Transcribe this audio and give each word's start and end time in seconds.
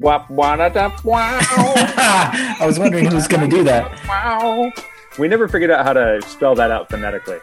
Wap, 0.00 0.30
wada, 0.30 0.70
da, 0.70 0.96
wow. 1.02 1.38
I 1.42 2.62
was 2.64 2.78
wondering 2.78 3.06
who 3.06 3.16
was 3.16 3.26
going 3.26 3.48
to 3.50 3.56
do 3.56 3.64
that. 3.64 3.90
Wow. 4.06 4.70
We 5.18 5.26
never 5.26 5.48
figured 5.48 5.72
out 5.72 5.84
how 5.84 5.92
to 5.92 6.22
spell 6.22 6.54
that 6.54 6.70
out 6.70 6.88
phonetically, 6.88 7.38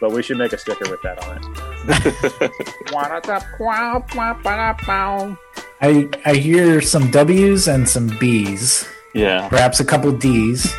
but 0.00 0.10
we 0.10 0.20
should 0.20 0.36
make 0.36 0.52
a 0.52 0.58
sticker 0.58 0.90
with 0.90 1.00
that 1.02 1.24
on 1.24 1.36
it. 1.38 2.52
Wow, 2.92 4.04
wap, 4.16 4.44
wada, 4.44 4.76
wow. 4.88 5.38
I 5.80 6.08
I 6.26 6.34
hear 6.34 6.80
some 6.80 7.10
W's 7.12 7.68
and 7.68 7.88
some 7.88 8.08
B's, 8.18 8.88
Yeah. 9.14 9.48
perhaps 9.48 9.78
a 9.78 9.84
couple 9.84 10.10
D's. 10.10 10.74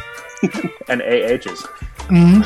and 0.89 1.01
AHs. 1.01 1.63
Mhm. 2.09 2.45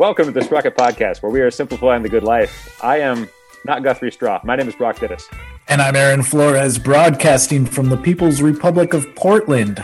Welcome 0.00 0.26
to 0.26 0.32
the 0.32 0.42
Sprocket 0.42 0.76
Podcast, 0.76 1.22
where 1.22 1.30
we 1.30 1.40
are 1.40 1.50
simplifying 1.52 2.02
the 2.02 2.08
good 2.08 2.24
life. 2.24 2.76
I 2.82 2.98
am 2.98 3.28
not 3.64 3.84
Guthrie 3.84 4.10
Straw. 4.10 4.40
My 4.42 4.56
name 4.56 4.68
is 4.68 4.74
Brock 4.74 4.96
Dittus. 4.96 5.22
And 5.70 5.80
I'm 5.80 5.94
Aaron 5.94 6.24
Flores, 6.24 6.80
broadcasting 6.80 7.64
from 7.64 7.90
the 7.90 7.96
People's 7.96 8.42
Republic 8.42 8.92
of 8.92 9.14
Portland, 9.14 9.80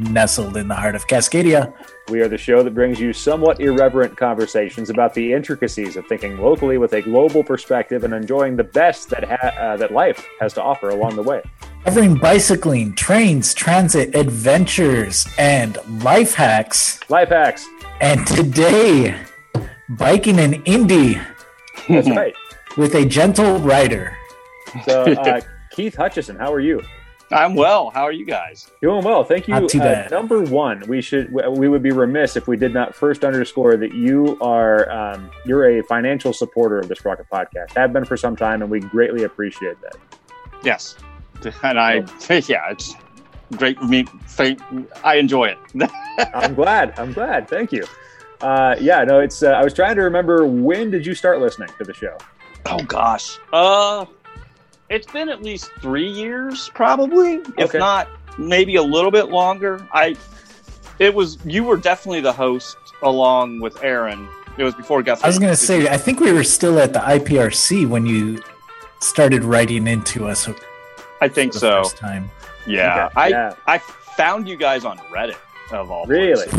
nestled 0.00 0.56
in 0.56 0.66
the 0.66 0.74
heart 0.74 0.96
of 0.96 1.06
Cascadia. 1.06 1.72
We 2.08 2.20
are 2.22 2.26
the 2.26 2.36
show 2.36 2.64
that 2.64 2.74
brings 2.74 2.98
you 2.98 3.12
somewhat 3.12 3.60
irreverent 3.60 4.16
conversations 4.16 4.90
about 4.90 5.14
the 5.14 5.32
intricacies 5.32 5.96
of 5.96 6.08
thinking 6.08 6.38
locally 6.38 6.76
with 6.76 6.92
a 6.94 7.02
global 7.02 7.44
perspective 7.44 8.02
and 8.02 8.12
enjoying 8.12 8.56
the 8.56 8.64
best 8.64 9.10
that 9.10 9.22
ha- 9.22 9.54
uh, 9.56 9.76
that 9.76 9.92
life 9.92 10.26
has 10.40 10.54
to 10.54 10.62
offer 10.62 10.88
along 10.88 11.14
the 11.14 11.22
way. 11.22 11.40
Covering 11.84 12.16
bicycling, 12.16 12.96
trains, 12.96 13.54
transit, 13.54 14.16
adventures, 14.16 15.24
and 15.38 15.78
life 16.02 16.34
hacks. 16.34 16.98
Life 17.08 17.28
hacks. 17.28 17.64
And 18.00 18.26
today, 18.26 19.16
biking 19.88 20.40
in 20.40 20.54
Indy 20.64 21.20
That's 21.88 22.10
right. 22.10 22.34
with 22.76 22.96
a 22.96 23.04
gentle 23.04 23.60
rider. 23.60 24.17
So, 24.84 25.02
uh, 25.12 25.40
Keith 25.70 25.94
Hutchison, 25.94 26.36
how 26.36 26.52
are 26.52 26.60
you? 26.60 26.82
I'm 27.30 27.54
well. 27.54 27.90
How 27.90 28.04
are 28.04 28.12
you 28.12 28.24
guys? 28.24 28.70
Doing 28.80 29.04
well, 29.04 29.22
thank 29.22 29.48
you. 29.48 29.54
Not 29.54 29.68
too 29.68 29.82
Uh, 29.82 30.08
number 30.10 30.40
one, 30.42 30.82
we 30.88 31.02
should 31.02 31.30
we 31.30 31.68
would 31.68 31.82
be 31.82 31.90
remiss 31.90 32.36
if 32.36 32.48
we 32.48 32.56
did 32.56 32.72
not 32.72 32.94
first 32.94 33.24
underscore 33.24 33.76
that 33.76 33.92
you 33.92 34.38
are 34.40 34.90
um, 34.90 35.30
you're 35.44 35.78
a 35.78 35.82
financial 35.82 36.32
supporter 36.32 36.78
of 36.78 36.88
this 36.88 36.98
Sprocket 36.98 37.26
Podcast. 37.30 37.72
Have 37.76 37.92
been 37.92 38.04
for 38.06 38.16
some 38.16 38.34
time, 38.34 38.62
and 38.62 38.70
we 38.70 38.80
greatly 38.80 39.24
appreciate 39.24 39.76
that. 39.82 39.96
Yes. 40.64 40.96
And 41.62 41.78
I, 41.78 42.04
yeah, 42.48 42.68
it's 42.70 42.96
great 43.58 43.80
me. 43.84 44.06
I 45.04 45.14
enjoy 45.14 45.54
it. 45.54 45.90
I'm 46.34 46.54
glad. 46.54 46.98
I'm 46.98 47.12
glad. 47.12 47.48
Thank 47.48 47.70
you. 47.70 47.84
Uh, 48.40 48.74
yeah, 48.80 49.04
no, 49.04 49.20
it's. 49.20 49.44
Uh, 49.44 49.50
I 49.50 49.62
was 49.62 49.72
trying 49.72 49.94
to 49.94 50.02
remember 50.02 50.44
when 50.46 50.90
did 50.90 51.06
you 51.06 51.14
start 51.14 51.40
listening 51.40 51.68
to 51.78 51.84
the 51.84 51.94
show? 51.94 52.18
oh 52.66 52.82
gosh. 52.82 53.38
Uh, 53.52 54.06
it's 54.90 55.10
been 55.10 55.28
at 55.28 55.42
least 55.42 55.70
three 55.80 56.08
years, 56.08 56.70
probably. 56.74 57.40
If 57.56 57.74
not, 57.74 58.08
maybe 58.38 58.76
a 58.76 58.82
little 58.82 59.10
bit 59.10 59.28
longer. 59.28 59.86
I. 59.92 60.16
It 60.98 61.14
was 61.14 61.38
you 61.44 61.62
were 61.62 61.76
definitely 61.76 62.20
the 62.20 62.32
host 62.32 62.76
along 63.02 63.60
with 63.60 63.82
Aaron. 63.84 64.28
It 64.56 64.64
was 64.64 64.74
before 64.74 65.02
Guthrie. 65.04 65.24
I 65.24 65.28
was 65.28 65.38
going 65.38 65.52
to 65.52 65.56
say, 65.56 65.88
I 65.88 65.96
think 65.96 66.18
we 66.18 66.32
were 66.32 66.42
still 66.42 66.80
at 66.80 66.92
the 66.92 66.98
IPRC 66.98 67.88
when 67.88 68.04
you 68.04 68.42
started 69.00 69.44
writing 69.44 69.86
into 69.86 70.26
us 70.26 70.48
I 71.20 71.28
think 71.28 71.52
the 71.52 71.60
so. 71.60 71.82
first 71.84 71.96
time. 71.96 72.30
Yeah. 72.66 73.06
Okay, 73.06 73.14
I 73.16 73.28
yeah. 73.28 73.54
I 73.66 73.78
found 73.78 74.48
you 74.48 74.56
guys 74.56 74.84
on 74.84 74.98
Reddit 74.98 75.36
of 75.70 75.90
all 75.90 76.06
Really? 76.06 76.46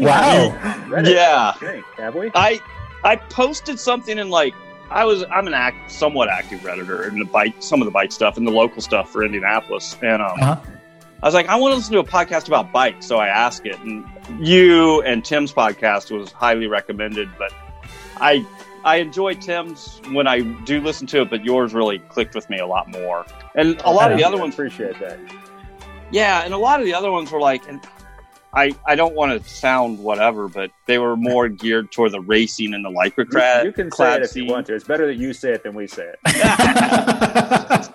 wow. 0.00 0.50
Reddit, 0.88 1.14
Yeah. 1.14 1.52
I 1.60 1.82
have 1.98 2.14
we? 2.14 2.30
I 2.34 2.60
I 3.04 3.16
posted 3.16 3.78
something 3.78 4.18
in 4.18 4.28
like 4.28 4.54
I 4.90 5.04
was 5.04 5.24
I'm 5.30 5.46
an 5.46 5.54
act 5.54 5.90
somewhat 5.90 6.28
active 6.28 6.60
redditor 6.60 7.06
in 7.08 7.18
the 7.18 7.24
bike 7.24 7.54
some 7.60 7.80
of 7.80 7.86
the 7.86 7.90
bike 7.92 8.12
stuff 8.12 8.36
and 8.36 8.46
the 8.46 8.50
local 8.52 8.80
stuff 8.80 9.10
for 9.10 9.24
Indianapolis 9.24 9.96
and 10.02 10.22
um, 10.22 10.32
Uh-huh. 10.40 10.60
I 11.22 11.26
was 11.26 11.34
like 11.34 11.46
I 11.48 11.56
want 11.56 11.72
to 11.72 11.76
listen 11.76 11.92
to 11.94 11.98
a 12.00 12.04
podcast 12.04 12.46
about 12.48 12.72
bikes 12.72 13.06
so 13.06 13.18
I 13.18 13.28
asked 13.28 13.66
it 13.66 13.78
and 13.80 14.04
you 14.40 15.02
and 15.02 15.24
Tim's 15.24 15.52
podcast 15.52 16.10
was 16.16 16.32
highly 16.32 16.66
recommended 16.66 17.28
but 17.38 17.52
I 18.18 18.46
I 18.84 18.96
enjoy 18.96 19.34
Tim's 19.34 20.00
when 20.12 20.26
I 20.26 20.40
do 20.40 20.80
listen 20.80 21.06
to 21.08 21.22
it 21.22 21.30
but 21.30 21.44
yours 21.44 21.74
really 21.74 21.98
clicked 21.98 22.34
with 22.34 22.48
me 22.48 22.58
a 22.58 22.66
lot 22.66 22.88
more 22.88 23.26
and 23.54 23.80
a 23.84 23.90
lot 23.90 24.10
of 24.12 24.18
the 24.18 24.24
other 24.24 24.38
ones 24.38 24.54
appreciate 24.54 24.98
that. 25.00 25.18
yeah, 26.12 26.42
and 26.44 26.54
a 26.54 26.58
lot 26.58 26.80
of 26.80 26.86
the 26.86 26.94
other 26.94 27.10
ones 27.10 27.30
were 27.32 27.40
like, 27.40 27.68
and 27.68 27.80
I 28.54 28.74
I 28.86 28.94
don't 28.94 29.14
want 29.14 29.42
to 29.42 29.48
sound 29.48 29.98
whatever, 29.98 30.48
but 30.48 30.70
they 30.86 30.98
were 30.98 31.16
more 31.16 31.48
geared 31.62 31.92
toward 31.92 32.12
the 32.12 32.20
racing 32.20 32.74
and 32.74 32.84
the 32.84 32.90
lycra 32.90 33.62
You, 33.62 33.68
you 33.68 33.72
can 33.72 33.90
say 33.90 34.16
it 34.16 34.22
if 34.22 34.34
you 34.34 34.46
want 34.46 34.66
to. 34.66 34.74
It's 34.74 34.84
better 34.84 35.06
that 35.06 35.16
you 35.16 35.32
say 35.32 35.52
it 35.52 35.62
than 35.62 35.74
we 35.74 35.86
say 35.86 36.12
it. 36.24 37.94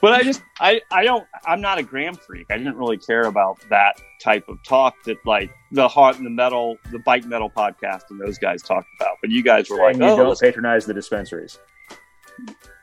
But 0.00 0.14
I 0.14 0.22
just 0.22 0.42
I 0.58 0.80
I 0.90 1.04
don't 1.04 1.26
I'm 1.44 1.60
not 1.60 1.78
a 1.78 1.82
gram 1.82 2.14
freak. 2.14 2.46
I 2.50 2.56
didn't 2.56 2.76
really 2.76 2.96
care 2.96 3.22
about 3.22 3.60
that 3.68 4.00
type 4.20 4.48
of 4.48 4.62
talk 4.62 4.94
that 5.04 5.24
like 5.24 5.50
the 5.70 5.86
heart 5.86 6.16
and 6.16 6.26
the 6.26 6.30
metal, 6.30 6.76
the 6.90 6.98
bike 7.00 7.24
metal 7.24 7.50
podcast, 7.50 8.02
and 8.10 8.20
those 8.20 8.38
guys 8.38 8.62
talked 8.62 8.88
about. 8.98 9.18
But 9.20 9.30
you 9.30 9.42
guys 9.42 9.70
were 9.70 9.76
like, 9.76 9.96
you 9.96 10.02
oh, 10.02 10.16
don't 10.16 10.28
let's- 10.28 10.40
patronize 10.40 10.86
the 10.86 10.94
dispensaries. 10.94 11.58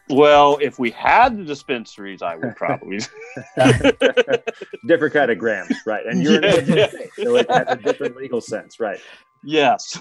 Well, 0.10 0.58
if 0.62 0.80
we 0.80 0.92
had 0.92 1.38
the 1.38 1.44
dispensaries, 1.44 2.22
I 2.22 2.36
would 2.36 2.56
probably. 2.56 3.00
different 4.88 5.14
kind 5.14 5.32
of 5.32 5.38
grams, 5.38 5.76
right? 5.86 6.06
And 6.06 6.22
you're 6.24 6.42
Yeah, 6.44 6.56
in 6.56 6.70
a 6.70 6.76
yeah. 6.76 6.88
state, 6.90 7.10
so 7.18 7.36
it 7.36 7.50
has 7.50 7.68
a 7.70 7.76
different 7.78 8.16
legal 8.18 8.42
sense, 8.42 8.80
right? 8.80 9.00
yes 9.44 10.00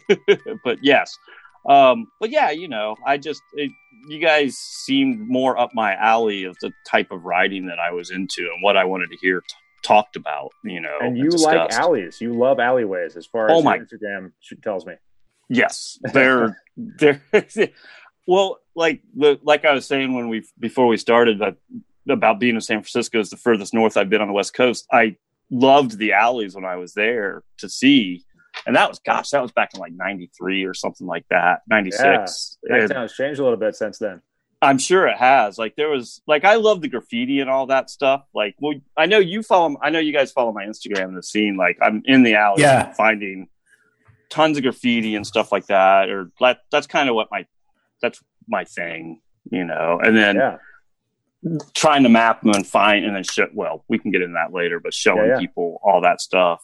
but 0.64 0.78
yes 0.80 1.14
um 1.68 2.06
but 2.18 2.30
yeah 2.30 2.50
you 2.50 2.66
know 2.66 2.96
i 3.06 3.18
just 3.18 3.42
it, 3.52 3.70
you 4.08 4.18
guys 4.18 4.56
seemed 4.56 5.20
more 5.28 5.58
up 5.58 5.68
my 5.74 5.94
alley 5.96 6.44
of 6.44 6.56
the 6.62 6.72
type 6.88 7.08
of 7.10 7.22
writing 7.26 7.66
that 7.66 7.78
i 7.78 7.90
was 7.92 8.10
into 8.10 8.40
and 8.40 8.62
what 8.62 8.78
i 8.78 8.84
wanted 8.84 9.10
to 9.10 9.18
hear 9.20 9.42
t- 9.42 9.54
talked 9.82 10.16
about 10.16 10.48
you 10.64 10.80
know 10.80 10.96
And 11.02 11.14
you 11.18 11.28
like 11.28 11.70
alleys. 11.72 12.22
You 12.22 12.32
love 12.32 12.58
alleyways, 12.58 13.16
as 13.16 13.26
far 13.26 13.48
as 13.50 13.52
Oh 13.52 13.56
your 13.56 13.64
my- 13.64 13.78
Instagram 13.80 14.32
sh- 14.40 14.54
tells 14.62 14.86
me. 14.86 14.94
yes 15.50 15.98
they're 16.14 16.56
they're 16.78 17.20
well 18.30 18.58
like 18.74 19.00
the 19.16 19.38
like 19.42 19.64
i 19.64 19.72
was 19.72 19.84
saying 19.86 20.14
when 20.14 20.28
we 20.28 20.38
before 20.58 20.86
we 20.86 20.96
started 20.96 21.38
that 21.40 21.56
about 22.08 22.38
being 22.40 22.54
in 22.54 22.60
san 22.60 22.78
francisco 22.78 23.18
is 23.20 23.30
the 23.30 23.36
furthest 23.36 23.72
north 23.74 23.96
i've 23.96 24.08
been 24.10 24.20
on 24.20 24.28
the 24.28 24.34
west 24.40 24.54
coast 24.54 24.86
i 24.92 25.16
loved 25.50 25.98
the 25.98 26.12
alleys 26.12 26.54
when 26.54 26.64
i 26.64 26.76
was 26.76 26.92
there 26.94 27.42
to 27.58 27.68
see 27.68 28.24
and 28.66 28.74
that 28.76 28.88
was 28.88 28.98
gosh 29.00 29.30
that 29.30 29.42
was 29.42 29.52
back 29.52 29.70
in 29.74 29.80
like 29.80 29.92
93 29.92 30.64
or 30.64 30.74
something 30.74 31.06
like 31.06 31.24
that 31.30 31.62
96 31.68 32.58
That 32.64 32.80
And- 32.80 32.90
town's 32.90 33.12
changed 33.14 33.40
a 33.40 33.42
little 33.44 33.58
bit 33.58 33.74
since 33.76 33.98
then. 33.98 34.22
I'm 34.62 34.76
sure 34.78 35.06
it 35.06 35.16
has. 35.16 35.56
Like 35.56 35.74
there 35.76 35.88
was 35.88 36.20
like 36.26 36.44
I 36.44 36.56
love 36.56 36.82
the 36.82 36.88
graffiti 36.88 37.40
and 37.40 37.48
all 37.48 37.66
that 37.68 37.88
stuff. 37.88 38.24
Like 38.34 38.54
well 38.60 38.74
I 38.94 39.06
know 39.06 39.18
you 39.18 39.42
follow 39.42 39.78
I 39.80 39.88
know 39.88 40.00
you 40.00 40.12
guys 40.12 40.32
follow 40.32 40.52
my 40.52 40.66
Instagram 40.66 41.04
and 41.04 41.16
the 41.16 41.22
scene. 41.22 41.56
Like 41.56 41.78
I'm 41.80 42.02
in 42.04 42.22
the 42.24 42.34
alley 42.34 42.60
Yeah. 42.62 42.92
finding 42.92 43.48
tons 44.28 44.58
of 44.58 44.62
graffiti 44.62 45.14
and 45.16 45.26
stuff 45.26 45.50
like 45.50 45.66
that. 45.68 46.10
Or 46.10 46.30
that 46.40 46.58
that's 46.70 46.86
kind 46.86 47.08
of 47.08 47.14
what 47.14 47.28
my 47.30 47.46
that's 48.00 48.22
my 48.48 48.64
thing, 48.64 49.20
you 49.50 49.64
know. 49.64 50.00
And 50.02 50.16
then 50.16 50.36
Yeah, 50.36 50.56
trying 51.74 52.02
to 52.02 52.08
map 52.08 52.42
them 52.42 52.52
and 52.54 52.66
find 52.66 53.04
and 53.04 53.14
then 53.16 53.24
show 53.24 53.46
well, 53.54 53.84
we 53.88 53.98
can 53.98 54.10
get 54.10 54.22
into 54.22 54.34
that 54.34 54.52
later, 54.54 54.80
but 54.80 54.92
showing 54.92 55.26
Yeah, 55.26 55.32
yeah. 55.34 55.38
people 55.38 55.80
all 55.82 56.00
that 56.02 56.20
stuff. 56.20 56.62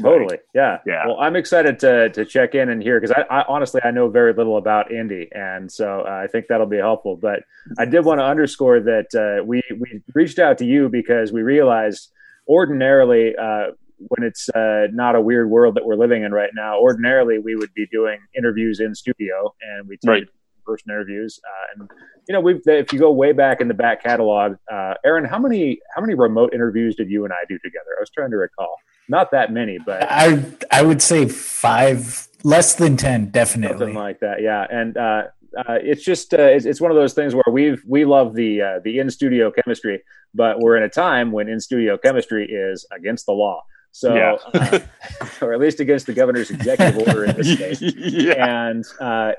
totally. 0.00 0.38
Yeah, 0.54 0.78
Yeah. 0.86 1.06
Well, 1.06 1.18
I'm 1.20 1.36
excited 1.36 1.78
to 1.80 2.10
to 2.10 2.24
check 2.24 2.54
in 2.54 2.68
and 2.68 2.82
hear 2.82 3.00
because 3.00 3.16
I, 3.16 3.40
I 3.40 3.44
honestly 3.48 3.80
I 3.84 3.90
know 3.90 4.08
very 4.08 4.32
little 4.32 4.56
about 4.56 4.92
Indy, 4.92 5.28
and 5.32 5.70
so 5.70 6.04
uh, 6.06 6.22
I 6.24 6.26
think 6.28 6.46
that'll 6.48 6.66
be 6.66 6.78
helpful. 6.78 7.16
But 7.16 7.42
I 7.78 7.84
did 7.84 8.04
want 8.04 8.20
to 8.20 8.24
underscore 8.24 8.80
that 8.80 9.08
uh, 9.14 9.44
we 9.44 9.62
we 9.78 10.00
reached 10.14 10.38
out 10.38 10.58
to 10.58 10.64
you 10.64 10.88
because 10.88 11.32
we 11.32 11.42
realized 11.42 12.10
ordinarily. 12.48 13.34
Uh, 13.36 13.72
when 14.08 14.26
it's 14.26 14.48
uh, 14.48 14.86
not 14.92 15.14
a 15.14 15.20
weird 15.20 15.50
world 15.50 15.74
that 15.74 15.84
we're 15.84 15.94
living 15.94 16.22
in 16.22 16.32
right 16.32 16.48
now, 16.54 16.80
ordinarily 16.80 17.38
we 17.38 17.54
would 17.54 17.68
be 17.74 17.86
doing 17.92 18.18
interviews 18.34 18.80
in 18.80 18.94
studio, 18.94 19.52
and 19.60 19.86
we 19.86 19.98
Right. 20.06 20.26
Person 20.70 20.90
interviews. 20.90 21.40
Uh, 21.44 21.66
and 21.82 21.90
you 22.28 22.32
know, 22.34 22.40
we've 22.40 22.60
if 22.66 22.92
you 22.92 22.98
go 22.98 23.10
way 23.10 23.32
back 23.32 23.60
in 23.60 23.68
the 23.68 23.74
back 23.74 24.02
catalog, 24.02 24.56
uh, 24.72 24.94
Aaron, 25.04 25.24
how 25.24 25.38
many 25.38 25.80
how 25.94 26.00
many 26.00 26.14
remote 26.14 26.52
interviews 26.54 26.94
did 26.96 27.08
you 27.10 27.24
and 27.24 27.32
I 27.32 27.42
do 27.48 27.58
together? 27.58 27.90
I 27.98 28.00
was 28.00 28.10
trying 28.10 28.30
to 28.30 28.36
recall. 28.36 28.74
Not 29.08 29.30
that 29.32 29.52
many, 29.52 29.78
but 29.84 30.04
I 30.08 30.42
I 30.70 30.82
would 30.82 31.02
say 31.02 31.26
five, 31.28 32.28
less 32.44 32.74
than 32.76 32.96
ten, 32.96 33.20
something 33.22 33.32
definitely. 33.32 33.92
like 33.94 34.20
that. 34.20 34.40
Yeah, 34.40 34.66
and 34.70 34.96
uh, 34.96 35.22
uh, 35.58 35.78
it's 35.90 36.04
just 36.04 36.32
uh, 36.32 36.42
it's, 36.42 36.64
it's 36.64 36.80
one 36.80 36.92
of 36.92 36.96
those 36.96 37.14
things 37.14 37.34
where 37.34 37.42
we've 37.50 37.82
we 37.86 38.04
love 38.04 38.34
the 38.34 38.62
uh, 38.62 38.78
the 38.84 39.00
in 39.00 39.10
studio 39.10 39.50
chemistry, 39.50 40.00
but 40.32 40.60
we're 40.60 40.76
in 40.76 40.84
a 40.84 40.88
time 40.88 41.32
when 41.32 41.48
in 41.48 41.58
studio 41.58 41.98
chemistry 41.98 42.46
is 42.46 42.86
against 42.96 43.26
the 43.26 43.32
law. 43.32 43.62
So, 43.92 44.14
Yeah. 44.14 44.36
uh, 44.54 44.78
or 45.42 45.52
at 45.52 45.58
least 45.58 45.80
against 45.80 46.06
the 46.06 46.12
governor's 46.12 46.50
executive 46.52 46.96
order 47.08 47.24
in 47.24 47.36
this 47.36 47.56
case. 47.62 47.80
yeah. 47.82 48.68
and 48.68 48.84
uh, 49.00 49.32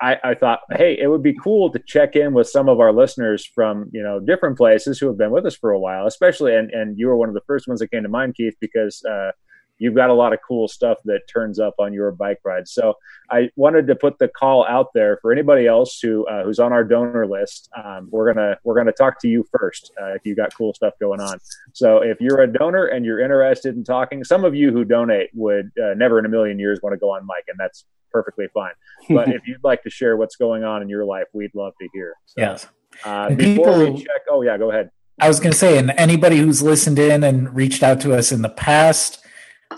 I, 0.00 0.16
I 0.22 0.34
thought, 0.34 0.60
hey, 0.70 0.96
it 0.98 1.08
would 1.08 1.22
be 1.22 1.34
cool 1.34 1.70
to 1.72 1.78
check 1.80 2.14
in 2.14 2.32
with 2.32 2.48
some 2.48 2.68
of 2.68 2.78
our 2.80 2.92
listeners 2.92 3.44
from 3.44 3.90
you 3.92 4.02
know 4.02 4.20
different 4.20 4.56
places 4.56 4.98
who 4.98 5.06
have 5.08 5.18
been 5.18 5.30
with 5.30 5.46
us 5.46 5.56
for 5.56 5.70
a 5.70 5.78
while, 5.78 6.06
especially 6.06 6.54
and 6.54 6.70
and 6.70 6.98
you 6.98 7.08
were 7.08 7.16
one 7.16 7.28
of 7.28 7.34
the 7.34 7.42
first 7.46 7.66
ones 7.66 7.80
that 7.80 7.90
came 7.90 8.04
to 8.04 8.08
mind, 8.08 8.34
Keith, 8.36 8.54
because 8.60 9.04
uh, 9.04 9.32
you've 9.78 9.94
got 9.94 10.10
a 10.10 10.14
lot 10.14 10.32
of 10.32 10.40
cool 10.46 10.68
stuff 10.68 10.98
that 11.04 11.22
turns 11.28 11.58
up 11.58 11.74
on 11.78 11.92
your 11.92 12.10
bike 12.12 12.38
ride. 12.44 12.68
So 12.68 12.94
I 13.30 13.50
wanted 13.56 13.86
to 13.88 13.94
put 13.96 14.18
the 14.18 14.28
call 14.28 14.66
out 14.68 14.92
there 14.94 15.18
for 15.22 15.32
anybody 15.32 15.66
else 15.66 15.98
who 16.00 16.26
uh, 16.26 16.44
who's 16.44 16.58
on 16.58 16.72
our 16.72 16.84
donor 16.84 17.26
list. 17.26 17.68
Um, 17.76 18.08
we're 18.10 18.32
gonna 18.32 18.56
we're 18.64 18.76
gonna 18.76 18.92
talk 18.92 19.20
to 19.22 19.28
you 19.28 19.44
first 19.58 19.92
uh, 20.00 20.14
if 20.14 20.24
you 20.24 20.34
got 20.34 20.54
cool 20.54 20.74
stuff 20.74 20.94
going 21.00 21.20
on. 21.20 21.38
So 21.72 22.02
if 22.02 22.20
you're 22.20 22.40
a 22.40 22.52
donor 22.52 22.86
and 22.86 23.04
you're 23.04 23.20
interested 23.20 23.74
in 23.74 23.84
talking, 23.84 24.22
some 24.24 24.44
of 24.44 24.54
you 24.54 24.70
who 24.70 24.84
donate 24.84 25.30
would 25.34 25.70
uh, 25.82 25.94
never 25.94 26.18
in 26.18 26.24
a 26.24 26.28
million 26.28 26.58
years 26.58 26.80
want 26.82 26.92
to 26.94 26.98
go 26.98 27.10
on 27.10 27.22
mic, 27.22 27.44
and 27.48 27.58
that's 27.58 27.84
perfectly 28.10 28.46
fine. 28.52 28.72
But 29.10 29.28
if 29.28 29.46
you'd 29.46 29.64
like 29.64 29.82
to 29.84 29.90
share 29.90 30.16
what's 30.16 30.36
going 30.36 30.64
on 30.64 30.82
in 30.82 30.88
your 30.88 31.04
life, 31.04 31.26
we'd 31.32 31.54
love 31.54 31.72
to 31.80 31.88
hear. 31.92 32.14
So, 32.26 32.34
Yes. 32.40 32.66
Uh, 33.04 33.30
before 33.30 33.72
people- 33.72 33.94
we 33.94 34.02
check, 34.02 34.22
oh 34.30 34.42
yeah, 34.42 34.58
go 34.58 34.70
ahead. 34.70 34.90
I 35.20 35.28
was 35.28 35.40
going 35.40 35.52
to 35.52 35.58
say, 35.58 35.78
and 35.78 35.90
anybody 35.96 36.36
who's 36.36 36.62
listened 36.62 36.98
in 36.98 37.24
and 37.24 37.54
reached 37.54 37.82
out 37.82 38.00
to 38.02 38.14
us 38.14 38.30
in 38.30 38.42
the 38.42 38.48
past, 38.48 39.18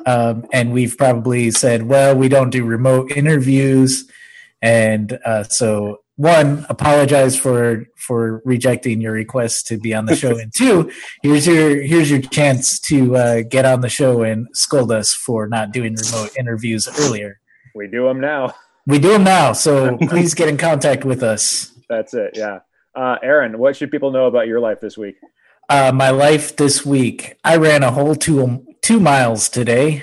um, 0.04 0.44
and 0.52 0.70
we've 0.72 0.96
probably 0.98 1.50
said, 1.50 1.84
well, 1.84 2.14
we 2.14 2.28
don't 2.28 2.50
do 2.50 2.64
remote 2.64 3.12
interviews, 3.12 4.10
and 4.60 5.18
uh, 5.24 5.44
so 5.44 6.00
one, 6.16 6.66
apologize 6.68 7.34
for 7.34 7.86
for 7.96 8.42
rejecting 8.44 9.00
your 9.00 9.12
request 9.12 9.66
to 9.68 9.78
be 9.78 9.94
on 9.94 10.04
the 10.04 10.14
show, 10.14 10.36
and 10.42 10.52
two, 10.54 10.90
here's 11.22 11.46
your 11.46 11.80
here's 11.80 12.10
your 12.10 12.20
chance 12.20 12.78
to 12.80 13.16
uh, 13.16 13.42
get 13.48 13.64
on 13.64 13.80
the 13.80 13.88
show 13.88 14.22
and 14.22 14.46
scold 14.52 14.92
us 14.92 15.14
for 15.14 15.48
not 15.48 15.72
doing 15.72 15.94
remote 15.94 16.30
interviews 16.38 16.86
earlier. 17.00 17.40
We 17.74 17.86
do 17.86 18.04
them 18.06 18.20
now. 18.20 18.54
We 18.86 18.98
do 18.98 19.10
them 19.10 19.24
now, 19.24 19.52
so 19.52 19.96
please 20.08 20.34
get 20.34 20.48
in 20.48 20.56
contact 20.56 21.04
with 21.04 21.22
us. 21.22 21.72
That's 21.88 22.14
it. 22.14 22.32
Yeah. 22.34 22.60
Uh, 22.94 23.16
Aaron, 23.22 23.58
what 23.58 23.76
should 23.76 23.90
people 23.90 24.10
know 24.10 24.26
about 24.26 24.46
your 24.48 24.60
life 24.60 24.80
this 24.80 24.96
week? 24.98 25.16
Uh, 25.68 25.92
my 25.94 26.10
life 26.10 26.56
this 26.56 26.84
week, 26.84 27.36
I 27.44 27.56
ran 27.56 27.82
a 27.84 27.92
whole 27.92 28.14
two 28.16 28.66
two 28.82 28.98
miles 28.98 29.48
today. 29.48 30.02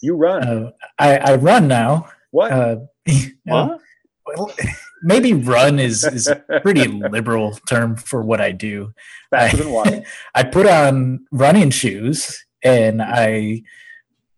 You 0.00 0.16
run. 0.16 0.42
Uh, 0.42 0.70
I, 0.98 1.16
I 1.18 1.34
run 1.36 1.68
now. 1.68 2.08
what? 2.30 2.50
Uh, 2.52 2.76
What? 3.44 3.80
well, 4.26 4.50
maybe 5.02 5.32
run 5.32 5.78
is 5.78 6.04
is 6.04 6.26
a 6.26 6.36
pretty 6.62 6.86
liberal 6.86 7.52
term 7.68 7.96
for 7.96 8.22
what 8.22 8.40
I 8.40 8.52
do. 8.52 8.92
Faster 9.30 9.56
than 9.58 9.70
walking. 9.72 10.04
I 10.34 10.42
put 10.42 10.66
on 10.66 11.26
running 11.32 11.70
shoes 11.70 12.44
and 12.62 13.00
I, 13.00 13.62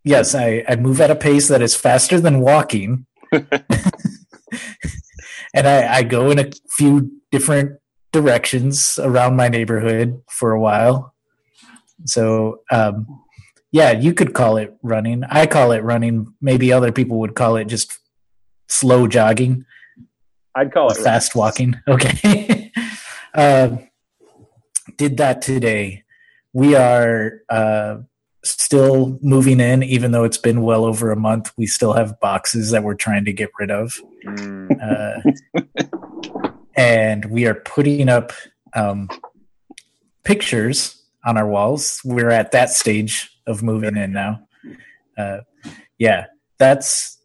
yes, 0.03 0.35
I, 0.35 0.63
I 0.67 0.75
move 0.75 1.01
at 1.01 1.11
a 1.11 1.15
pace 1.15 1.47
that 1.47 1.61
is 1.61 1.75
faster 1.75 2.19
than 2.19 2.41
walking. 2.41 3.05
and 3.31 3.47
I, 5.55 5.95
I 5.95 6.03
go 6.03 6.29
in 6.31 6.39
a 6.39 6.49
few 6.69 7.11
different 7.31 7.79
directions 8.11 8.99
around 9.01 9.35
my 9.35 9.47
neighborhood 9.47 10.21
for 10.29 10.51
a 10.51 10.59
while. 10.59 11.13
So, 12.05 12.61
um, 12.71 13.07
yeah, 13.71 13.91
you 13.91 14.13
could 14.13 14.33
call 14.33 14.57
it 14.57 14.75
running. 14.81 15.23
I 15.23 15.45
call 15.45 15.71
it 15.71 15.83
running. 15.83 16.33
Maybe 16.41 16.73
other 16.73 16.91
people 16.91 17.19
would 17.19 17.35
call 17.35 17.55
it 17.55 17.65
just 17.65 17.97
slow 18.67 19.07
jogging 19.07 19.65
I'd 20.55 20.73
call 20.73 20.91
it 20.91 20.97
fast 20.97 21.35
walking. 21.35 21.79
Okay. 21.87 22.71
uh, 23.33 23.77
did 24.97 25.17
that 25.17 25.41
today. 25.41 26.03
We 26.53 26.75
are 26.75 27.41
uh, 27.49 27.99
still 28.43 29.19
moving 29.21 29.59
in, 29.59 29.83
even 29.83 30.11
though 30.11 30.23
it's 30.23 30.37
been 30.37 30.61
well 30.61 30.85
over 30.85 31.11
a 31.11 31.15
month. 31.15 31.51
We 31.57 31.67
still 31.67 31.93
have 31.93 32.19
boxes 32.19 32.71
that 32.71 32.83
we're 32.83 32.95
trying 32.95 33.25
to 33.25 33.33
get 33.33 33.49
rid 33.59 33.71
of. 33.71 33.99
Mm, 34.25 34.71
Uh, 34.81 35.71
and 36.75 37.25
we 37.25 37.45
are 37.45 37.55
putting 37.55 38.09
up 38.09 38.31
um, 38.73 39.09
pictures 40.23 41.01
on 41.25 41.37
our 41.37 41.47
walls. 41.47 42.01
We're 42.03 42.31
at 42.31 42.51
that 42.51 42.69
stage 42.69 43.29
of 43.45 43.61
moving 43.61 43.97
in 43.97 44.11
now. 44.11 44.47
Uh, 45.17 45.39
yeah, 45.97 46.27
that's 46.57 47.19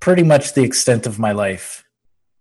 pretty 0.00 0.22
much 0.22 0.54
the 0.54 0.62
extent 0.62 1.06
of 1.06 1.18
my 1.18 1.32
life. 1.32 1.84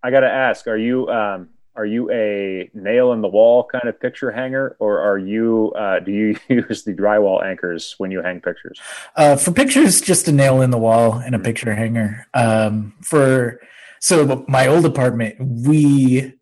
I 0.02 0.12
got 0.12 0.22
to 0.22 0.32
ask: 0.32 0.68
Are 0.68 0.78
you 0.78 1.08
um, 1.10 1.50
are 1.75 1.86
you 1.86 2.10
a 2.12 2.69
nail 2.74 3.12
in 3.13 3.22
the 3.22 3.27
wall 3.27 3.68
kind 3.69 3.88
of 3.89 4.00
picture 4.00 4.31
hanger, 4.31 4.75
or 4.80 5.00
are 5.00 5.18
you 5.18 5.74
uh, 5.77 6.00
do 6.00 6.12
you 6.12 6.38
use 6.50 6.83
the 6.83 6.94
drywall 6.94 7.44
anchors 7.44 7.95
when 7.98 8.12
you 8.12 8.22
hang 8.22 8.42
pictures? 8.42 8.80
Uh, 9.16 9.36
for 9.36 9.51
pictures, 9.51 10.01
just 10.01 10.27
a 10.27 10.31
nail 10.31 10.62
in 10.62 10.72
the 10.72 10.77
wall 10.77 11.16
and 11.16 11.36
a 11.36 11.39
picture 11.39 11.74
hanger. 11.74 12.27
Um, 12.33 12.94
for 13.01 13.60
so 14.00 14.45
my 14.48 14.68
old 14.68 14.86
apartment, 14.86 15.36
we 15.39 16.33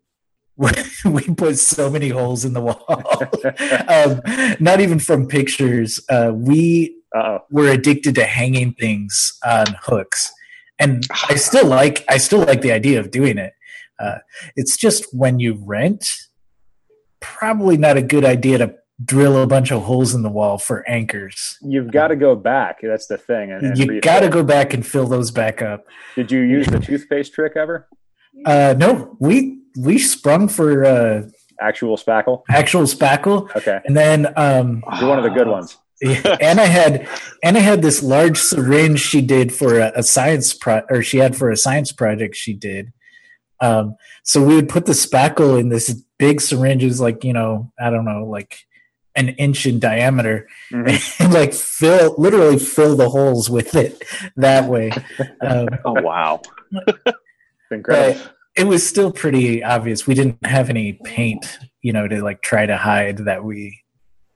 we 1.04 1.22
put 1.34 1.58
so 1.58 1.90
many 1.90 2.10
holes 2.10 2.44
in 2.44 2.52
the 2.52 2.60
wall. 2.60 2.84
um, 3.88 4.20
not 4.60 4.80
even 4.80 4.98
from 4.98 5.26
pictures. 5.26 6.00
Uh, 6.08 6.32
we 6.32 6.96
Uh 7.14 7.38
oh. 7.38 7.38
were 7.50 7.70
addicted 7.70 8.14
to 8.16 8.24
hanging 8.24 8.72
things 8.74 9.36
on 9.44 9.66
hooks, 9.82 10.32
and 10.78 11.06
I 11.28 11.34
still 11.36 11.66
like 11.66 12.04
I 12.08 12.18
still 12.18 12.40
like 12.40 12.62
the 12.62 12.72
idea 12.72 13.00
of 13.00 13.10
doing 13.10 13.38
it. 13.38 13.53
Uh, 13.98 14.18
it's 14.56 14.76
just 14.76 15.06
when 15.12 15.38
you 15.38 15.58
rent, 15.64 16.08
probably 17.20 17.76
not 17.76 17.96
a 17.96 18.02
good 18.02 18.24
idea 18.24 18.58
to 18.58 18.74
drill 19.04 19.42
a 19.42 19.46
bunch 19.46 19.72
of 19.72 19.82
holes 19.82 20.14
in 20.14 20.22
the 20.22 20.30
wall 20.30 20.58
for 20.58 20.88
anchors. 20.88 21.58
You've 21.62 21.90
got 21.90 22.08
to 22.08 22.16
go 22.16 22.36
back. 22.36 22.78
That's 22.82 23.06
the 23.06 23.18
thing. 23.18 23.50
And, 23.52 23.66
and 23.66 23.78
you 23.78 24.00
got 24.00 24.20
to 24.20 24.28
go 24.28 24.42
back 24.42 24.72
and 24.74 24.86
fill 24.86 25.06
those 25.06 25.30
back 25.30 25.62
up. 25.62 25.84
Did 26.14 26.30
you 26.30 26.40
use 26.40 26.66
the 26.66 26.78
toothpaste 26.78 27.32
trick 27.32 27.54
ever? 27.56 27.88
Uh, 28.44 28.74
no, 28.76 29.16
we 29.20 29.60
we 29.78 29.98
sprung 29.98 30.48
for 30.48 30.84
uh, 30.84 31.22
Actual 31.60 31.96
spackle. 31.96 32.42
actual 32.50 32.82
spackle, 32.82 33.54
Okay, 33.56 33.78
and 33.84 33.96
then 33.96 34.32
um, 34.36 34.82
you're 34.98 35.08
one 35.08 35.18
of 35.18 35.24
the 35.24 35.30
good 35.30 35.46
ones. 35.46 35.76
Anna 36.40 36.66
had 36.66 37.08
Anna 37.44 37.60
had 37.60 37.80
this 37.80 38.02
large 38.02 38.38
syringe 38.38 39.00
she 39.00 39.20
did 39.20 39.54
for 39.54 39.78
a, 39.78 39.92
a 39.94 40.02
science 40.02 40.52
pro 40.52 40.82
or 40.90 41.02
she 41.02 41.18
had 41.18 41.36
for 41.36 41.50
a 41.50 41.56
science 41.56 41.92
project 41.92 42.34
she 42.34 42.52
did. 42.52 42.92
Um, 43.60 43.96
so 44.24 44.44
we 44.44 44.54
would 44.56 44.68
put 44.68 44.86
the 44.86 44.92
spackle 44.92 45.58
in 45.58 45.68
this 45.68 46.02
big 46.18 46.40
syringe, 46.40 46.82
it 46.84 46.88
like 47.00 47.24
you 47.24 47.32
know 47.32 47.72
I 47.78 47.90
don't 47.90 48.04
know 48.04 48.24
like 48.26 48.58
an 49.16 49.28
inch 49.30 49.64
in 49.66 49.78
diameter, 49.78 50.48
Mhm. 50.72 51.20
and 51.24 51.32
like 51.32 51.52
fill 51.54 52.14
literally 52.18 52.58
fill 52.58 52.96
the 52.96 53.08
holes 53.08 53.48
with 53.48 53.74
it 53.76 54.02
that 54.36 54.68
way. 54.68 54.90
Um, 55.40 55.68
Oh 55.84 55.92
wow. 56.02 56.40
Incredible. 57.70 58.20
it 58.56 58.64
was 58.64 58.86
still 58.86 59.10
pretty 59.12 59.62
obvious. 59.64 60.06
We 60.06 60.14
didn't 60.14 60.44
have 60.46 60.70
any 60.70 60.92
paint, 60.92 61.58
you 61.82 61.92
know, 61.92 62.06
to 62.06 62.22
like 62.22 62.42
try 62.42 62.66
to 62.66 62.76
hide 62.76 63.18
that 63.18 63.42
we 63.44 63.80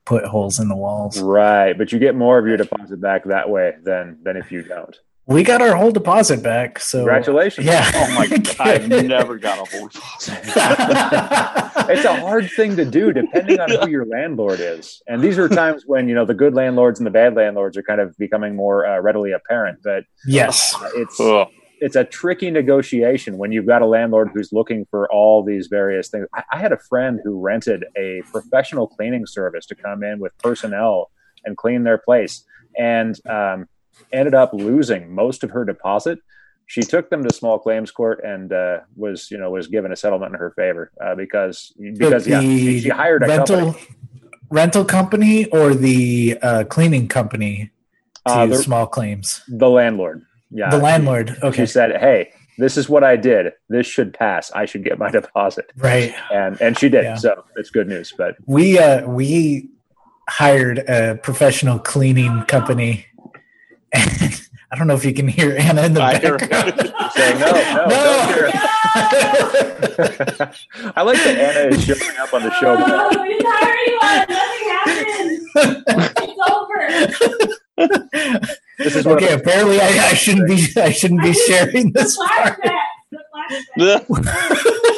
put 0.07 0.25
holes 0.25 0.59
in 0.59 0.69
the 0.69 0.77
walls. 0.77 1.21
Right, 1.21 1.77
but 1.77 1.93
you 1.93 1.99
get 1.99 2.15
more 2.17 2.39
of 2.39 2.47
your 2.47 2.57
deposit 2.57 3.01
back 3.01 3.25
that 3.25 3.51
way 3.51 3.75
than 3.83 4.19
than 4.23 4.37
if 4.37 4.51
you 4.51 4.63
don't. 4.63 4.97
We 5.29 5.43
got 5.43 5.61
our 5.61 5.77
whole 5.77 5.93
deposit 5.93 6.43
back, 6.43 6.79
so 6.79 7.01
Congratulations. 7.01 7.67
Yeah. 7.67 7.91
Oh 7.95 8.15
my 8.15 8.29
god. 8.39 8.61
I've 8.61 8.89
never 8.89 9.37
got 9.37 9.59
a 9.59 9.77
hold 9.77 9.93
It's 11.91 12.05
a 12.07 12.19
hard 12.19 12.51
thing 12.51 12.77
to 12.77 12.87
do 12.87 13.13
depending 13.13 13.61
on 13.61 13.69
who 13.71 13.91
your 13.91 14.07
landlord 14.07 14.59
is. 14.59 15.03
And 15.07 15.21
these 15.21 15.39
are 15.39 15.47
times 15.47 15.85
when, 15.87 16.09
you 16.09 16.15
know, 16.15 16.25
the 16.25 16.33
good 16.33 16.55
landlords 16.55 16.99
and 16.99 17.07
the 17.07 17.11
bad 17.11 17.35
landlords 17.35 17.77
are 17.77 17.83
kind 17.83 18.01
of 18.01 18.17
becoming 18.17 18.57
more 18.57 18.87
uh, 18.87 19.01
readily 19.01 19.33
apparent. 19.33 19.81
But 19.85 20.05
yes. 20.27 20.75
uh, 20.75 20.89
it's 20.95 21.21
Ugh. 21.21 21.47
it's 21.81 21.95
a 21.95 22.05
tricky 22.05 22.51
negotiation 22.51 23.37
when 23.37 23.53
you've 23.53 23.67
got 23.67 23.83
a 23.83 23.87
landlord 23.87 24.31
who's 24.33 24.51
looking 24.51 24.87
for 24.91 25.13
all 25.13 25.45
these 25.45 25.67
various 25.67 26.09
things. 26.09 26.27
I, 26.35 26.43
I 26.53 26.59
had 26.59 26.73
a 26.73 26.79
friend 26.79 27.21
who 27.23 27.39
rented 27.39 27.85
a 27.99 28.23
professional 28.33 28.89
cleaning 28.89 29.27
service 29.27 29.67
to 29.67 29.75
come 29.75 30.03
in 30.03 30.21
with 30.21 30.33
personnel 30.39 31.11
and 31.45 31.55
clean 31.55 31.85
their 31.85 31.99
place, 31.99 32.45
and 32.79 33.15
um, 33.29 33.69
ended 34.13 34.35
up 34.35 34.53
losing 34.53 35.15
most 35.15 35.45
of 35.45 35.51
her 35.51 35.65
deposit. 35.65 36.19
She 36.67 36.83
took 36.83 37.09
them 37.09 37.23
to 37.27 37.35
small 37.35 37.59
claims 37.59 37.91
court 37.91 38.23
and 38.25 38.53
uh, 38.53 38.81
was, 38.95 39.31
you 39.31 39.39
know, 39.39 39.51
was 39.51 39.69
given 39.69 39.91
a 39.91 39.97
settlement 39.97 40.35
in 40.35 40.39
her 40.39 40.51
favor 40.51 40.93
uh, 41.03 41.15
because 41.15 41.73
because 41.99 42.27
yeah, 42.27 42.41
she, 42.41 42.81
she 42.81 42.89
hired 42.91 43.23
a 43.23 43.27
rental 43.27 43.73
company. 43.73 43.87
rental 44.51 44.85
company 44.85 45.47
or 45.47 45.75
the 45.75 46.39
uh, 46.43 46.65
cleaning 46.65 47.09
company 47.09 47.71
to 48.27 48.33
Uh, 48.33 48.47
the, 48.47 48.57
small 48.57 48.87
claims. 48.87 49.43
the 49.49 49.71
landlord. 49.71 50.23
Yeah, 50.51 50.69
the 50.71 50.79
landlord. 50.79 51.37
Okay. 51.43 51.63
She 51.63 51.67
said, 51.67 51.97
"Hey, 52.01 52.33
this 52.59 52.77
is 52.77 52.87
what 52.89 53.03
I 53.03 53.17
did. 53.17 53.53
This 53.71 53.87
should 53.87 54.13
pass. 54.13 54.51
I 54.53 54.67
should 54.67 54.85
get 54.85 54.99
my 54.99 55.11
deposit." 55.21 55.73
right. 55.77 56.13
and 56.31 56.61
and 56.61 56.79
she 56.79 56.89
did. 56.91 57.05
Yeah. 57.05 57.17
So 57.17 57.45
it's 57.57 57.71
good 57.71 57.89
news. 57.89 58.13
But 58.17 58.37
We 58.47 58.79
uh 58.79 59.07
we 59.09 59.71
hired 60.29 60.79
a 60.81 61.17
professional 61.23 61.79
cleaning 61.79 62.43
company. 62.45 63.07
And 63.93 64.41
I 64.71 64.77
don't 64.77 64.87
know 64.87 64.95
if 64.95 65.05
you 65.05 65.13
can 65.15 65.27
hear 65.29 65.57
Anna 65.59 65.83
in 65.83 65.95
the 65.95 66.03
I 66.03 66.19
background. 66.19 66.75
saying 67.15 67.41
no, 67.41 67.51
no, 67.53 67.89
don't 67.89 68.35
hear 68.35 68.47
it. 68.49 68.55
I 70.95 71.03
like 71.03 71.17
that 71.25 71.39
Anna 71.39 71.75
is 71.75 71.85
showing 71.85 72.17
up 72.19 72.33
on 72.35 72.43
the 72.43 72.53
show. 72.61 72.77
Oh, 72.79 73.09
we 73.23 73.39
hired 73.41 73.89
you. 73.89 73.99
Nothing 74.29 74.69
happened. 74.75 75.41
It's 76.21 76.41
over. 76.51 76.79
This 78.79 78.95
is 78.97 79.07
okay, 79.07 79.33
apparently 79.33 79.81
I, 79.81 79.89
I 80.11 80.15
shouldn't 80.15 80.47
be 80.49 80.69
I 80.81 80.91
shouldn't 80.93 81.23
be 81.23 81.33
sharing 81.33 81.93
The 81.93 82.03
this 82.03 82.17
part. 82.17 82.61
flashbacks. 82.61 82.79
The 83.11 83.19
flashbacks. 84.09 84.95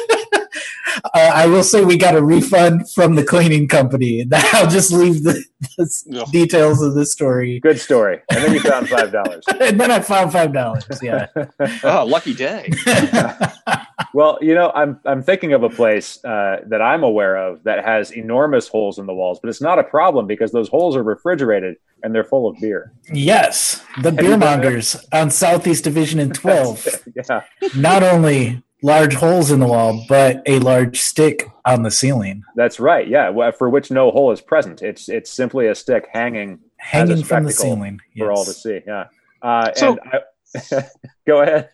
Uh, 1.03 1.09
I 1.13 1.47
will 1.47 1.63
say 1.63 1.83
we 1.85 1.97
got 1.97 2.15
a 2.15 2.23
refund 2.23 2.91
from 2.91 3.15
the 3.15 3.23
cleaning 3.23 3.67
company. 3.67 4.25
I'll 4.53 4.69
just 4.69 4.91
leave 4.91 5.23
the, 5.23 5.43
the 5.77 6.03
Yeah. 6.07 6.23
details 6.31 6.81
of 6.81 6.95
the 6.95 7.05
story. 7.05 7.59
Good 7.59 7.79
story. 7.79 8.19
And 8.31 8.43
then 8.43 8.53
you 8.53 8.59
found 8.59 8.89
five 8.89 9.11
dollars. 9.11 9.43
And 9.61 9.79
then 9.79 9.91
I 9.91 9.99
found 9.99 10.31
five 10.31 10.53
dollars. 10.53 10.85
Yeah. 11.01 11.27
Oh, 11.83 12.05
lucky 12.05 12.33
day. 12.33 12.69
Well, 14.13 14.39
you 14.41 14.53
know, 14.55 14.71
I'm 14.75 14.99
I'm 15.05 15.23
thinking 15.23 15.53
of 15.53 15.63
a 15.63 15.69
place 15.69 16.23
uh, 16.25 16.57
that 16.67 16.81
I'm 16.81 17.03
aware 17.03 17.35
of 17.37 17.63
that 17.63 17.85
has 17.85 18.11
enormous 18.11 18.67
holes 18.67 18.99
in 18.99 19.05
the 19.05 19.13
walls, 19.13 19.39
but 19.41 19.49
it's 19.49 19.61
not 19.61 19.79
a 19.79 19.83
problem 19.83 20.27
because 20.27 20.51
those 20.51 20.67
holes 20.67 20.95
are 20.97 21.03
refrigerated 21.03 21.77
and 22.03 22.13
they're 22.13 22.23
full 22.25 22.49
of 22.49 22.57
beer. 22.59 22.91
yes, 23.13 23.83
the 24.01 24.11
you 24.11 24.17
beer 24.17 24.37
mongers 24.37 24.95
on 25.13 25.29
Southeast 25.29 25.83
Division 25.83 26.19
and 26.19 26.33
Twelve. 26.33 26.85
yeah, 27.15 27.41
Not 27.75 28.03
only 28.03 28.61
large 28.83 29.13
holes 29.13 29.51
in 29.51 29.59
the 29.59 29.67
wall, 29.67 30.05
but 30.09 30.41
a 30.47 30.59
large 30.59 30.99
stick 30.99 31.47
on 31.65 31.83
the 31.83 31.91
ceiling, 31.91 32.43
that's 32.55 32.79
right. 32.79 33.07
Yeah, 33.07 33.29
well, 33.29 33.51
for 33.51 33.69
which 33.69 33.91
no 33.91 34.11
hole 34.11 34.31
is 34.31 34.41
present. 34.41 34.81
It's 34.81 35.07
it's 35.09 35.31
simply 35.31 35.67
a 35.67 35.75
stick 35.75 36.07
hanging 36.11 36.59
hanging 36.77 37.23
from 37.23 37.43
the 37.43 37.51
spectacle 37.51 37.75
ceiling. 37.75 37.99
for 38.17 38.31
all 38.31 38.45
to 38.45 38.53
see. 38.53 38.79
Yeah. 38.87 39.05
Uh, 39.41 39.71
So- 39.75 39.97
and 39.97 40.21
I, 40.81 40.83
go 41.27 41.41
ahead. 41.41 41.69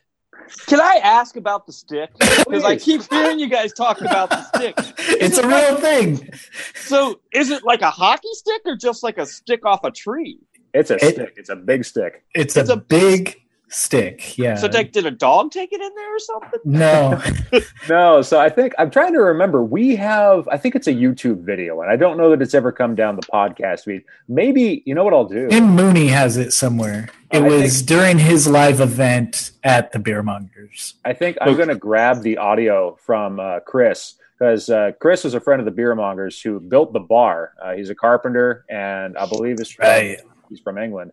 Can 0.68 0.80
I 0.80 1.02
ask 1.04 1.36
about 1.36 1.66
the 1.68 1.74
stick? 1.74 2.10
Because 2.20 2.64
I 2.64 2.78
keep 2.78 3.02
hearing 3.12 3.38
you 3.38 3.50
guys 3.50 3.74
talk 3.74 4.00
about 4.00 4.30
the 4.30 4.44
stick. 4.44 4.76
It's 5.20 5.38
a 5.38 5.46
real 5.48 5.76
thing. 5.76 6.30
So 6.76 7.20
is 7.34 7.50
it 7.50 7.64
like 7.66 7.82
a 7.82 7.90
hockey 7.90 8.30
stick 8.34 8.62
or 8.66 8.78
just 8.78 9.04
like 9.04 9.18
a 9.18 9.26
stick 9.26 9.66
off 9.66 9.84
a 9.84 9.92
tree? 9.92 10.40
It's 10.74 10.90
a 10.90 10.96
It- 11.04 11.16
stick. 11.16 11.34
It's 11.36 11.50
a 11.50 11.56
big 11.58 11.84
stick. 11.84 12.24
It's, 12.34 12.56
It's 12.56 12.70
a, 12.70 12.74
a- 12.74 12.78
big 12.78 13.36
stick. 13.70 14.38
Yeah. 14.38 14.56
So 14.56 14.68
like, 14.68 14.92
did 14.92 15.06
a 15.06 15.12
dog 15.12 15.52
take 15.52 15.72
it 15.74 15.82
in 15.82 15.96
there 15.96 16.16
or 16.16 16.20
something? 16.20 16.60
no. 16.66 17.22
No, 17.90 18.22
so 18.22 18.38
I 18.40 18.50
think 18.50 18.74
I'm 18.78 18.92
trying 18.92 19.14
to 19.14 19.20
remember. 19.20 19.64
We 19.64 19.96
have, 19.96 20.46
I 20.50 20.58
think 20.58 20.76
it's 20.76 20.88
a 20.88 20.94
YouTube 20.94 21.44
video, 21.46 21.82
and 21.82 21.90
I 21.90 21.96
don't 21.96 22.18
know 22.18 22.30
that 22.32 22.42
it's 22.42 22.54
ever 22.54 22.72
come 22.74 22.96
down 22.96 23.16
the 23.16 23.22
podcast 23.22 23.86
feed. 23.86 24.04
Maybe 24.28 24.84
you 24.86 24.94
know 24.94 25.06
what 25.06 25.14
I'll 25.14 25.24
do. 25.28 25.48
Tim 25.48 25.70
Mooney 25.70 26.08
has 26.08 26.36
it 26.36 26.52
somewhere. 26.52 27.08
It 27.32 27.44
I 27.44 27.48
was 27.48 27.82
during 27.82 28.20
his 28.20 28.46
live 28.48 28.82
event 28.82 29.52
at 29.64 29.94
the 29.94 30.00
Beer 30.00 30.22
Mongers. 30.22 30.96
I 31.06 31.14
think 31.14 31.38
I'm 31.40 31.56
going 31.56 31.70
to 31.70 31.76
grab 31.76 32.22
the 32.24 32.38
audio 32.38 32.98
from 33.06 33.40
uh, 33.40 33.62
Chris 33.62 34.16
because 34.38 34.70
uh, 34.70 34.92
Chris 35.00 35.24
is 35.24 35.34
a 35.34 35.40
friend 35.40 35.62
of 35.62 35.66
the 35.66 35.72
beer 35.72 35.96
mongers 35.96 36.42
who 36.42 36.60
built 36.60 36.92
the 36.92 37.00
bar. 37.00 37.54
Uh, 37.64 37.74
he's 37.74 37.90
a 37.90 37.96
carpenter, 37.96 38.66
and 38.70 39.18
I 39.18 39.26
believe 39.28 39.60
is 39.62 39.72
from, 39.72 39.86
Right. 39.88 40.20
he's 40.50 40.60
from 40.60 40.78
England. 40.78 41.12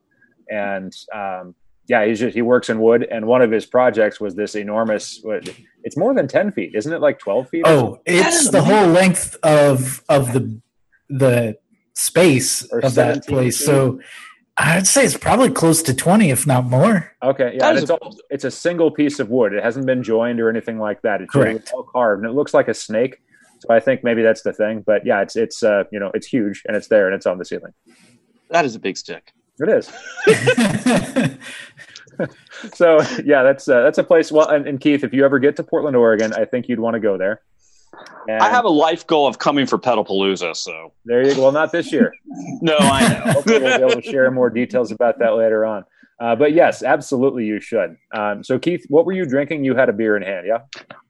And 0.50 0.92
um, 1.14 1.54
yeah, 1.86 2.04
he's 2.06 2.18
just, 2.20 2.34
he 2.34 2.42
works 2.42 2.70
in 2.70 2.80
wood, 2.80 3.06
and 3.10 3.26
one 3.26 3.42
of 3.42 3.50
his 3.50 3.66
projects 3.66 4.20
was 4.20 4.34
this 4.34 4.54
enormous. 4.54 5.22
It's 5.82 5.96
more 5.96 6.14
than 6.14 6.28
ten 6.28 6.50
feet, 6.52 6.74
isn't 6.74 6.92
it? 6.92 7.00
Like 7.00 7.18
twelve 7.18 7.48
feet? 7.48 7.62
Oh, 7.66 8.00
it's 8.06 8.42
is 8.42 8.50
the 8.50 8.62
whole 8.62 8.86
length 8.88 9.36
of 9.42 10.02
of 10.08 10.32
the 10.32 10.60
the 11.10 11.58
space 11.92 12.66
Or 12.72 12.80
of 12.80 12.94
that 12.94 13.26
place. 13.26 13.58
feet. 13.58 13.66
So 13.66 14.00
I'd 14.56 14.86
say 14.86 15.04
it's 15.04 15.16
probably 15.16 15.50
close 15.50 15.82
to 15.82 15.94
twenty, 15.94 16.30
if 16.30 16.46
not 16.46 16.64
more. 16.64 17.12
Okay, 17.22 17.56
yeah, 17.56 17.68
and 17.68 17.78
it's, 17.78 17.90
a- 17.90 17.94
all, 17.96 18.16
it's 18.30 18.44
a 18.44 18.50
single 18.50 18.90
piece 18.90 19.18
of 19.20 19.28
wood. 19.28 19.52
It 19.52 19.62
hasn't 19.62 19.84
been 19.86 20.02
joined 20.02 20.40
or 20.40 20.48
anything 20.48 20.78
like 20.78 21.02
that. 21.02 21.20
It's 21.20 21.34
really 21.34 21.54
Correct. 21.54 21.72
all 21.74 21.82
carved, 21.82 22.22
and 22.22 22.30
it 22.30 22.34
looks 22.34 22.54
like 22.54 22.68
a 22.68 22.74
snake. 22.74 23.20
So 23.58 23.74
I 23.74 23.80
think 23.80 24.04
maybe 24.04 24.22
that's 24.22 24.42
the 24.42 24.52
thing. 24.52 24.82
But 24.86 25.04
yeah, 25.04 25.20
it's 25.22 25.36
it's 25.36 25.62
uh, 25.62 25.84
you 25.92 25.98
know 26.00 26.10
it's 26.14 26.26
huge 26.26 26.62
and 26.66 26.76
it's 26.76 26.88
there 26.88 27.06
and 27.06 27.14
it's 27.14 27.26
on 27.26 27.38
the 27.38 27.44
ceiling. 27.44 27.72
That 28.50 28.64
is 28.64 28.74
a 28.74 28.78
big 28.78 28.96
stick. 28.96 29.32
It 29.58 29.68
is. 29.68 31.38
So 32.74 33.00
yeah, 33.24 33.42
that's 33.42 33.68
uh, 33.68 33.82
that's 33.82 33.98
a 33.98 34.04
place. 34.04 34.32
Well, 34.32 34.48
and, 34.48 34.66
and 34.66 34.80
Keith, 34.80 35.04
if 35.04 35.12
you 35.12 35.24
ever 35.24 35.38
get 35.38 35.56
to 35.56 35.62
Portland, 35.62 35.96
Oregon, 35.96 36.32
I 36.32 36.44
think 36.44 36.68
you'd 36.68 36.80
want 36.80 36.94
to 36.94 37.00
go 37.00 37.18
there. 37.18 37.42
And 38.28 38.42
I 38.42 38.48
have 38.48 38.64
a 38.64 38.70
life 38.70 39.06
goal 39.06 39.26
of 39.26 39.38
coming 39.38 39.66
for 39.66 39.78
Pedalpalooza, 39.78 40.56
so 40.56 40.92
there 41.04 41.26
you 41.26 41.34
go. 41.34 41.42
Well, 41.42 41.52
not 41.52 41.72
this 41.72 41.92
year. 41.92 42.12
no, 42.60 42.76
I 42.78 43.08
know. 43.08 43.14
Hopefully, 43.32 43.60
we'll 43.60 43.78
be 43.78 43.84
able 43.84 44.02
to 44.02 44.10
share 44.10 44.30
more 44.30 44.50
details 44.50 44.90
about 44.90 45.18
that 45.18 45.34
later 45.34 45.64
on. 45.64 45.84
Uh, 46.20 46.34
but 46.34 46.52
yes, 46.52 46.82
absolutely, 46.82 47.44
you 47.44 47.60
should. 47.60 47.96
Um, 48.12 48.42
so 48.42 48.58
Keith, 48.58 48.84
what 48.88 49.04
were 49.04 49.12
you 49.12 49.26
drinking? 49.26 49.64
You 49.64 49.74
had 49.74 49.88
a 49.88 49.92
beer 49.92 50.16
in 50.16 50.22
hand, 50.22 50.46
yeah? 50.46 50.60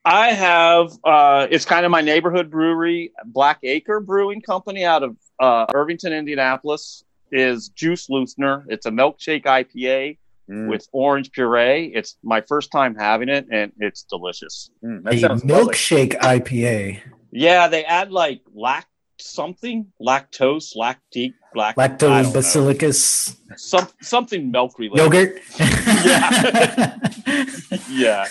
I 0.04 0.32
have 0.32 0.92
uh, 1.04 1.46
it's 1.50 1.64
kind 1.64 1.84
of 1.84 1.90
my 1.90 2.00
neighborhood 2.00 2.50
brewery, 2.50 3.12
Black 3.26 3.58
Acre 3.62 4.00
Brewing 4.00 4.40
Company 4.40 4.84
out 4.84 5.02
of 5.02 5.16
uh, 5.38 5.66
Irvington, 5.74 6.12
Indianapolis. 6.12 7.03
Is 7.34 7.68
Juice 7.68 8.06
Loosener. 8.08 8.64
It's 8.68 8.86
a 8.86 8.90
milkshake 8.90 9.44
IPA 9.44 10.18
Mm, 10.46 10.68
with 10.68 10.86
orange 10.92 11.32
puree. 11.32 11.90
It's 11.94 12.18
my 12.22 12.42
first 12.42 12.70
time 12.70 12.94
having 12.94 13.30
it, 13.30 13.46
and 13.50 13.72
it's 13.78 14.02
delicious. 14.02 14.68
mm, 14.84 14.98
a 15.00 15.02
that 15.04 15.18
sounds 15.18 15.42
lovely. 15.42 15.72
milkshake 15.72 16.12
IPA, 16.20 17.00
Yeah, 17.32 17.66
they 17.68 17.82
add 17.86 18.12
like 18.12 18.42
lact 18.54 18.88
something, 19.18 19.86
lactose, 20.02 20.76
lactic, 20.76 21.32
lact, 21.54 21.78
lactose 21.78 22.30
basilicus 22.34 23.34
some 23.56 23.88
something 24.02 24.50
milk 24.50 24.78
related. 24.78 25.02
yogurt. 25.02 25.40
Yeah. 26.04 26.96
Yeah, 27.88 28.26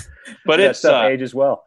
but 0.46 0.58
that 0.58 0.70
it's 0.70 0.80
stuff 0.80 1.04
uh, 1.06 1.08
ages 1.08 1.34
well. 1.34 1.64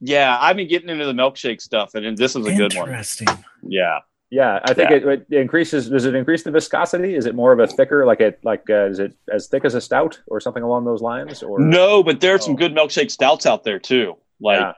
yeah. 0.00 0.36
I've 0.40 0.56
been 0.56 0.68
getting 0.68 0.88
into 0.88 1.04
the 1.04 1.12
milkshake 1.12 1.60
stuff, 1.60 1.94
and, 1.94 2.06
and 2.06 2.16
this 2.16 2.34
is 2.36 2.46
a 2.46 2.54
good 2.54 2.74
one. 2.74 2.88
Interesting. 2.88 3.28
Yeah. 3.62 3.98
Yeah, 4.30 4.60
I 4.64 4.74
think 4.74 4.90
Yeah. 4.90 4.96
It, 4.96 5.26
it 5.28 5.40
increases. 5.40 5.90
Does 5.90 6.04
it 6.04 6.14
increase 6.14 6.44
the 6.44 6.52
viscosity? 6.52 7.16
Is 7.16 7.26
it 7.26 7.34
more 7.34 7.52
of 7.52 7.58
a 7.58 7.66
thicker, 7.66 8.06
like 8.06 8.20
it, 8.20 8.38
like 8.44 8.68
uh, 8.70 8.86
is 8.86 8.98
it 9.00 9.14
as 9.32 9.48
thick 9.48 9.64
as 9.64 9.74
a 9.74 9.80
stout 9.80 10.20
or 10.28 10.40
something 10.40 10.62
along 10.62 10.84
those 10.84 11.02
lines? 11.02 11.42
Or 11.42 11.58
No, 11.58 12.02
but 12.04 12.20
there's 12.20 12.44
some 12.44 12.54
Oh. 12.54 12.56
good 12.56 12.72
milkshake 12.72 13.10
stouts 13.10 13.44
out 13.44 13.64
there 13.64 13.80
too, 13.80 14.16
like 14.40 14.60
Yeah. 14.60 14.72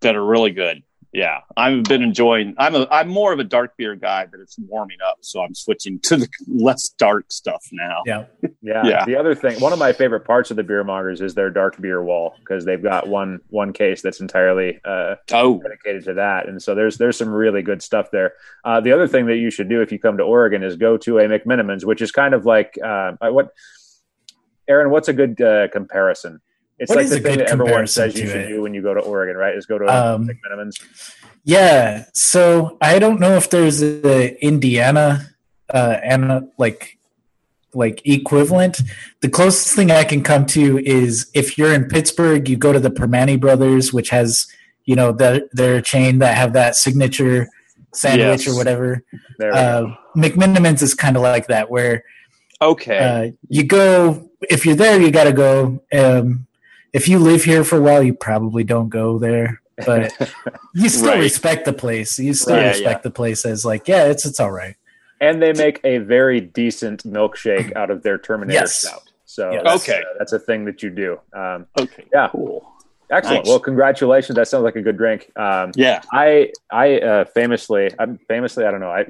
that 0.00 0.16
are 0.16 0.24
really 0.24 0.50
good. 0.50 0.82
Yeah, 1.16 1.40
I've 1.56 1.84
been 1.84 2.02
enjoying. 2.02 2.54
I'm 2.58 2.74
a 2.74 2.86
I'm 2.90 3.08
more 3.08 3.32
of 3.32 3.38
a 3.38 3.44
dark 3.44 3.74
beer 3.78 3.96
guy, 3.96 4.26
but 4.26 4.38
it's 4.38 4.58
warming 4.58 4.98
up, 5.02 5.16
so 5.22 5.40
I'm 5.40 5.54
switching 5.54 5.98
to 6.00 6.18
the 6.18 6.28
less 6.46 6.90
dark 6.90 7.32
stuff 7.32 7.66
now. 7.72 8.02
Yeah. 8.04 8.24
Yeah. 8.62 8.84
Yeah. 8.84 9.04
The 9.04 9.14
other 9.14 9.34
thing, 9.36 9.60
one 9.60 9.72
of 9.72 9.78
my 9.78 9.92
favorite 9.92 10.24
parts 10.24 10.50
of 10.50 10.56
the 10.56 10.64
beer 10.64 10.82
mongers 10.82 11.20
is 11.20 11.34
their 11.34 11.50
dark 11.50 11.80
beer 11.80 12.02
wall 12.02 12.34
because 12.40 12.64
they've 12.64 12.82
got 12.82 13.06
one 13.06 13.38
one 13.48 13.72
case 13.72 14.02
that's 14.02 14.20
entirely 14.20 14.80
uh, 14.84 15.14
Oh, 15.32 15.62
dedicated 15.62 16.04
to 16.04 16.14
that, 16.14 16.48
and 16.48 16.60
so 16.60 16.74
there's 16.74 16.98
there's 16.98 17.16
some 17.16 17.28
really 17.28 17.62
good 17.62 17.80
stuff 17.80 18.10
there. 18.10 18.32
Uh, 18.64 18.80
the 18.80 18.90
other 18.92 19.06
thing 19.06 19.26
that 19.26 19.36
you 19.36 19.50
should 19.50 19.68
do 19.68 19.80
if 19.82 19.92
you 19.92 20.00
come 20.00 20.16
to 20.16 20.24
Oregon 20.24 20.64
is 20.64 20.76
go 20.76 20.96
to 20.98 21.18
a 21.18 21.28
McMenamins, 21.28 21.84
which 21.84 22.02
is 22.02 22.10
kind 22.12 22.34
of 22.34 22.44
like 22.44 22.76
uh, 22.84 23.12
what. 23.22 23.50
Aaron, 24.68 24.90
what's 24.90 25.06
a 25.06 25.12
good 25.12 25.40
uh, 25.40 25.68
comparison? 25.68 26.40
It's 26.78 26.90
What 26.90 26.96
like 26.96 27.04
is 27.04 27.10
the 27.10 27.16
a 27.16 27.20
thing 27.20 27.32
good 27.38 27.40
that 27.40 27.48
everyone 27.52 27.68
comparison 27.68 28.10
says 28.10 28.20
you 28.20 28.26
should 28.28 28.40
it? 28.42 28.48
do 28.48 28.62
when 28.62 28.74
you 28.74 28.82
go 28.82 28.92
to 28.94 29.00
Oregon, 29.00 29.36
right? 29.36 29.54
Is 29.54 29.66
go 29.66 29.78
to 29.78 29.86
Um, 29.86 30.28
McMenamins. 30.28 30.80
Yeah. 31.44 32.04
So 32.12 32.76
I 32.80 32.98
don't 32.98 33.18
know 33.20 33.36
if 33.36 33.48
there's 33.50 33.82
a 33.82 34.36
Indiana 34.44 35.30
uh 35.72 35.96
and 36.02 36.48
like 36.58 36.98
like 37.74 38.00
equivalent. 38.06 38.80
The 39.20 39.28
closest 39.28 39.74
thing 39.74 39.90
I 39.90 40.04
can 40.04 40.22
come 40.22 40.46
to 40.46 40.78
is 40.78 41.30
if 41.34 41.56
you're 41.58 41.72
in 41.72 41.86
Pittsburgh, 41.88 42.48
you 42.48 42.56
go 42.56 42.72
to 42.72 42.80
the 42.80 42.90
Primanti 42.90 43.38
Brothers, 43.40 43.92
which 43.92 44.10
has 44.10 44.46
you 44.84 44.96
know 44.96 45.12
their 45.12 45.42
their 45.52 45.80
chain 45.80 46.18
that 46.18 46.36
have 46.36 46.52
that 46.54 46.76
signature 46.76 47.48
sandwich 47.94 48.46
Yes. 48.46 48.48
or 48.48 48.56
whatever. 48.56 49.02
Uh, 49.40 49.86
McMenamins 50.16 50.82
is 50.82 50.94
kind 50.94 51.16
of 51.16 51.22
like 51.22 51.46
that, 51.48 51.70
where 51.70 52.04
okay. 52.60 52.98
uh, 52.98 53.30
you 53.48 53.64
go 53.64 54.30
if 54.50 54.66
you're 54.66 54.76
there, 54.76 55.00
you 55.00 55.10
got 55.10 55.24
to 55.24 55.32
go. 55.32 55.82
Um, 55.92 56.45
if 56.96 57.08
you 57.08 57.18
live 57.18 57.44
here 57.44 57.62
for 57.64 57.76
a 57.76 57.80
while, 57.80 58.02
you 58.02 58.14
probably 58.14 58.64
don't 58.64 58.88
go 58.88 59.18
there, 59.18 59.60
but 59.84 60.12
you 60.74 60.88
still 60.88 61.10
Right. 61.12 61.20
respect 61.20 61.64
the 61.66 61.72
place. 61.72 62.18
You 62.18 62.32
still 62.34 62.56
Yeah, 62.56 62.68
respect 62.68 63.02
the 63.02 63.10
place 63.10 63.44
as 63.44 63.64
like, 63.64 63.86
yeah, 63.88 64.04
it's 64.06 64.24
it's 64.26 64.40
all 64.40 64.50
right. 64.52 64.74
and 65.20 65.40
they 65.42 65.52
make 65.52 65.80
a 65.84 65.98
very 65.98 66.40
decent 66.40 67.04
milkshake 67.04 67.74
out 67.76 67.90
of 67.90 68.02
their 68.02 68.18
Terminator 68.18 68.60
Yes. 68.60 68.74
stout. 68.76 69.02
So 69.24 69.50
Yes. 69.52 69.62
that's, 69.64 69.88
Okay. 69.88 70.00
uh, 70.00 70.14
that's 70.18 70.32
a 70.32 70.38
thing 70.38 70.64
that 70.66 70.82
you 70.82 70.90
do. 70.90 71.18
Um, 71.34 71.66
okay. 71.78 72.04
yeah. 72.12 72.28
Cool. 72.32 72.66
excellent. 73.10 73.44
Nice. 73.44 73.48
Well, 73.50 73.60
congratulations. 73.60 74.34
That 74.36 74.48
sounds 74.48 74.64
like 74.64 74.76
a 74.76 74.82
good 74.82 74.96
drink. 74.96 75.30
Um, 75.36 75.70
Yeah. 75.76 76.00
I 76.12 76.50
I 76.70 76.98
uh, 76.98 77.24
famously, 77.26 77.90
I'm 77.98 78.18
famously, 78.28 78.64
I 78.66 78.70
don't 78.72 78.80
know. 78.80 78.90
I 78.90 79.04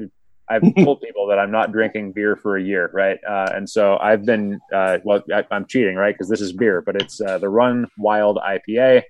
I've 0.49 0.63
told 0.85 1.01
people 1.01 1.27
that 1.29 1.39
I'm 1.39 1.51
not 1.51 1.73
drinking 1.73 2.13
beer 2.13 2.37
for 2.37 2.57
a 2.57 2.63
year, 2.63 2.91
right? 2.93 3.19
Uh, 3.29 3.51
and 3.55 3.69
so 3.69 3.99
I've 3.99 4.25
been, 4.25 4.61
uh, 4.73 4.99
well, 5.05 5.23
I, 5.33 5.45
I'm 5.51 5.67
cheating, 5.67 5.97
right? 5.97 6.15
Because 6.15 6.29
this 6.29 6.41
is 6.41 6.53
beer, 6.53 6.83
but 6.83 6.97
it's 6.97 7.21
uh, 7.21 7.39
the 7.39 7.49
Run 7.49 7.87
Wild 7.99 8.39
IPA. 8.39 9.03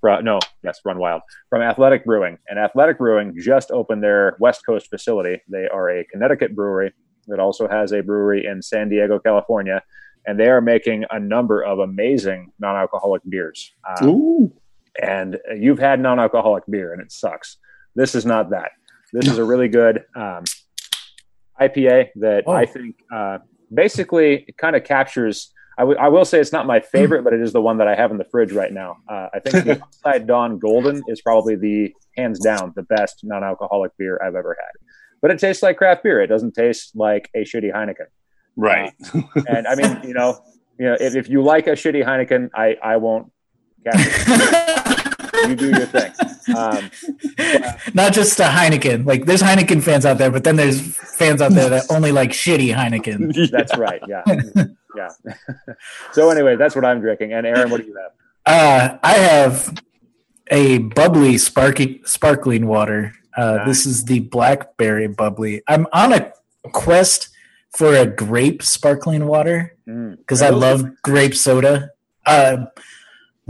From, 0.00 0.24
no, 0.24 0.38
yes, 0.64 0.80
Run 0.84 0.98
Wild 0.98 1.20
from 1.50 1.60
Athletic 1.60 2.06
Brewing. 2.06 2.38
And 2.48 2.58
Athletic 2.58 2.96
Brewing 2.98 3.34
just 3.38 3.70
opened 3.70 4.02
their 4.02 4.36
West 4.40 4.64
Coast 4.64 4.88
facility. 4.88 5.42
They 5.48 5.68
are 5.68 5.90
a 5.90 6.04
Connecticut 6.04 6.56
brewery 6.56 6.94
that 7.26 7.38
also 7.38 7.68
has 7.68 7.92
a 7.92 8.02
brewery 8.02 8.46
in 8.46 8.62
San 8.62 8.88
Diego, 8.88 9.18
California, 9.18 9.82
and 10.26 10.38
they 10.38 10.48
are 10.48 10.60
making 10.60 11.04
a 11.10 11.18
number 11.18 11.62
of 11.62 11.78
amazing 11.78 12.52
non-alcoholic 12.58 13.22
beers. 13.28 13.72
Um, 13.88 14.08
Ooh. 14.08 14.52
and 15.02 15.38
you've 15.56 15.78
had 15.78 16.00
non-alcoholic 16.00 16.64
beer 16.68 16.92
and 16.92 17.02
it 17.02 17.12
sucks. 17.12 17.56
This 17.94 18.14
is 18.14 18.24
not 18.24 18.50
that. 18.50 18.72
This 19.12 19.28
is 19.28 19.38
a 19.38 19.44
really 19.44 19.68
good 19.68 20.04
um, 20.14 20.44
IPA 21.60 22.08
that 22.16 22.44
Oh. 22.46 22.52
I 22.52 22.66
think 22.66 22.96
uh, 23.12 23.38
basically 23.72 24.46
kind 24.56 24.76
of 24.76 24.84
captures. 24.84 25.52
I, 25.78 25.82
w- 25.82 25.98
I 25.98 26.08
will 26.08 26.24
say 26.24 26.40
it's 26.40 26.52
not 26.52 26.66
my 26.66 26.80
favorite, 26.80 27.22
but 27.24 27.32
it 27.32 27.40
is 27.40 27.52
the 27.52 27.60
one 27.60 27.78
that 27.78 27.88
I 27.88 27.94
have 27.94 28.10
in 28.10 28.18
the 28.18 28.24
fridge 28.24 28.52
right 28.52 28.72
now. 28.72 28.96
Uh, 29.08 29.28
I 29.34 29.40
think 29.40 29.64
the 29.64 29.72
Upside 29.82 30.26
Dawn 30.26 30.58
Golden 30.58 31.02
is 31.08 31.20
probably 31.22 31.56
the 31.56 31.94
hands 32.16 32.38
down 32.40 32.72
the 32.76 32.82
best 32.82 33.20
non-alcoholic 33.22 33.92
beer 33.98 34.20
I've 34.22 34.34
ever 34.34 34.56
had. 34.60 34.72
But 35.22 35.30
it 35.30 35.38
tastes 35.38 35.62
like 35.62 35.76
craft 35.78 36.02
beer. 36.02 36.20
It 36.20 36.26
doesn't 36.28 36.54
taste 36.54 36.92
like 36.94 37.30
a 37.34 37.40
shitty 37.44 37.72
Heineken. 37.74 38.06
Right. 38.56 38.92
And 39.48 39.66
I 39.66 39.74
mean, 39.74 40.00
you 40.04 40.12
know, 40.14 40.38
you 40.78 40.86
know, 40.86 40.96
if, 41.00 41.14
if 41.14 41.28
you 41.28 41.42
like 41.42 41.66
a 41.66 41.72
shitty 41.72 42.04
Heineken, 42.04 42.50
I 42.54 42.76
I 42.82 42.96
won't. 42.96 43.30
You 45.48 45.54
do 45.56 45.68
your 45.70 45.86
thing. 45.86 46.12
Um, 46.56 46.90
Not 47.94 48.12
just 48.12 48.38
a 48.40 48.44
Heineken. 48.44 49.06
Like 49.06 49.24
there's 49.26 49.42
Heineken 49.42 49.82
fans 49.82 50.04
out 50.06 50.18
there, 50.18 50.30
but 50.30 50.44
then 50.44 50.56
there's 50.56 50.80
fans 50.96 51.40
out 51.40 51.52
there 51.52 51.68
that 51.70 51.84
only 51.90 52.12
like 52.12 52.30
shitty 52.30 52.74
Heineken. 52.74 53.50
that's 53.50 53.76
right. 53.76 54.02
Yeah, 54.08 54.22
yeah. 54.96 55.08
so 56.12 56.30
anyway, 56.30 56.56
that's 56.56 56.74
what 56.74 56.84
I'm 56.84 57.00
drinking. 57.00 57.32
And 57.32 57.46
Aaron, 57.46 57.70
what 57.70 57.80
do 57.80 57.86
you 57.86 57.96
have? 57.96 58.12
Uh, 58.46 58.98
I 59.02 59.12
have 59.14 59.82
a 60.50 60.78
bubbly 60.78 61.38
sparky, 61.38 62.00
sparkling 62.04 62.66
water. 62.66 63.12
Uh, 63.36 63.56
Nice. 63.58 63.66
This 63.66 63.86
is 63.86 64.04
the 64.06 64.20
blackberry 64.20 65.06
bubbly. 65.06 65.62
I'm 65.68 65.86
on 65.92 66.12
a 66.12 66.32
quest 66.72 67.28
for 67.76 67.94
a 67.94 68.04
grape 68.06 68.62
sparkling 68.62 69.26
water 69.26 69.76
Mm. 69.88 70.18
because 70.18 70.42
Are 70.42 70.46
I 70.46 70.50
love 70.50 70.84
grape 71.02 71.34
soda. 71.34 71.90
Uh, 72.26 72.66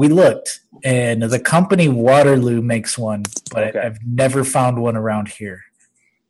we 0.00 0.08
looked, 0.08 0.60
and 0.82 1.22
the 1.22 1.38
company 1.38 1.86
Waterloo 1.88 2.62
makes 2.62 2.96
one, 2.96 3.22
but 3.52 3.64
Okay. 3.68 3.78
I've 3.86 3.98
never 4.06 4.44
found 4.44 4.80
one 4.82 4.96
around 4.96 5.28
here. 5.28 5.60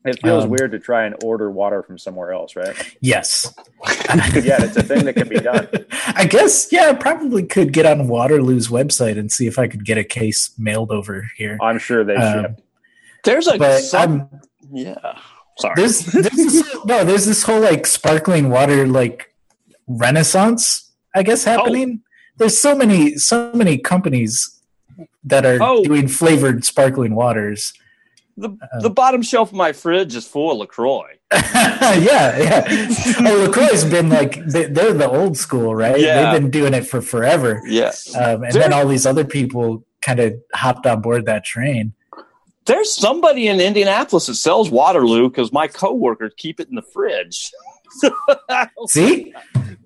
It 0.05 0.19
feels 0.23 0.45
Um, 0.45 0.50
weird 0.50 0.73
to 0.73 0.79
try 0.81 1.05
and 1.07 1.15
order 1.23 1.50
water 1.53 1.83
from 1.85 1.97
somewhere 1.99 2.33
else, 2.33 2.57
right? 2.57 2.75
Yes. 3.00 3.53
yeah, 4.49 4.59
it's 4.67 4.77
a 4.77 4.83
thing 4.83 5.05
that 5.05 5.15
can 5.15 5.29
be 5.29 5.39
done. 5.39 5.69
I 6.23 6.25
guess, 6.25 6.73
yeah, 6.73 6.89
I 6.89 6.95
probably 6.95 7.45
could 7.45 7.73
get 7.73 7.87
on 7.87 8.09
Waterloo's 8.09 8.69
website 8.69 9.17
and 9.19 9.31
see 9.31 9.47
if 9.47 9.57
I 9.59 9.69
could 9.69 9.85
get 9.85 9.99
a 9.99 10.05
case 10.05 10.50
mailed 10.59 10.91
over 10.91 11.31
here. 11.37 11.57
I'm 11.62 11.79
sure 11.79 12.03
they 12.03 12.17
Um, 12.17 12.43
ship. 12.43 12.61
There's 13.25 13.47
a 13.47 13.57
but 13.59 13.81
some, 13.83 14.29
yeah. 14.73 14.95
Sorry. 15.59 15.75
there's 15.77 16.00
there's 16.07 16.31
this, 16.31 16.75
no 16.87 17.05
there's 17.05 17.27
this 17.27 17.43
whole 17.45 17.61
like 17.61 17.87
sparkling 17.87 18.49
water 18.50 18.87
like 18.89 19.33
renaissance 19.87 20.91
I 21.15 21.23
guess 21.23 21.47
Oh. 21.47 21.50
happening. 21.53 22.00
There's 22.40 22.59
so 22.59 22.75
many 22.75 23.16
so 23.18 23.52
many 23.52 23.78
companies 23.78 24.61
that 25.23 25.47
are 25.47 25.59
Oh. 25.62 25.85
doing 25.85 26.09
flavored 26.09 26.64
sparkling 26.64 27.14
waters. 27.14 27.73
the 28.37 28.56
the 28.80 28.90
bottom 28.90 29.23
shelf 29.23 29.50
of 29.50 29.54
my 29.54 29.73
fridge 29.73 30.16
is 30.16 30.26
full 30.26 30.50
of 30.50 30.59
Lacroix. 30.59 31.18
yeah, 31.32 32.38
yeah. 32.38 32.64
Oh, 33.20 33.47
Lacroix's 33.47 33.85
been 33.85 34.09
like 34.09 34.42
they, 34.47 34.64
they're 34.64 34.94
the 34.94 35.09
old 35.09 35.37
school, 35.37 35.75
right? 35.76 36.00
Yeah. 36.00 36.32
They've 36.32 36.40
been 36.40 36.50
doing 36.50 36.73
it 36.75 36.87
for 36.87 37.00
forever. 37.02 37.61
Yes. 37.66 38.12
Um, 38.16 38.42
and 38.42 38.52
There- 38.52 38.62
then 38.62 38.73
all 38.73 38.87
these 38.88 39.04
other 39.06 39.25
people 39.25 39.85
kind 40.00 40.18
of 40.18 40.35
hopped 40.54 40.87
on 40.87 41.02
board 41.02 41.26
that 41.26 41.44
train. 41.44 41.92
There's 42.66 42.92
somebody 42.94 43.47
in 43.49 43.61
Indianapolis 43.61 44.26
that 44.26 44.35
sells 44.37 44.70
Waterloo 44.70 45.28
because 45.28 45.52
my 45.52 45.66
coworkers 45.68 46.32
keep 46.37 46.59
it 46.61 46.68
in 46.68 46.75
the 46.76 46.82
fridge. 46.94 47.50
See, 48.88 49.35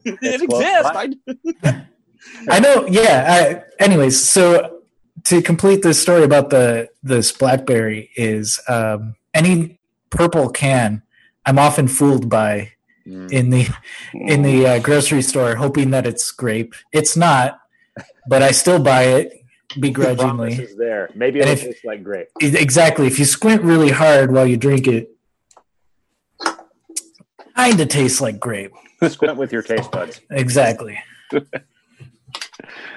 it 0.04 0.18
It's 0.22 0.42
exists. 0.42 0.90
by. 0.92 1.08
I, 1.64 1.86
I 2.48 2.60
know. 2.60 2.86
Yeah. 2.86 3.62
I, 3.78 3.82
anyways, 3.82 4.22
so 4.22 4.80
to 5.24 5.40
complete 5.42 5.82
this 5.82 6.00
story 6.00 6.22
about 6.24 6.50
the 6.50 6.88
this 7.02 7.32
BlackBerry 7.32 8.10
is 8.16 8.60
um, 8.68 9.14
any 9.32 9.78
purple 10.10 10.48
can. 10.50 11.02
I'm 11.46 11.58
often 11.58 11.88
fooled 11.88 12.28
by 12.28 12.70
Mm. 13.06 13.30
in 13.30 13.50
the 13.50 13.68
in 14.14 14.40
the 14.40 14.66
uh, 14.66 14.78
grocery 14.78 15.20
store, 15.20 15.56
hoping 15.56 15.90
that 15.90 16.06
it's 16.06 16.30
grape. 16.30 16.74
It's 16.90 17.18
not, 17.18 17.60
but 18.26 18.40
I 18.42 18.50
still 18.52 18.78
buy 18.82 19.02
it 19.02 19.44
begrudgingly. 19.78 20.54
is 20.54 20.74
there. 20.78 21.10
Maybe 21.14 21.40
And 21.42 21.50
it'll 21.50 21.66
if- 21.68 21.74
taste 21.74 21.84
like 21.84 22.02
grape. 22.02 22.28
Exactly. 22.40 23.06
If 23.06 23.18
you 23.18 23.26
squint 23.26 23.60
really 23.60 23.90
hard 23.90 24.32
while 24.32 24.46
you 24.46 24.56
drink 24.56 24.86
it, 24.86 25.10
kind 27.54 27.78
of 27.78 27.88
tastes 27.88 28.22
like 28.22 28.40
grape. 28.40 28.72
Squint 29.06 29.36
with 29.36 29.52
your 29.52 29.60
taste 29.62 29.90
buds. 29.90 30.22
Exactly. 30.30 30.98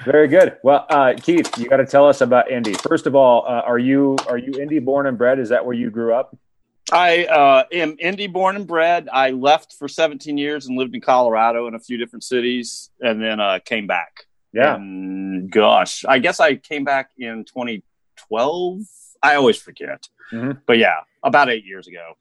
Very 0.05 0.27
good. 0.27 0.57
Well, 0.63 0.85
uh, 0.89 1.13
Keith, 1.21 1.57
you 1.57 1.67
got 1.69 1.77
to 1.77 1.85
tell 1.85 2.07
us 2.07 2.21
about 2.21 2.49
Indy. 2.51 2.73
First 2.73 3.07
of 3.07 3.15
all, 3.15 3.45
uh, 3.47 3.61
are 3.65 3.79
you 3.79 4.15
are 4.27 4.37
you 4.37 4.53
Indy 4.59 4.79
born 4.79 5.07
and 5.07 5.17
bred? 5.17 5.39
Is 5.39 5.49
that 5.49 5.65
where 5.65 5.75
you 5.75 5.89
grew 5.89 6.13
up? 6.13 6.35
I 6.91 7.25
uh, 7.25 7.63
am 7.71 7.97
Indy 7.99 8.27
born 8.27 8.55
and 8.55 8.65
bred. 8.65 9.09
I 9.11 9.31
left 9.31 9.73
for 9.73 9.87
17 9.89 10.37
years 10.37 10.67
and 10.67 10.77
lived 10.77 10.95
in 10.95 11.01
Colorado 11.01 11.67
in 11.67 11.75
a 11.75 11.79
few 11.79 11.97
different 11.97 12.23
cities, 12.23 12.89
and 13.01 13.21
then 13.21 13.39
uh, 13.41 13.59
came 13.63 13.87
back. 13.87 14.23
Yeah. 14.53 14.75
And 14.75 15.51
gosh, 15.51 16.05
I 16.05 16.19
guess 16.19 16.39
I 16.39 16.55
came 16.55 16.85
back 16.85 17.09
in 17.17 17.43
2012. 17.43 18.79
I 19.21 19.35
always 19.35 19.57
forget, 19.57 20.07
Mhm. 20.31 20.61
but 20.65 20.77
yeah, 20.77 21.01
about 21.23 21.49
eight 21.49 21.65
years 21.65 21.87
ago, 21.87 22.13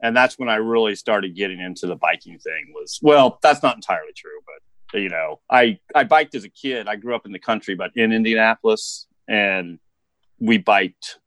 and 0.00 0.16
that's 0.16 0.38
when 0.38 0.48
I 0.48 0.56
really 0.56 0.94
started 0.94 1.34
getting 1.34 1.58
into 1.60 1.86
the 1.86 1.96
biking 1.96 2.38
thing. 2.38 2.72
Was 2.74 3.00
well, 3.02 3.38
that's 3.42 3.62
not 3.62 3.74
entirely 3.74 4.12
true, 4.14 4.38
but 4.46 4.62
you 4.94 5.08
know, 5.08 5.40
I 5.50 5.78
I 5.94 6.04
biked 6.04 6.34
as 6.34 6.44
a 6.44 6.48
kid. 6.48 6.88
I 6.88 6.96
grew 6.96 7.14
up 7.14 7.26
in 7.26 7.32
the 7.32 7.38
country, 7.38 7.74
but 7.74 7.90
in 7.96 8.12
Indianapolis, 8.12 9.06
and 9.28 9.78
we 10.40 10.58
biked 10.58 11.18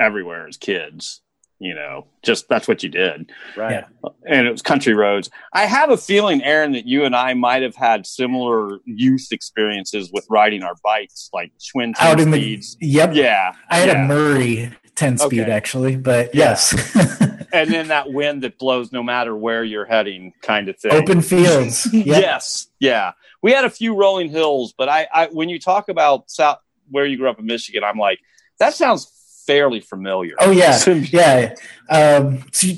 everywhere 0.00 0.46
as 0.48 0.56
kids. 0.56 1.20
You 1.60 1.72
know, 1.74 2.08
just 2.22 2.48
that's 2.48 2.66
what 2.66 2.82
you 2.82 2.88
did 2.88 3.30
Right. 3.56 3.84
Yeah. 4.02 4.10
and 4.28 4.46
it 4.46 4.50
was 4.50 4.60
country 4.60 4.92
roads. 4.92 5.30
I 5.52 5.66
have 5.66 5.88
a 5.88 5.96
feeling, 5.96 6.42
Aaron, 6.42 6.72
that 6.72 6.84
you 6.84 7.04
and 7.04 7.14
I 7.14 7.32
might 7.34 7.62
have 7.62 7.76
had 7.76 8.06
similar 8.06 8.80
youth 8.84 9.28
experiences 9.30 10.10
with 10.12 10.26
riding 10.28 10.62
our 10.64 10.74
bikes, 10.82 11.30
like 11.32 11.52
twin 11.72 11.94
Out 12.00 12.18
in 12.20 12.32
the 12.32 12.38
speeds. 12.38 12.76
yep. 12.80 13.12
yeah, 13.14 13.52
I 13.70 13.76
had 13.78 13.88
yeah. 13.88 14.04
a 14.04 14.08
Murray 14.08 14.72
10 14.96 15.16
speed 15.18 15.42
Okay. 15.42 15.50
actually, 15.52 15.96
but 15.96 16.34
Yeah. 16.34 16.50
yes. 16.50 17.20
and 17.54 17.70
then 17.70 17.88
that 17.88 18.12
wind 18.12 18.42
that 18.42 18.58
blows 18.58 18.92
no 18.92 19.02
matter 19.02 19.34
where 19.36 19.62
you're 19.64 19.84
heading, 19.84 20.32
kind 20.42 20.68
of 20.68 20.78
thing. 20.78 20.92
Open 20.92 21.20
fields. 21.22 21.88
Yep. 21.92 22.06
Yes, 22.06 22.66
yeah. 22.80 23.12
We 23.42 23.52
had 23.52 23.64
a 23.64 23.70
few 23.70 23.94
rolling 23.96 24.28
hills, 24.30 24.74
but 24.76 24.88
I, 24.88 25.06
I 25.12 25.26
when 25.28 25.48
you 25.48 25.58
talk 25.58 25.88
about 25.88 26.30
South 26.30 26.58
where 26.90 27.06
you 27.06 27.16
grew 27.16 27.28
up 27.30 27.38
in 27.38 27.46
Michigan, 27.46 27.82
I'm 27.84 27.98
like, 27.98 28.18
that 28.58 28.74
sounds 28.74 29.10
fairly 29.46 29.80
familiar. 29.80 30.34
Oh 30.38 30.50
yeah. 30.50 30.78
Yeah. 30.86 31.54
Um, 31.90 32.44
so 32.52 32.66
you, 32.68 32.76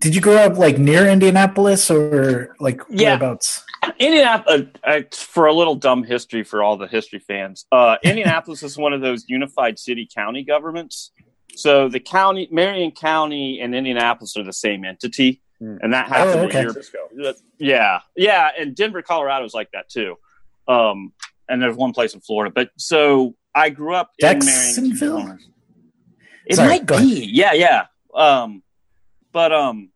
did 0.00 0.14
you 0.14 0.20
grow 0.20 0.36
up 0.36 0.56
like 0.58 0.78
near 0.78 1.08
Indianapolis 1.08 1.90
or 1.90 2.54
like 2.60 2.80
Yeah. 2.88 3.10
whereabouts? 3.18 3.64
Indianapolis, 3.98 4.68
uh, 4.84 4.88
uh, 4.88 5.00
for 5.12 5.46
a 5.46 5.52
little 5.52 5.74
dumb 5.76 6.02
history 6.04 6.42
for 6.44 6.62
all 6.62 6.76
the 6.76 6.86
history 6.88 7.20
fans, 7.20 7.66
uh, 7.72 7.96
Indianapolis 8.02 8.62
is 8.68 8.76
one 8.76 8.92
of 8.92 9.00
those 9.00 9.24
unified 9.28 9.78
city 9.78 10.08
county 10.12 10.42
governments. 10.44 11.10
So 11.58 11.88
the 11.88 12.00
county, 12.00 12.48
Marion 12.52 12.92
County, 12.92 13.60
and 13.60 13.74
Indianapolis 13.74 14.36
are 14.36 14.44
the 14.44 14.52
same 14.52 14.84
entity, 14.84 15.42
Hmm. 15.58 15.76
and 15.82 15.92
that 15.92 16.06
happens. 16.08 16.36
Oh, 16.36 16.40
okay. 16.46 16.62
you're- 16.62 17.34
yeah, 17.58 18.00
yeah, 18.16 18.50
and 18.56 18.76
Denver, 18.76 19.02
Colorado 19.02 19.44
is 19.44 19.54
like 19.54 19.70
that 19.72 19.88
too. 19.88 20.16
Um, 20.68 21.12
and 21.48 21.60
there's 21.60 21.74
one 21.76 21.92
place 21.92 22.14
in 22.14 22.20
Florida, 22.20 22.52
but 22.54 22.70
so 22.76 23.34
I 23.54 23.70
grew 23.70 23.94
up 23.94 24.12
in 24.18 24.24
Marion. 24.26 24.40
Jacksonville? 24.42 25.36
It 26.46 26.56
Sorry, 26.56 26.68
might 26.68 26.86
go 26.86 26.94
ahead. 26.94 27.08
be, 27.08 27.26
yeah, 27.26 27.52
yeah. 27.54 27.86
Um, 28.14 28.62
but 29.32 29.52
um, 29.52 29.90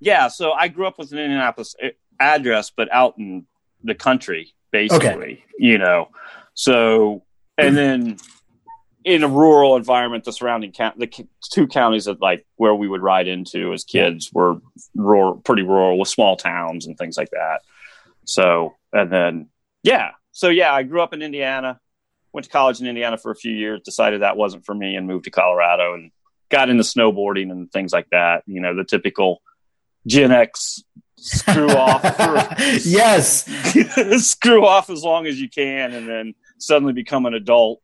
yeah. 0.00 0.28
So 0.28 0.52
I 0.52 0.68
grew 0.68 0.86
up 0.86 0.98
with 0.98 1.12
an 1.12 1.18
Indianapolis 1.18 1.74
address, 2.18 2.70
but 2.74 2.88
out 2.90 3.18
in 3.18 3.46
the 3.84 3.94
country, 3.94 4.54
basically. 4.70 5.44
You 5.58 5.76
know, 5.78 6.08
so 6.54 7.22
and 7.58 7.76
then 7.76 8.16
in 9.04 9.22
a 9.22 9.28
rural 9.28 9.76
environment, 9.76 10.24
the 10.24 10.32
surrounding 10.32 10.72
count, 10.72 10.98
the 10.98 11.10
two 11.50 11.66
counties 11.66 12.04
that 12.04 12.20
like 12.20 12.46
where 12.56 12.74
we 12.74 12.88
would 12.88 13.02
ride 13.02 13.28
into 13.28 13.72
as 13.72 13.84
kids 13.84 14.30
were 14.32 14.56
rural, 14.94 15.36
pretty 15.36 15.62
rural 15.62 15.98
with 15.98 16.08
small 16.08 16.36
towns 16.36 16.86
and 16.86 16.96
things 16.96 17.16
like 17.16 17.30
that. 17.30 17.62
So 18.24 18.74
and 18.92 19.10
then 19.12 19.48
yeah, 19.82 20.12
so 20.30 20.48
yeah, 20.48 20.72
I 20.72 20.82
grew 20.82 21.02
up 21.02 21.12
in 21.12 21.22
Indiana 21.22 21.80
went 22.32 22.44
to 22.44 22.50
college 22.50 22.80
in 22.80 22.86
Indiana 22.86 23.18
for 23.18 23.30
a 23.30 23.36
few 23.36 23.52
years, 23.52 23.80
decided 23.82 24.22
that 24.22 24.36
wasn't 24.36 24.64
for 24.64 24.74
me, 24.74 24.96
and 24.96 25.06
moved 25.06 25.24
to 25.24 25.30
Colorado 25.30 25.94
and 25.94 26.10
got 26.48 26.70
into 26.70 26.82
snowboarding 26.82 27.50
and 27.50 27.70
things 27.70 27.92
like 27.92 28.08
that. 28.10 28.42
You 28.46 28.60
know, 28.60 28.74
the 28.74 28.84
typical 28.84 29.42
Gen 30.06 30.32
X 30.32 30.82
screw 31.16 31.68
off, 31.70 32.00
for, 32.16 32.62
yes. 32.88 33.44
screw 34.26 34.64
off 34.64 34.90
as 34.90 35.02
long 35.02 35.26
as 35.26 35.40
you 35.40 35.48
can, 35.48 35.92
and 35.92 36.08
then 36.08 36.34
suddenly 36.58 36.92
become 36.92 37.26
an 37.26 37.34
adult 37.34 37.81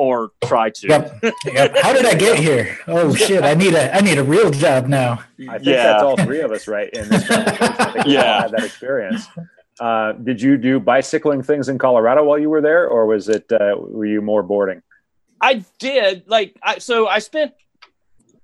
or 0.00 0.30
try 0.44 0.70
to. 0.70 0.88
Yep. 0.88 1.24
yep. 1.52 1.76
How 1.82 1.92
did 1.92 2.06
I 2.06 2.14
get 2.14 2.38
here? 2.38 2.78
Oh 2.86 3.14
shit! 3.26 3.44
I 3.44 3.52
need 3.54 3.74
a 3.74 3.94
I 3.94 4.00
need 4.00 4.16
a 4.18 4.24
real 4.24 4.50
job 4.50 4.86
now. 4.86 5.22
I 5.48 5.58
think 5.58 5.66
Yeah. 5.66 5.82
that's 5.84 6.02
all 6.02 6.16
three 6.16 6.40
of 6.40 6.50
us, 6.52 6.66
right? 6.66 6.88
In 6.92 7.08
this 7.08 7.28
conversation. 7.28 7.62
I 7.78 7.92
think 7.92 8.06
we 8.06 8.16
all 8.16 8.22
Yeah. 8.24 8.42
had 8.42 8.50
that 8.52 8.64
experience. 8.64 9.26
Uh, 9.78 10.12
did 10.12 10.40
you 10.40 10.56
do 10.56 10.80
bicycling 10.80 11.42
things 11.42 11.68
in 11.68 11.78
Colorado 11.78 12.24
while 12.24 12.38
you 12.38 12.48
were 12.50 12.60
there, 12.62 12.88
or 12.88 13.04
was 13.06 13.28
it 13.28 13.50
uh, 13.52 13.74
were 13.76 14.06
you 14.06 14.22
more 14.22 14.42
boarding? 14.42 14.82
I 15.40 15.64
did 15.78 16.24
like 16.26 16.56
I 16.62 16.78
so 16.78 17.06
I 17.06 17.18
spent 17.18 17.52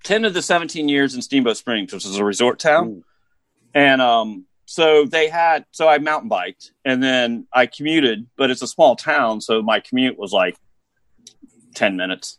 ten 0.04 0.24
of 0.26 0.34
the 0.34 0.42
seventeen 0.42 0.88
years 0.90 1.14
in 1.14 1.22
Steamboat 1.22 1.56
Springs, 1.56 1.92
which 1.92 2.04
is 2.04 2.18
a 2.18 2.24
resort 2.24 2.58
town, 2.58 2.88
Ooh. 2.88 3.04
and 3.74 4.02
um 4.02 4.44
so 4.66 5.04
they 5.06 5.28
had 5.28 5.64
so 5.70 5.88
I 5.88 5.98
mountain 5.98 6.28
biked 6.28 6.72
and 6.84 7.02
then 7.02 7.46
I 7.52 7.66
commuted, 7.66 8.26
but 8.36 8.50
it's 8.50 8.62
a 8.62 8.66
small 8.66 8.96
town, 8.96 9.40
so 9.40 9.62
my 9.62 9.80
commute 9.80 10.18
was 10.18 10.32
like 10.32 10.56
ten 11.76 11.96
minutes. 11.96 12.38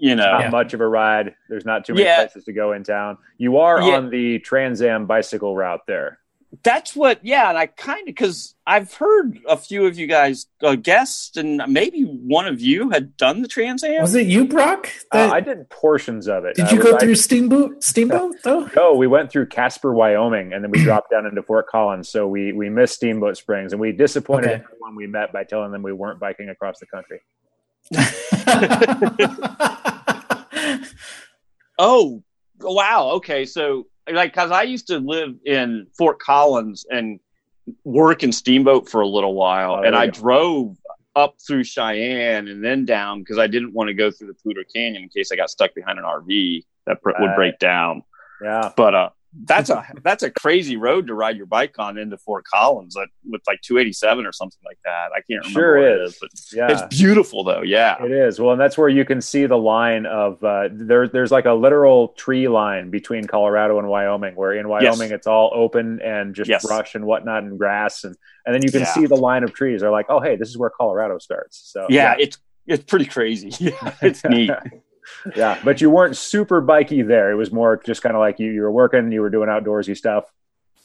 you 0.00 0.16
know, 0.16 0.24
Not 0.32 0.40
Yeah. 0.40 0.50
much 0.50 0.74
of 0.74 0.80
a 0.80 0.88
ride. 0.88 1.34
There's 1.48 1.64
not 1.66 1.84
too 1.84 1.92
many 1.94 2.06
Yeah. 2.06 2.16
places 2.24 2.44
to 2.46 2.52
go 2.52 2.72
in 2.72 2.82
town. 2.82 3.18
You 3.36 3.58
are 3.58 3.80
Yeah. 3.80 3.96
on 3.98 4.10
the 4.10 4.40
Trans 4.40 4.82
Am 4.82 5.06
bicycle 5.06 5.54
route 5.54 5.82
there. 5.86 6.18
that's 6.64 6.96
what. 6.96 7.22
Yeah, 7.22 7.50
and 7.50 7.58
I 7.58 7.66
kind 7.66 8.00
of 8.00 8.06
because 8.06 8.54
I've 8.66 8.94
heard 8.94 9.38
a 9.46 9.58
few 9.58 9.84
of 9.84 9.98
you 9.98 10.06
guys 10.06 10.46
uh, 10.62 10.76
guests, 10.76 11.36
and 11.36 11.62
maybe 11.68 12.04
one 12.04 12.46
of 12.46 12.58
you 12.62 12.88
had 12.88 13.14
done 13.18 13.42
the 13.42 13.48
Trans 13.48 13.84
Am. 13.84 14.00
Was 14.00 14.14
it 14.14 14.26
you, 14.26 14.46
Brock? 14.48 14.88
Uh, 15.12 15.28
I 15.30 15.40
did 15.40 15.68
portions 15.68 16.26
of 16.26 16.46
it. 16.46 16.56
did 16.56 16.64
Uh, 16.64 16.68
you 16.70 16.76
was 16.78 16.86
go 16.86 16.96
I- 16.96 17.00
through 17.00 17.14
Steamboat? 17.16 17.84
Steamboat 17.84 18.36
though? 18.44 18.66
No, 18.74 18.94
we 18.94 19.06
went 19.06 19.30
through 19.30 19.48
Casper, 19.48 19.92
Wyoming, 19.92 20.54
and 20.54 20.64
then 20.64 20.70
we 20.70 20.82
dropped 20.82 21.10
down 21.10 21.26
into 21.26 21.42
Fort 21.42 21.66
Collins. 21.66 22.08
So 22.08 22.26
we 22.26 22.52
we 22.54 22.70
missed 22.70 22.94
Steamboat 22.94 23.36
Springs, 23.36 23.74
and 23.74 23.80
we 23.80 23.92
disappointed 23.92 24.46
Okay. 24.50 24.62
everyone 24.64 24.96
we 24.96 25.06
met 25.06 25.30
by 25.34 25.44
telling 25.44 25.70
them 25.72 25.82
we 25.82 25.92
weren't 25.92 26.18
biking 26.18 26.48
across 26.48 26.78
the 26.78 26.86
country. 26.86 27.20
Oh, 31.78 32.22
wow. 32.60 33.10
Okay. 33.16 33.44
So, 33.44 33.86
like, 34.10 34.32
because 34.32 34.50
I 34.50 34.62
used 34.62 34.88
to 34.88 34.98
live 34.98 35.34
in 35.46 35.86
Fort 35.96 36.18
Collins 36.18 36.84
and 36.90 37.20
work 37.84 38.22
in 38.24 38.32
Steamboat 38.32 38.88
for 38.88 39.00
a 39.00 39.06
little 39.06 39.34
while, 39.34 39.74
Oh, 39.74 39.82
and 39.82 39.94
there 39.94 40.02
I 40.02 40.06
drove 40.08 40.76
up 41.14 41.36
through 41.46 41.64
Cheyenne 41.64 42.48
and 42.48 42.64
then 42.64 42.84
down 42.84 43.20
because 43.20 43.38
I 43.38 43.46
didn't 43.46 43.74
want 43.74 43.88
to 43.88 43.94
go 43.94 44.10
through 44.10 44.28
the 44.28 44.34
Poudre 44.34 44.64
Canyon 44.74 45.04
in 45.04 45.08
case 45.08 45.30
I 45.32 45.36
got 45.36 45.50
stuck 45.50 45.74
behind 45.74 45.98
an 45.98 46.04
RV 46.04 46.64
that 46.86 47.02
pr- 47.02 47.10
would 47.18 47.34
break 47.36 47.58
down. 47.58 48.02
Yeah, 48.42 48.72
But 48.76 48.94
uh, 48.94 49.10
that's 49.44 49.70
a 49.70 49.84
that's 50.02 50.22
a 50.22 50.30
crazy 50.30 50.76
road 50.76 51.06
to 51.08 51.14
ride 51.14 51.36
your 51.36 51.46
bike 51.46 51.74
on 51.78 51.98
into 51.98 52.16
Fort 52.16 52.44
Collins 52.44 52.96
uh, 52.96 53.04
with 53.28 53.42
like 53.46 53.60
287 53.62 54.24
or 54.26 54.32
something 54.32 54.58
like 54.64 54.78
that. 54.84 55.10
I 55.12 55.20
can't 55.30 55.44
remember. 55.44 55.50
Sure 55.50 55.78
what 55.78 55.88
it 55.88 56.00
is. 56.02 56.18
but 56.20 56.30
yeah. 56.52 56.68
it's 56.70 56.96
beautiful 56.96 57.44
though. 57.44 57.62
Yeah. 57.62 58.02
It 58.02 58.10
is 58.10 58.40
well, 58.40 58.52
and 58.52 58.60
that's 58.60 58.78
where 58.78 58.88
you 58.88 59.04
can 59.04 59.20
see 59.20 59.46
the 59.46 59.58
line 59.58 60.06
of 60.06 60.42
uh, 60.42 60.68
there. 60.72 61.08
There's 61.08 61.30
like 61.30 61.44
a 61.44 61.52
literal 61.52 62.08
tree 62.16 62.48
line 62.48 62.90
between 62.90 63.26
Colorado 63.26 63.78
and 63.78 63.88
Wyoming, 63.88 64.34
where 64.34 64.52
in 64.54 64.68
Wyoming 64.68 65.10
it's 65.12 65.26
all 65.26 65.50
open 65.54 66.00
and 66.02 66.34
just 66.34 66.48
Yes. 66.48 66.66
brush 66.66 66.94
and 66.94 67.04
whatnot 67.04 67.42
and 67.42 67.58
grass, 67.58 68.04
and 68.04 68.16
and 68.46 68.54
then 68.54 68.62
you 68.62 68.70
can 68.70 68.80
Yeah. 68.80 68.86
see 68.94 69.06
the 69.06 69.16
line 69.16 69.44
of 69.44 69.52
trees. 69.52 69.82
They're 69.82 69.90
like, 69.90 70.06
oh 70.08 70.20
hey, 70.20 70.36
this 70.36 70.48
is 70.48 70.56
where 70.56 70.70
Colorado 70.70 71.18
starts. 71.18 71.60
So 71.72 71.86
yeah, 71.90 72.14
it's 72.18 72.38
it's 72.66 72.84
pretty 72.84 73.06
crazy. 73.06 73.50
Yeah, 73.60 73.94
it's 74.02 74.24
neat. 74.28 74.50
Yeah. 75.36 75.60
But 75.64 75.80
you 75.80 75.90
weren't 75.90 76.16
super 76.16 76.60
bikey 76.60 77.02
there. 77.02 77.30
It 77.30 77.36
was 77.36 77.52
more 77.52 77.76
just 77.84 78.02
kind 78.02 78.14
of 78.14 78.20
like 78.20 78.38
you 78.38 78.50
you 78.50 78.62
were 78.62 78.72
working, 78.72 79.10
you 79.12 79.20
were 79.20 79.30
doing 79.30 79.48
outdoorsy 79.48 79.96
stuff. 79.96 80.24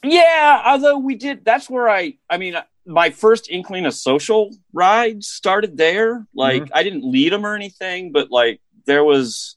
Yeah, 0.02 0.62
although 0.66 0.98
we 0.98 1.14
did, 1.14 1.44
that's 1.44 1.70
where 1.70 1.88
I, 1.88 2.18
I 2.28 2.36
mean, 2.36 2.56
my 2.86 3.08
first 3.08 3.48
inkling 3.50 3.86
of 3.86 3.94
social 3.94 4.50
rides 4.74 5.28
started 5.28 5.78
there. 5.78 6.26
Like, 6.34 6.64
Mhm. 6.64 6.70
I 6.74 6.82
didn't 6.82 7.10
lead 7.10 7.32
them 7.32 7.46
or 7.46 7.54
anything, 7.54 8.12
but 8.12 8.30
like, 8.30 8.60
there 8.86 9.02
was, 9.02 9.56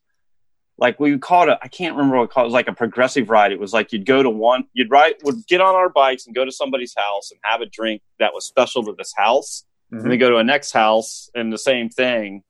like, 0.78 1.02
we 1.02 1.18
called 1.18 1.50
it, 1.50 1.58
I 1.62 1.68
can't 1.68 1.98
remember 1.98 2.16
what 2.18 2.24
it 2.26 2.30
called, 2.30 2.46
it 2.46 2.48
was 2.48 2.54
like 2.54 2.70
a 2.70 2.74
progressive 2.74 3.30
ride. 3.30 3.52
It 3.52 3.60
was 3.60 3.74
like 3.74 3.92
you'd 3.92 4.06
go 4.06 4.24
to 4.24 4.30
one, 4.30 4.64
you'd 4.74 4.90
ride, 4.90 5.16
would 5.24 5.46
get 5.48 5.60
on 5.60 5.76
our 5.76 5.90
bikes 5.90 6.26
and 6.26 6.34
go 6.34 6.46
to 6.46 6.52
somebody's 6.52 6.94
house 6.96 7.30
and 7.32 7.40
have 7.44 7.60
a 7.60 7.66
drink 7.66 8.02
that 8.20 8.34
was 8.34 8.46
special 8.46 8.84
to 8.86 8.94
this 8.98 9.14
house. 9.18 9.66
Mhm. 9.92 10.04
And 10.04 10.12
then 10.12 10.20
go 10.20 10.30
to 10.30 10.38
a 10.38 10.44
next 10.46 10.72
house 10.72 11.30
and 11.36 11.52
the 11.52 11.58
same 11.58 11.90
thing. 11.90 12.44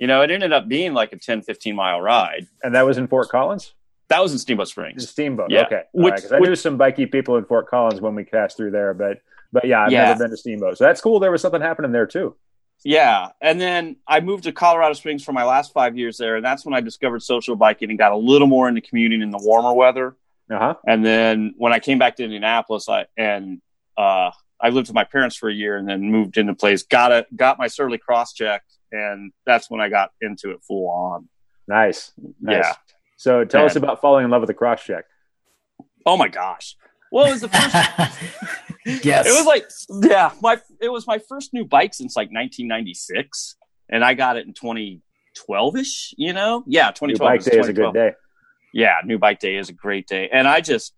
You 0.00 0.06
know, 0.06 0.22
it 0.22 0.30
ended 0.30 0.50
up 0.52 0.66
being 0.66 0.94
like 0.94 1.12
a 1.12 1.16
10, 1.18 1.42
15 1.42 1.76
mile 1.76 2.00
ride. 2.00 2.46
And 2.62 2.74
that 2.74 2.86
was 2.86 2.96
in 2.96 3.06
Fort 3.06 3.28
Collins. 3.28 3.74
That 4.08 4.22
was 4.22 4.32
in 4.32 4.38
Steamboat 4.38 4.68
Springs. 4.68 5.06
Steamboat. 5.08 5.50
Yeah. 5.50 5.66
Okay. 5.66 5.82
Which- 5.92 6.14
Because 6.14 6.32
I 6.32 6.40
which- 6.40 6.48
knew 6.48 6.56
some 6.56 6.78
bikey 6.78 7.04
people 7.04 7.36
in 7.36 7.44
Fort 7.44 7.68
Collins 7.68 8.00
when 8.00 8.14
we 8.14 8.24
passed 8.24 8.56
through 8.56 8.70
there, 8.70 8.94
but 8.94 9.18
but 9.52 9.66
yeah, 9.66 9.82
I've 9.84 9.92
Yeah. 9.92 10.06
never 10.06 10.20
been 10.24 10.30
to 10.30 10.36
Steamboat. 10.36 10.78
So 10.78 10.84
that's 10.84 11.00
cool. 11.02 11.20
There 11.20 11.30
was 11.30 11.42
something 11.42 11.60
happening 11.60 11.92
there 11.92 12.06
too. 12.06 12.34
Yeah. 12.82 13.28
And 13.42 13.60
then 13.60 13.96
I 14.06 14.20
moved 14.20 14.44
to 14.44 14.52
Colorado 14.52 14.94
Springs 14.94 15.22
for 15.22 15.32
my 15.32 15.44
last 15.44 15.72
five 15.74 15.98
years 15.98 16.16
there. 16.16 16.36
And 16.36 16.44
that's 16.44 16.64
when 16.64 16.72
I 16.72 16.80
discovered 16.80 17.22
social 17.22 17.54
biking 17.56 17.90
and 17.90 17.98
got 17.98 18.12
a 18.12 18.16
little 18.16 18.46
more 18.48 18.68
into 18.68 18.80
commuting 18.80 19.20
in 19.22 19.30
the 19.30 19.38
warmer 19.42 19.74
weather. 19.74 20.16
Uh 20.50 20.58
huh. 20.58 20.74
And 20.86 21.04
then 21.04 21.52
when 21.58 21.72
I 21.74 21.78
came 21.78 21.98
back 21.98 22.16
to 22.16 22.24
Indianapolis, 22.24 22.88
I, 22.88 23.04
and, 23.18 23.60
uh, 23.98 24.30
I 24.60 24.68
lived 24.70 24.88
with 24.88 24.94
my 24.94 25.04
parents 25.04 25.36
for 25.36 25.48
a 25.50 25.54
year 25.54 25.76
and 25.76 25.86
then 25.88 26.00
moved 26.02 26.38
into 26.38 26.54
place, 26.54 26.82
got 26.84 27.12
it, 27.12 27.26
got 27.36 27.58
my 27.58 27.66
Surly 27.66 27.98
cross 27.98 28.32
check. 28.32 28.62
And 28.92 29.32
that's 29.46 29.70
when 29.70 29.80
I 29.80 29.88
got 29.88 30.10
into 30.20 30.50
it 30.50 30.62
full 30.66 30.88
on. 30.88 31.28
Nice. 31.68 32.12
nice. 32.40 32.64
Yeah. 32.64 32.74
So 33.16 33.44
tell 33.44 33.66
us 33.66 33.76
about 33.76 34.00
falling 34.00 34.24
in 34.24 34.30
love 34.30 34.40
with 34.40 34.48
the 34.48 34.54
cross 34.54 34.82
check. 34.82 35.04
Oh 36.06 36.16
my 36.16 36.28
gosh. 36.28 36.76
Well, 37.12 37.26
it 37.26 37.32
was 37.32 37.40
the 37.42 37.48
first 37.48 37.74
yes. 39.04 39.26
It 39.26 39.32
was 39.32 39.46
like, 39.46 39.68
yeah, 40.10 40.32
my 40.40 40.58
it 40.80 40.88
was 40.88 41.06
my 41.06 41.18
first 41.18 41.52
new 41.52 41.64
bike 41.64 41.92
since 41.92 42.16
like 42.16 42.28
1996, 42.28 43.56
and 43.88 44.04
I 44.04 44.14
got 44.14 44.36
it 44.36 44.46
in 44.46 44.54
2012 44.54 45.76
ish. 45.76 46.14
You 46.16 46.32
know, 46.32 46.64
yeah, 46.66 46.86
Your 46.86 46.92
2012. 46.92 47.28
bike 47.28 47.38
was 47.38 47.46
day 47.46 47.58
is 47.58 47.68
a 47.68 47.72
good 47.72 47.92
day. 47.92 48.12
Yeah, 48.72 48.94
new 49.04 49.18
bike 49.18 49.40
day 49.40 49.56
is 49.56 49.68
a 49.68 49.72
great 49.72 50.06
day, 50.06 50.28
and 50.32 50.46
I 50.46 50.60
just, 50.60 50.94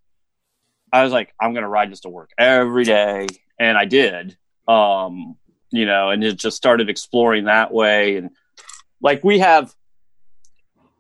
I 0.93 1.03
was 1.03 1.13
like, 1.13 1.35
I'm 1.41 1.55
gonna 1.55 1.69
ride 1.69 1.91
this 1.91 2.01
to 2.01 2.11
work 2.11 2.31
every 2.39 2.85
day, 2.85 3.27
and 3.59 3.79
I 3.79 3.87
did. 3.87 4.37
Um, 4.69 5.37
you 5.73 5.87
know, 5.87 6.11
and 6.11 6.23
it 6.23 6.37
just 6.37 6.57
started 6.57 6.89
exploring 6.89 7.45
that 7.45 7.73
way, 7.73 8.17
and 8.17 8.31
like 9.01 9.25
we 9.25 9.39
have 9.41 9.75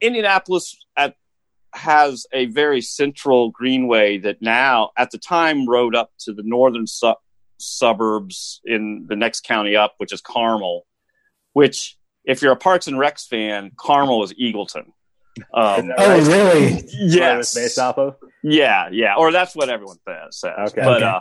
Indianapolis 0.01 0.77
at 0.97 1.15
has 1.75 2.27
a 2.33 2.47
very 2.47 2.81
central 2.83 3.51
greenway 3.51 4.19
that 4.19 4.43
now 4.43 4.91
at 4.99 5.11
the 5.11 5.19
time 5.19 5.67
rode 5.67 5.95
up 5.95 6.11
to 6.19 6.35
the 6.35 6.43
northern 6.45 6.87
su- 6.87 7.15
suburbs 7.59 8.61
in 8.65 9.07
the 9.09 9.17
next 9.17 9.43
county 9.45 9.75
up 9.75 9.95
which 9.97 10.13
is 10.13 10.21
carmel 10.21 10.85
which 11.55 11.97
if 12.25 12.43
you're 12.43 12.53
a 12.53 12.57
parks 12.57 12.89
and 12.89 12.99
recs 12.99 13.27
fan 13.27 13.71
carmel 13.77 14.23
is 14.23 14.35
eagleton 14.35 14.85
um, 15.55 15.91
oh, 15.97 16.09
right? 16.09 16.27
really? 16.27 16.73
Where 16.75 16.83
yes 16.93 17.55
based 17.55 17.79
off 17.79 17.97
of. 17.97 18.17
yeah 18.43 18.91
yeah 18.93 19.15
or 19.17 19.33
that's 19.33 19.57
what 19.57 19.71
everyone 19.71 19.97
says, 20.07 20.41
says. 20.41 20.73
Okay. 20.73 20.83
but 20.83 21.03
Okay. 21.03 21.19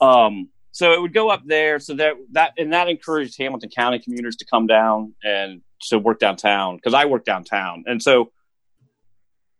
uh 0.00 0.04
um 0.04 0.48
so 0.72 0.92
it 0.92 1.00
would 1.00 1.12
go 1.14 1.28
up 1.30 1.42
there 1.46 1.78
so 1.78 1.94
that 1.94 2.14
that 2.32 2.52
and 2.58 2.72
that 2.72 2.88
encouraged 2.88 3.36
hamilton 3.38 3.70
county 3.70 3.98
commuters 3.98 4.36
to 4.36 4.44
come 4.46 4.66
down 4.66 5.14
and 5.22 5.60
to 5.80 5.98
work 5.98 6.18
downtown 6.18 6.76
because 6.76 6.94
i 6.94 7.04
work 7.04 7.24
downtown 7.24 7.84
and 7.86 8.02
so 8.02 8.30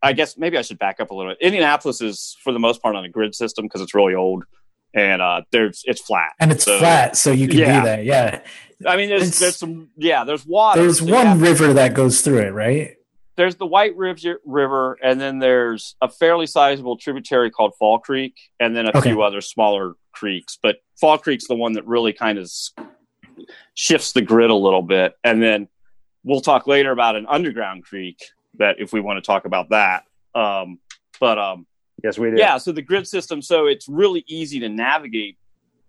I 0.05 0.11
guess 0.11 0.37
maybe 0.37 0.57
I 0.57 0.63
should 0.63 0.79
back 0.79 0.99
up 0.99 1.11
a 1.11 1.15
little 1.15 1.31
bit. 1.31 1.37
Indianapolis 1.39 2.01
is 2.01 2.35
for 2.43 2.51
the 2.51 2.59
most 2.59 2.81
part 2.81 2.97
on 2.97 3.05
a 3.05 3.09
grid 3.09 3.33
system 3.33 3.63
because 3.63 3.79
it's 3.79 3.95
really 3.95 4.13
old 4.15 4.43
and 4.93 5.21
uh, 5.21 5.43
there's 5.53 5.81
it's 5.85 6.01
flat. 6.01 6.33
And 6.41 6.51
it's 6.51 6.65
So- 6.65 6.77
flat, 6.77 7.15
so 7.15 7.31
you 7.31 7.47
can 7.47 7.59
Yeah. 7.59 7.79
do 7.79 7.85
that. 7.87 8.03
Yeah. 8.03 8.41
I 8.85 8.97
mean, 8.97 9.07
there's 9.07 9.21
It's- 9.21 9.39
there's 9.39 9.55
some 9.55 9.91
yeah, 9.95 10.25
there's 10.25 10.45
water. 10.45 10.81
There's 10.81 10.99
So 10.99 11.05
one 11.05 11.39
river 11.39 11.71
that 11.71 11.93
goes 11.93 12.19
through 12.21 12.39
it, 12.39 12.49
right? 12.51 12.95
there's 13.37 13.55
the 13.55 13.65
White 13.65 13.95
River, 13.95 14.41
River, 14.45 14.97
and 15.01 15.21
then 15.21 15.39
there's 15.39 15.95
a 16.01 16.09
fairly 16.09 16.47
sizable 16.47 16.97
tributary 16.97 17.49
called 17.49 17.71
Fall 17.79 17.97
Creek, 17.97 18.35
and 18.59 18.75
then 18.75 18.87
a 18.87 18.89
Okay. 18.89 19.11
few 19.11 19.21
other 19.23 19.39
smaller 19.39 19.93
creeks. 20.13 20.57
But 20.61 20.77
Fall 20.99 21.17
Creek's 21.17 21.47
the 21.47 21.55
one 21.55 21.73
that 21.73 21.85
really 21.85 22.13
kind 22.13 22.37
of 22.37 22.49
shifts 23.73 24.13
the 24.13 24.21
grid 24.21 24.49
a 24.49 24.55
little 24.55 24.81
bit. 24.81 25.15
And 25.23 25.41
then 25.41 25.67
we'll 26.23 26.41
talk 26.41 26.67
later 26.67 26.91
about 26.91 27.15
an 27.15 27.25
underground 27.27 27.83
creek 27.83 28.23
that 28.59 28.75
if 28.79 28.93
we 28.93 29.01
want 29.01 29.17
to 29.17 29.25
talk 29.25 29.45
about 29.45 29.69
that. 29.69 30.03
Um, 30.35 30.79
but 31.19 31.37
um, 31.37 31.65
Yes, 32.03 32.17
we 32.17 32.29
did. 32.29 32.39
yeah, 32.39 32.57
so 32.57 32.71
the 32.71 32.81
grid 32.81 33.07
system, 33.07 33.41
so 33.41 33.67
it's 33.67 33.87
really 33.87 34.23
easy 34.27 34.59
to 34.59 34.69
navigate 34.69 35.37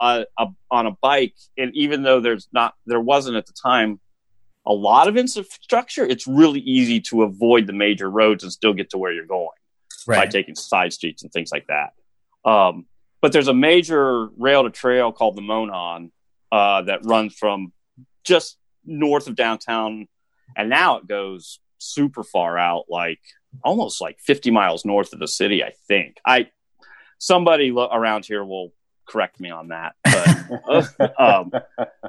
uh, 0.00 0.24
a, 0.38 0.46
on 0.70 0.86
a 0.86 0.92
bike, 1.02 1.34
and 1.56 1.74
even 1.74 2.02
though 2.02 2.20
there's 2.20 2.48
not, 2.52 2.74
there 2.86 3.00
wasn't 3.00 3.36
at 3.36 3.46
the 3.46 3.52
time 3.52 4.00
a 4.66 4.72
lot 4.72 5.08
of 5.08 5.16
infrastructure, 5.16 6.04
it's 6.04 6.26
really 6.26 6.60
easy 6.60 7.00
to 7.00 7.22
avoid 7.22 7.66
the 7.66 7.72
major 7.72 8.10
roads 8.10 8.44
and 8.44 8.52
still 8.52 8.72
get 8.72 8.90
to 8.90 8.98
where 8.98 9.12
you're 9.12 9.26
going 9.26 9.48
by 10.06 10.26
taking 10.26 10.54
side 10.54 10.92
streets 10.92 11.22
and 11.22 11.32
things 11.32 11.50
like 11.52 11.66
that. 11.66 11.92
Um, 12.48 12.86
but 13.24 13.32
there's 13.32 13.48
a 13.48 13.54
major 13.54 14.26
rail 14.36 14.64
to 14.64 14.70
trail 14.70 15.10
called 15.10 15.34
the 15.34 15.40
Monon 15.40 16.12
uh, 16.52 16.82
that 16.82 17.06
runs 17.06 17.34
from 17.34 17.72
just 18.22 18.58
north 18.84 19.28
of 19.28 19.34
downtown, 19.34 20.08
and 20.54 20.68
now 20.68 20.98
it 20.98 21.06
goes 21.06 21.58
super 21.78 22.22
far 22.22 22.58
out, 22.58 22.84
like 22.90 23.20
almost 23.62 24.02
like 24.02 24.20
50 24.20 24.50
miles 24.50 24.84
north 24.84 25.14
of 25.14 25.20
the 25.20 25.26
city. 25.26 25.64
I 25.64 25.72
think 25.88 26.18
I 26.26 26.50
somebody 27.16 27.70
lo- 27.70 27.88
around 27.90 28.26
here 28.26 28.44
will 28.44 28.74
correct 29.08 29.40
me 29.40 29.48
on 29.48 29.68
that, 29.68 29.94
but 30.04 31.18
um, 31.18 31.50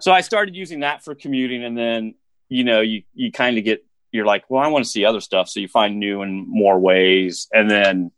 so 0.01 0.11
I 0.11 0.19
started 0.19 0.53
using 0.53 0.81
that 0.81 1.01
for 1.01 1.15
commuting, 1.15 1.63
and 1.63 1.77
then 1.77 2.15
you 2.49 2.65
know 2.65 2.81
you 2.81 3.03
you 3.13 3.31
kind 3.31 3.57
of 3.57 3.63
get 3.63 3.85
you're 4.11 4.25
like, 4.25 4.49
well, 4.49 4.61
I 4.61 4.67
want 4.67 4.83
to 4.83 4.91
see 4.91 5.05
other 5.05 5.21
stuff, 5.21 5.47
so 5.47 5.61
you 5.61 5.69
find 5.69 5.97
new 5.97 6.23
and 6.23 6.45
more 6.45 6.77
ways, 6.77 7.47
and 7.53 7.71
then 7.71 8.11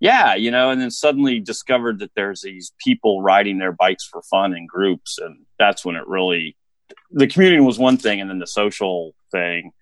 yeah, 0.00 0.34
you 0.34 0.50
know, 0.50 0.70
and 0.70 0.80
then 0.80 0.90
suddenly 0.90 1.40
discovered 1.40 2.00
that 2.00 2.12
there's 2.14 2.42
these 2.42 2.72
people 2.82 3.22
riding 3.22 3.58
their 3.58 3.72
bikes 3.72 4.04
for 4.04 4.22
fun 4.22 4.54
in 4.54 4.66
groups, 4.66 5.18
and 5.18 5.44
that's 5.58 5.84
when 5.84 5.96
it 5.96 6.06
really 6.06 6.56
the 7.10 7.26
commuting 7.26 7.64
was 7.64 7.78
one 7.78 7.96
thing, 7.96 8.20
and 8.20 8.28
then 8.28 8.38
the 8.38 8.46
social 8.46 9.14
thing, 9.30 9.72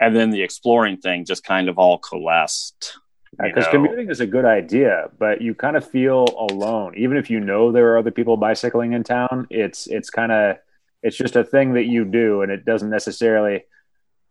and 0.00 0.14
then 0.14 0.30
the 0.30 0.42
exploring 0.42 0.98
thing 0.98 1.24
just 1.24 1.44
kind 1.44 1.68
of 1.68 1.78
all 1.78 1.98
coalesced. 1.98 2.98
Because 3.42 3.64
know? 3.66 3.70
commuting 3.72 4.10
is 4.10 4.20
a 4.20 4.26
good 4.26 4.44
idea, 4.44 5.08
but 5.18 5.40
you 5.40 5.54
kind 5.54 5.76
of 5.76 5.88
feel 5.88 6.24
alone, 6.50 6.94
even 6.96 7.16
if 7.16 7.30
you 7.30 7.40
know 7.40 7.72
there 7.72 7.92
are 7.92 7.98
other 7.98 8.10
people 8.10 8.36
bicycling 8.36 8.92
in 8.92 9.02
town. 9.02 9.46
It's 9.50 9.86
it's 9.86 10.10
kind 10.10 10.30
of 10.30 10.56
it's 11.02 11.16
just 11.16 11.36
a 11.36 11.44
thing 11.44 11.74
that 11.74 11.84
you 11.84 12.04
do, 12.04 12.42
and 12.42 12.50
it 12.50 12.64
doesn't 12.64 12.90
necessarily, 12.90 13.64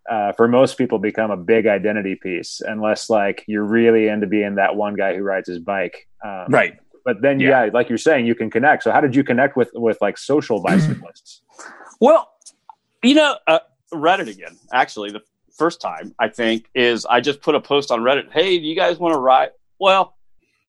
uh, 0.09 0.31
for 0.33 0.47
most 0.47 0.77
people, 0.77 0.99
become 0.99 1.31
a 1.31 1.37
big 1.37 1.65
identity 1.67 2.15
piece 2.15 2.61
unless 2.65 3.09
like 3.09 3.43
you're 3.47 3.63
really 3.63 4.07
into 4.07 4.27
being 4.27 4.55
that 4.55 4.75
one 4.75 4.95
guy 4.95 5.15
who 5.15 5.23
rides 5.23 5.47
his 5.47 5.59
bike. 5.59 6.07
Um, 6.23 6.45
right. 6.49 6.77
But 7.05 7.21
then, 7.21 7.39
Yeah. 7.39 7.65
yeah. 7.65 7.71
like 7.73 7.89
you're 7.89 7.97
saying, 7.97 8.25
you 8.25 8.35
can 8.35 8.49
connect. 8.49 8.83
So, 8.83 8.91
how 8.91 9.01
did 9.01 9.15
you 9.15 9.23
connect 9.23 9.55
with 9.57 9.69
with 9.73 9.97
like 10.01 10.17
social 10.17 10.61
bicyclists? 10.63 11.41
Well, 11.99 12.31
you 13.03 13.15
know, 13.15 13.35
uh, 13.47 13.59
Reddit 13.93 14.29
again. 14.29 14.57
Actually, 14.73 15.11
the 15.11 15.21
first 15.57 15.81
time 15.81 16.15
I 16.19 16.29
think 16.29 16.69
is 16.73 17.05
I 17.05 17.21
just 17.21 17.41
put 17.41 17.55
a 17.55 17.59
post 17.61 17.91
on 17.91 17.99
Reddit. 18.01 18.31
Hey, 18.31 18.57
do 18.57 18.65
you 18.65 18.75
guys 18.75 18.97
want 18.99 19.13
to 19.13 19.19
ride? 19.19 19.49
Well, 19.79 20.15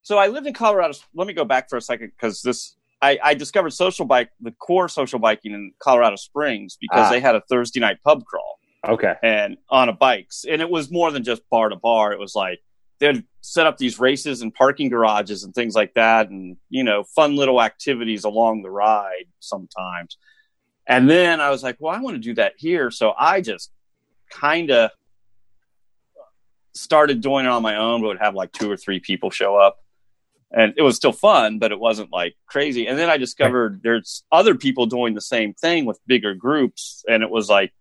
so 0.03 0.19
I 0.19 0.27
lived 0.29 0.47
in 0.47 0.55
Colorado. 0.55 0.95
Let 1.15 1.27
me 1.27 1.33
go 1.33 1.45
back 1.45 1.71
for 1.71 1.77
a 1.77 1.81
second 1.81 2.13
because 2.17 2.43
this 2.43 2.77
I, 3.01 3.19
I 3.23 3.35
discovered 3.35 3.71
social 3.73 4.05
bike, 4.07 4.31
the 4.41 4.51
core 4.53 4.89
social 4.89 5.19
biking 5.19 5.53
in 5.53 5.73
Colorado 5.79 6.17
Springs 6.17 6.77
because 6.81 7.07
Ah. 7.07 7.11
they 7.11 7.21
had 7.21 7.35
a 7.35 7.43
Thursday 7.49 7.81
night 7.81 7.99
pub 8.05 8.25
crawl 8.25 8.59
Okay, 8.87 9.15
and 9.23 9.57
on 9.69 9.89
a 9.89 9.93
bikes, 9.93 10.45
and 10.49 10.61
it 10.61 10.69
was 10.69 10.91
more 10.91 11.11
than 11.11 11.25
just 11.25 11.49
bar 11.49 11.71
to 11.71 11.77
bar. 11.77 12.13
It 12.13 12.19
was 12.19 12.35
like 12.35 12.61
they'd 12.99 13.25
set 13.41 13.67
up 13.67 13.79
these 13.79 13.99
races 13.99 14.43
and 14.43 14.53
parking 14.53 14.89
garages 14.89 15.45
and 15.45 15.55
things 15.55 15.75
like 15.75 15.95
that, 15.95 16.29
and 16.29 16.57
you 16.69 16.85
know, 16.85 17.05
fun 17.05 17.37
little 17.37 17.63
activities 17.63 18.25
along 18.25 18.63
the 18.63 18.71
ride 18.71 19.27
sometimes. 19.41 20.19
And 20.87 21.09
then 21.09 21.41
I 21.41 21.51
was 21.51 21.63
like, 21.63 21.77
well, 21.79 21.95
I 21.95 22.01
want 22.01 22.17
to 22.17 22.21
do 22.21 22.35
that 22.35 22.55
here, 22.59 22.91
so 22.91 23.15
I 23.19 23.41
just 23.41 23.71
kind 24.31 24.71
of 24.71 24.91
started 26.75 27.21
doing 27.21 27.47
it 27.47 27.49
on 27.49 27.63
my 27.63 27.77
own, 27.77 28.01
but 28.01 28.09
would 28.09 28.19
have 28.19 28.35
like 28.35 28.53
two 28.53 28.71
or 28.71 28.77
three 28.77 29.01
people 29.01 29.31
show 29.31 29.57
up. 29.57 29.79
And 30.51 30.75
it 30.77 30.83
was 30.83 30.97
still 30.97 31.13
fun, 31.13 31.59
but 31.59 31.73
it 31.73 31.81
wasn't 31.81 32.13
like 32.13 32.35
crazy. 32.47 32.87
And 32.87 32.99
then 32.99 33.11
I 33.11 33.17
discovered 33.17 33.81
there's 33.83 34.25
other 34.31 34.55
people 34.55 34.87
doing 34.87 35.15
the 35.15 35.21
same 35.21 35.55
thing 35.55 35.85
with 35.85 35.99
bigger 36.07 36.35
groups. 36.35 37.05
And 37.09 37.23
it 37.23 37.31
was 37.31 37.49
like 37.49 37.73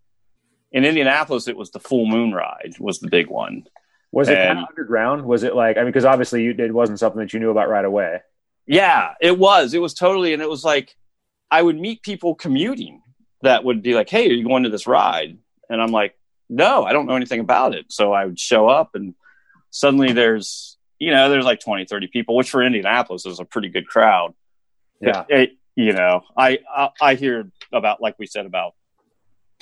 in 0.73 0.83
Indianapolis, 0.85 1.47
it 1.47 1.55
was 1.55 1.71
the 1.71 1.79
full 1.79 2.05
moon 2.05 2.33
ride 2.33 2.73
was 2.79 2.99
the 2.99 3.09
big 3.09 3.27
one. 3.27 3.63
was 4.11 4.27
it 4.29 4.37
And- 4.37 4.47
kind 4.47 4.59
of 4.59 4.65
underground? 4.69 5.25
Was 5.25 5.43
it 5.43 5.55
like 5.55 5.77
I 5.77 5.81
mean, 5.81 5.87
because 5.89 6.05
obviously 6.05 6.43
you, 6.43 6.51
it 6.57 6.73
wasn't 6.73 6.99
something 6.99 7.19
that 7.19 7.33
you 7.33 7.39
knew 7.39 7.49
about 7.51 7.69
right 7.69 7.85
away. 7.85 8.19
Yeah, 8.67 9.13
it 9.21 9.37
was. 9.39 9.73
It 9.73 9.81
was 9.81 9.93
totally, 9.93 10.33
and 10.33 10.41
it 10.41 10.49
was 10.49 10.63
like 10.63 10.95
I 11.49 11.61
would 11.61 11.79
meet 11.79 12.01
people 12.03 12.35
commuting 12.35 13.01
that 13.41 13.63
would 13.63 13.81
be 13.83 13.93
like, 13.95 14.09
"Hey, 14.09 14.27
are 14.29 14.33
you 14.33 14.43
going 14.47 14.63
to 14.63 14.69
this 14.69 14.87
ride?" 14.87 15.37
And 15.69 15.81
I'm 15.81 15.91
like, 15.91 16.15
"No, 16.49 16.83
I 16.83 16.93
don't 16.93 17.05
know 17.07 17.15
anything 17.15 17.39
about 17.39 17.73
it." 17.75 17.85
So 17.89 18.13
I 18.13 18.25
would 18.25 18.39
show 18.39 18.67
up, 18.69 18.91
and 18.95 19.15
suddenly 19.71 20.13
there's, 20.13 20.77
you 20.99 21.11
know, 21.11 21.29
there's 21.29 21.43
like 21.45 21.59
20, 21.59 21.85
30 21.85 22.07
people, 22.07 22.35
which 22.35 22.49
for 22.51 22.61
Indianapolis 22.63 23.25
is 23.25 23.39
a 23.39 23.45
pretty 23.45 23.69
good 23.69 23.87
crowd. 23.87 24.33
Yeah, 25.01 25.25
It- 25.27 25.39
it- 25.39 25.57
you 25.75 25.91
know, 25.91 26.21
I, 26.37 26.59
I 26.73 26.89
I 27.01 27.15
hear 27.15 27.49
about 27.73 27.99
like 28.01 28.17
we 28.19 28.27
said 28.27 28.45
about 28.45 28.73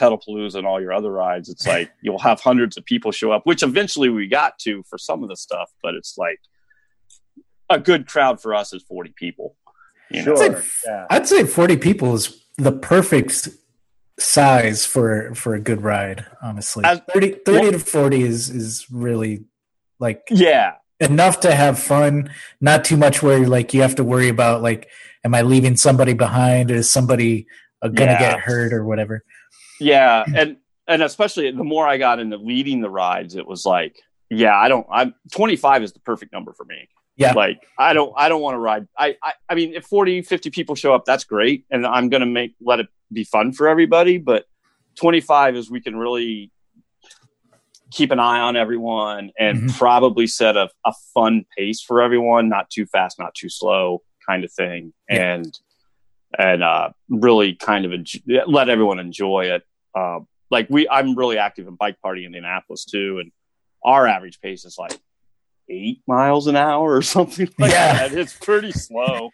Pedalpalooza 0.01 0.55
and 0.55 0.65
all 0.67 0.81
your 0.81 0.91
other 0.93 1.11
rides. 1.11 1.47
It's 1.49 1.67
like 1.67 1.91
you'll 2.01 2.19
have 2.19 2.39
hundreds 2.39 2.75
of 2.77 2.85
people 2.85 3.11
show 3.11 3.31
up, 3.31 3.45
which 3.45 3.61
eventually 3.63 4.09
we 4.09 4.27
got 4.27 4.57
to 4.59 4.83
for 4.89 4.97
some 4.97 5.21
of 5.23 5.29
the 5.29 5.35
stuff, 5.37 5.69
but 5.83 5.93
it's 5.93 6.17
like 6.17 6.39
a 7.69 7.79
good 7.79 8.07
crowd 8.07 8.41
for 8.41 8.53
us 8.55 8.73
is 8.73 8.83
40 8.83 9.13
people. 9.15 9.55
You 10.09 10.25
know? 10.25 10.35
sure. 10.35 10.43
I'd 10.57 10.63
say- 10.63 10.69
Yeah. 10.87 11.05
I'd 11.09 11.27
say 11.27 11.45
40 11.45 11.77
people 11.77 12.13
is 12.15 12.43
the 12.57 12.71
perfect 12.71 13.47
size 14.19 14.85
for 14.85 15.33
for 15.35 15.55
a 15.55 15.59
good 15.59 15.81
ride, 15.81 16.25
honestly. 16.41 16.83
As- 16.85 17.01
30, 17.13 17.39
30 17.45 17.59
well- 17.61 17.71
to 17.73 17.79
40 17.79 18.21
is 18.23 18.49
is 18.49 18.85
really 18.91 19.45
like 19.99 20.23
Yeah. 20.29 20.73
enough 20.99 21.39
to 21.41 21.53
have 21.55 21.79
fun, 21.79 22.29
not 22.59 22.83
too 22.83 22.97
much 22.97 23.23
where 23.23 23.47
like 23.47 23.73
you 23.73 23.81
have 23.81 23.95
to 23.95 24.03
worry 24.03 24.29
about 24.29 24.61
like 24.61 24.89
am 25.23 25.33
I 25.35 25.41
leaving 25.43 25.77
somebody 25.77 26.13
behind? 26.13 26.71
Is 26.71 26.89
somebody 26.91 27.45
uh, 27.81 27.87
gonna 27.87 28.11
Yeah. 28.11 28.19
get 28.31 28.39
hurt 28.41 28.73
or 28.73 28.83
whatever? 28.85 29.23
Yeah. 29.81 30.23
And, 30.35 30.57
and 30.87 31.03
especially 31.03 31.49
the 31.51 31.63
more 31.63 31.87
I 31.87 31.97
got 31.97 32.19
into 32.19 32.37
leading 32.37 32.81
the 32.81 32.89
rides, 32.89 33.35
it 33.35 33.47
was 33.47 33.65
like, 33.65 33.97
yeah, 34.29 34.57
I 34.57 34.67
don't, 34.69 34.87
I'm 34.91 35.13
25 35.33 35.83
is 35.83 35.93
the 35.93 35.99
perfect 35.99 36.31
number 36.33 36.53
for 36.53 36.65
me. 36.65 36.87
Yeah. 37.17 37.33
Like 37.33 37.61
I 37.77 37.93
don't, 37.93 38.13
I 38.15 38.29
don't 38.29 38.41
want 38.41 38.55
to 38.55 38.59
ride. 38.59 38.87
I, 38.97 39.15
I, 39.21 39.33
I 39.49 39.55
mean, 39.55 39.73
if 39.73 39.85
40, 39.85 40.21
50 40.21 40.49
people 40.49 40.75
show 40.75 40.95
up, 40.95 41.03
that's 41.05 41.23
great. 41.25 41.65
And 41.69 41.85
I'm 41.85 42.09
going 42.09 42.21
to 42.21 42.25
make, 42.27 42.55
let 42.61 42.79
it 42.79 42.87
be 43.11 43.23
fun 43.25 43.51
for 43.51 43.67
everybody. 43.67 44.17
But 44.17 44.45
25 44.95 45.55
is 45.57 45.69
we 45.69 45.81
can 45.81 45.95
really 45.97 46.51
keep 47.91 48.11
an 48.11 48.19
eye 48.19 48.39
on 48.39 48.55
everyone 48.55 49.31
and 49.37 49.63
Mhm. 49.69 49.77
probably 49.77 50.25
set 50.25 50.55
a, 50.55 50.69
a 50.85 50.93
fun 51.13 51.45
pace 51.57 51.81
for 51.81 52.01
everyone, 52.01 52.47
not 52.47 52.69
too 52.69 52.85
fast, 52.85 53.19
not 53.19 53.35
too 53.35 53.49
slow 53.49 54.01
kind 54.27 54.43
of 54.45 54.51
thing. 54.51 54.93
Yeah. 55.09 55.33
And, 55.33 55.59
and, 56.39 56.63
uh, 56.63 56.89
really 57.09 57.53
kind 57.55 57.83
of 57.83 57.91
enj- 57.91 58.23
let 58.47 58.69
everyone 58.69 58.99
enjoy 58.99 59.45
it. 59.47 59.63
Um, 59.95 60.27
like 60.49 60.67
we, 60.69 60.87
I'm 60.89 61.15
really 61.17 61.37
active 61.37 61.67
in 61.67 61.75
bike 61.75 61.99
party 62.01 62.21
in 62.21 62.27
Indianapolis 62.27 62.85
too. 62.85 63.19
And 63.19 63.31
our 63.83 64.07
average 64.07 64.39
pace 64.41 64.65
is 64.65 64.75
like 64.77 64.97
eight 65.69 66.01
miles 66.07 66.47
an 66.47 66.55
hour 66.57 66.95
or 66.95 67.01
something 67.01 67.47
like 67.57 67.71
Yeah. 67.71 68.07
that. 68.09 68.17
It's 68.17 68.33
pretty 68.37 68.71
slow, 68.71 69.29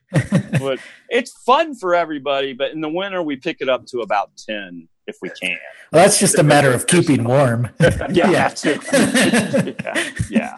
but 0.59 0.79
it's 1.09 1.31
fun 1.45 1.73
for 1.75 1.95
everybody. 1.95 2.53
But 2.53 2.71
in 2.71 2.81
the 2.81 2.89
winter, 2.89 3.21
we 3.23 3.35
pick 3.37 3.57
it 3.61 3.69
up 3.69 3.85
to 3.87 4.01
about 4.01 4.31
10 4.47 4.87
if 5.07 5.17
we 5.21 5.29
can. 5.29 5.57
Well, 5.91 6.03
that's 6.03 6.19
just 6.19 6.37
a 6.37 6.43
matter 6.43 6.71
of 6.71 6.85
keeping 6.87 7.23
warm. 7.23 7.69
Yeah. 8.11 8.29
yeah. 8.29 8.53
Yeah. 10.29 10.55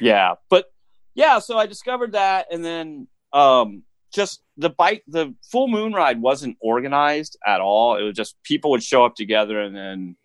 Yeah. 0.00 0.34
But 0.50 0.66
yeah, 1.14 1.38
so 1.38 1.56
I 1.56 1.66
discovered 1.66 2.12
that. 2.12 2.46
And 2.50 2.64
then, 2.64 3.08
um, 3.32 3.82
just 4.14 4.42
the 4.56 4.70
bike, 4.70 5.02
the 5.08 5.34
full 5.50 5.68
moon 5.68 5.92
ride 5.92 6.20
wasn't 6.20 6.56
organized 6.60 7.36
at 7.46 7.60
all. 7.60 7.96
It 7.96 8.02
was 8.02 8.14
just 8.16 8.36
people 8.42 8.70
would 8.70 8.82
show 8.82 9.04
up 9.04 9.14
together 9.14 9.60
and 9.60 9.74
then 9.76 10.16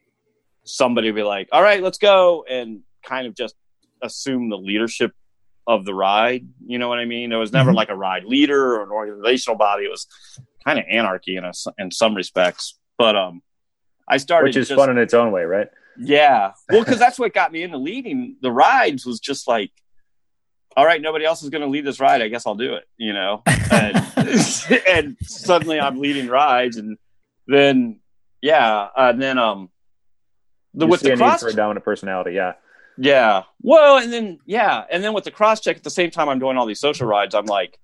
somebody 0.63 1.08
would 1.10 1.15
be 1.15 1.24
like, 1.24 1.50
all 1.52 1.62
right, 1.62 1.82
let's 1.82 1.98
go. 1.98 2.46
And 2.50 2.82
kind 3.04 3.28
of 3.28 3.36
just 3.36 3.56
assume 4.02 4.50
the 4.50 4.58
leadership 4.58 5.12
of 5.67 5.86
the 5.86 5.94
ride. 5.94 6.48
You 6.65 6.78
know 6.80 6.88
what 6.88 7.00
I 7.00 7.06
mean? 7.06 7.32
It 7.32 7.36
was 7.38 7.52
never 7.52 7.72
Mhm. 7.72 7.76
like 7.76 7.89
a 7.89 7.96
ride 7.96 8.24
leader 8.26 8.76
or 8.76 8.84
an 8.84 8.89
organizational 8.89 9.58
body. 9.58 9.86
It 9.86 9.91
was 9.91 10.08
kind 10.65 10.80
of 10.80 10.86
anarchy 10.89 11.36
in 11.38 11.44
a, 11.46 11.52
in 11.78 11.91
some 11.91 12.15
respects. 12.15 12.78
But, 12.98 13.15
um, 13.15 13.41
I 14.08 14.17
started 14.17 14.48
Which 14.50 14.58
is 14.58 14.67
just- 14.70 14.80
fun 14.80 14.89
in 14.89 14.98
its 14.98 15.13
own 15.13 15.32
way, 15.32 15.44
right? 15.44 15.67
yeah. 16.00 16.52
Well, 16.70 16.84
because 16.84 17.00
that's 17.00 17.20
what 17.20 17.34
got 17.34 17.52
me 17.52 17.63
into 17.63 17.78
leading 17.78 18.38
the 18.41 18.52
rides 18.52 19.06
was 19.06 19.20
just 19.20 19.48
like, 19.48 19.72
all 20.78 20.86
right, 20.86 21.02
nobody 21.02 21.26
else 21.26 21.44
is 21.44 21.50
going 21.50 21.62
to 21.62 21.68
lead 21.68 21.86
this 21.86 22.00
ride. 22.00 22.22
I 22.22 22.28
guess 22.28 22.46
I'll 22.46 22.56
do 22.56 22.76
it, 22.76 22.86
you 22.98 23.14
know? 23.14 23.44
And, 23.72 23.98
and 24.88 25.18
suddenly 25.22 25.80
I'm 25.80 26.00
leading 26.00 26.28
rides. 26.28 26.78
And 26.78 26.98
then, 27.48 28.00
yeah. 28.42 28.88
And 28.96 29.22
then, 29.22 29.38
um, 29.38 29.70
the, 30.74 30.86
You 30.86 30.92
with 30.92 31.02
the 31.02 31.16
cross, 31.18 31.42
for 31.42 31.50
a 31.50 31.54
dominant 31.54 31.84
personality, 31.84 32.32
yeah. 32.34 32.54
yeah. 32.98 33.44
Well, 33.62 33.98
and 33.98 34.12
then, 34.12 34.40
yeah. 34.46 34.86
And 34.90 35.04
then 35.04 35.14
with 35.14 35.26
the 35.26 35.32
cross 35.32 35.60
check 35.60 35.78
at 35.78 35.84
the 35.84 35.90
same 35.90 36.12
time 36.12 36.30
I'm 36.30 36.40
doing 36.40 36.58
all 36.58 36.66
these 36.66 36.80
social 36.80 37.08
rides, 37.08 37.36
I'm 37.36 37.46
like, 37.46 37.78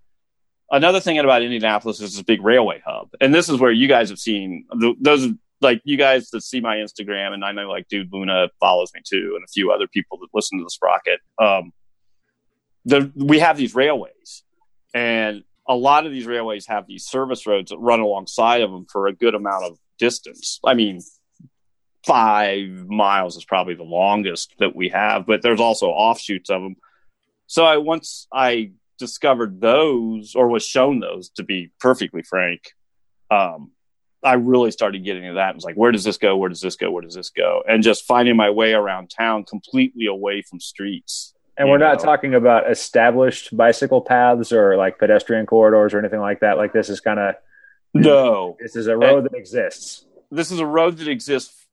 another 0.71 1.01
thing 1.01 1.19
about 1.19 1.41
Indianapolis 1.41 1.99
is 1.99 2.15
this 2.15 2.23
big 2.23 2.41
railway 2.41 2.81
hub. 2.85 3.09
And 3.19 3.33
this 3.33 3.49
is 3.49 3.59
where 3.59 3.71
you 3.71 3.89
guys 3.89 4.09
have 4.09 4.19
seen 4.19 4.65
th- 4.79 4.95
those, 5.01 5.27
like 5.59 5.81
you 5.83 5.97
guys 5.97 6.29
that 6.29 6.43
see 6.43 6.61
my 6.61 6.77
Instagram, 6.77 7.33
and 7.33 7.43
I 7.43 7.51
know 7.51 7.69
like 7.69 7.87
Dude 7.89 8.13
Luna 8.13 8.47
follows 8.59 8.91
me 8.93 9.01
too, 9.05 9.33
and 9.35 9.43
a 9.43 9.47
few 9.47 9.71
other 9.71 9.87
people 9.87 10.17
that 10.19 10.27
listen 10.33 10.59
to 10.59 10.63
the 10.63 10.69
Sprocket. 10.69 11.19
Um, 11.39 11.73
the, 12.87 13.11
we 13.15 13.39
have 13.39 13.57
these 13.57 13.75
railways, 13.75 14.43
and 14.93 15.43
a 15.67 15.75
lot 15.75 16.05
of 16.05 16.11
these 16.11 16.25
railways 16.25 16.65
have 16.67 16.87
these 16.87 17.05
service 17.05 17.45
roads 17.45 17.71
that 17.71 17.77
run 17.77 17.99
alongside 17.99 18.61
of 18.61 18.71
them 18.71 18.85
for 18.89 19.07
a 19.07 19.13
good 19.13 19.35
amount 19.35 19.65
of 19.65 19.77
distance. 19.99 20.59
I 20.65 20.73
mean, 20.73 21.01
five 22.05 22.69
miles 22.87 23.35
is 23.35 23.43
probably 23.43 23.75
the 23.75 23.83
longest 23.83 24.53
that 24.59 24.75
we 24.75 24.89
have, 24.89 25.25
but 25.25 25.41
there's 25.41 25.59
also 25.59 25.87
offshoots 25.87 26.49
of 26.49 26.61
them. 26.61 26.77
So 27.47 27.65
I 27.65 27.77
once 27.77 28.27
I 28.33 28.71
discovered 28.97 29.59
those 29.59 30.33
or 30.33 30.47
was 30.47 30.65
shown 30.65 31.01
those 31.01 31.29
to 31.31 31.43
be 31.43 31.71
perfectly 31.81 32.23
frank, 32.23 32.61
um, 33.29 33.71
I 34.23 34.33
really 34.35 34.71
started 34.71 35.03
getting 35.03 35.23
into 35.23 35.35
that. 35.35 35.49
and 35.49 35.55
was 35.55 35.65
like, 35.65 35.75
where 35.75 35.91
does 35.91 36.05
this 36.05 36.17
go? 36.17 36.37
Where 36.37 36.49
does 36.49 36.61
this 36.61 36.77
go? 36.77 36.89
Where 36.89 37.03
does 37.03 37.15
this 37.15 37.29
go? 37.29 37.63
And 37.67 37.83
just 37.83 38.05
finding 38.05 38.37
my 38.37 38.49
way 38.49 38.73
around 38.73 39.09
town 39.09 39.43
completely 39.43 40.05
away 40.05 40.41
from 40.41 40.61
streets. 40.61 41.33
And 41.57 41.69
we're 41.69 41.77
not 41.79 41.99
talking 41.99 42.35
about 42.35 42.69
established 42.69 43.55
bicycle 43.55 44.01
paths 44.01 44.51
or 44.51 44.77
like 44.77 44.99
pedestrian 44.99 45.45
corridors 45.45 45.93
or 45.93 45.99
anything 45.99 46.19
like 46.19 46.41
that. 46.41 46.57
Like 46.57 46.71
this 46.73 46.89
is 46.89 46.99
kind 46.99 47.19
of 47.19 47.35
No, 47.93 48.57
this 48.59 48.75
is 48.75 48.87
a 48.87 48.95
road 48.97 49.23
that 49.25 49.33
exists. 49.33 50.05
this 50.31 50.51
is 50.51 50.59
a 50.59 50.65
road 50.65 50.97
that 50.97 51.07
exists 51.07 51.65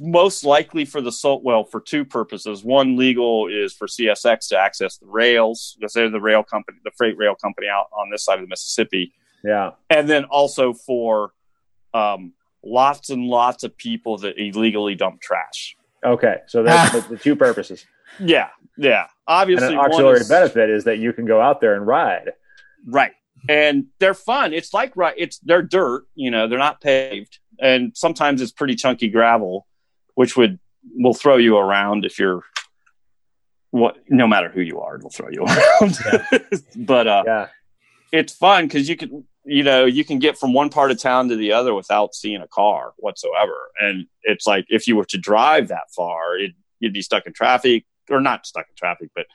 most 0.00 0.44
likely 0.44 0.84
for 0.84 1.00
the 1.00 1.12
sole 1.12 1.40
well 1.44 1.62
for 1.62 1.80
two 1.80 2.04
purposes 2.04 2.64
one 2.64 2.96
legal 2.96 3.46
is 3.46 3.72
for 3.72 3.86
csx 3.86 4.48
to 4.48 4.58
access 4.58 4.96
the 4.96 5.06
rails 5.06 5.76
because 5.78 5.92
they're 5.92 6.10
the 6.10 6.20
rail 6.20 6.42
company 6.42 6.76
the 6.82 6.90
freight 6.96 7.16
rail 7.16 7.36
company 7.36 7.68
out 7.68 7.86
on 7.96 8.10
this 8.10 8.24
side 8.24 8.40
of 8.40 8.44
the 8.44 8.48
mississippi 8.48 9.12
Yeah. 9.44 9.70
and 9.88 10.08
then 10.08 10.24
also 10.24 10.72
for 10.72 11.32
um, 11.94 12.32
lots 12.64 13.10
and 13.10 13.26
lots 13.28 13.62
of 13.62 13.76
people 13.76 14.18
that 14.18 14.34
illegally 14.36 14.96
dump 14.96 15.20
trash 15.20 15.76
Okay. 16.04 16.36
So 16.46 16.62
that's 16.64 16.92
the, 16.92 17.14
the 17.14 17.16
two 17.16 17.34
purposes. 17.36 17.84
Yeah, 18.20 18.48
yeah. 18.76 19.02
And 19.02 19.08
Obviously, 19.26 19.68
an 19.68 19.76
one 19.76 19.86
auxiliary 19.90 20.20
is- 20.20 20.28
benefit 20.28 20.70
is 20.70 20.84
that 20.84 20.98
you 20.98 21.12
can 21.12 21.24
go 21.26 21.40
out 21.40 21.60
there 21.60 21.74
and 21.74 21.86
ride. 21.86 22.32
Right. 22.86 23.12
And 23.48 23.86
they're 24.00 24.14
fun. 24.14 24.52
It's 24.52 24.74
like 24.74 24.96
right. 24.96 25.14
It's 25.16 25.38
they're 25.38 25.62
dirt. 25.62 26.06
You 26.14 26.30
know, 26.30 26.48
they're 26.48 26.58
not 26.58 26.80
paved, 26.80 27.38
and 27.60 27.92
sometimes 27.96 28.42
it's 28.42 28.50
pretty 28.52 28.74
chunky 28.74 29.08
gravel, 29.08 29.66
which 30.14 30.36
would 30.36 30.58
will 30.96 31.14
throw 31.14 31.36
you 31.36 31.56
around 31.56 32.04
if 32.04 32.18
you're 32.18 32.42
what. 33.70 33.96
No 34.08 34.26
matter 34.26 34.48
who 34.48 34.60
you 34.60 34.80
are, 34.80 34.96
it'll 34.96 35.10
throw 35.10 35.28
you 35.30 35.42
around. 35.44 35.98
but 36.76 37.06
uh, 37.06 37.22
Yeah. 37.26 37.48
it's 38.12 38.34
fun 38.34 38.66
because 38.66 38.88
you 38.88 38.96
can 38.96 39.24
you 39.44 39.62
know 39.62 39.84
you 39.84 40.04
can 40.04 40.18
get 40.18 40.36
from 40.36 40.52
one 40.52 40.68
part 40.68 40.90
of 40.90 41.00
town 41.00 41.28
to 41.28 41.36
the 41.36 41.52
other 41.52 41.74
without 41.74 42.14
seeing 42.14 42.40
a 42.42 42.48
car 42.48 42.92
whatsoever 42.98 43.70
and 43.80 44.06
it's 44.24 44.46
like 44.46 44.66
if 44.68 44.86
you 44.86 44.94
were 44.96 45.06
to 45.06 45.16
drive 45.16 45.68
that 45.68 45.84
far 45.96 46.36
it, 46.36 46.50
you'd 46.80 46.92
be 46.92 47.00
stuck 47.02 47.24
in 47.26 47.32
traffic 47.32 47.86
or 48.10 48.20
not 48.20 48.46
stuck 48.46 48.66
in 48.68 48.74
traffic 48.76 49.10
but 49.14 49.26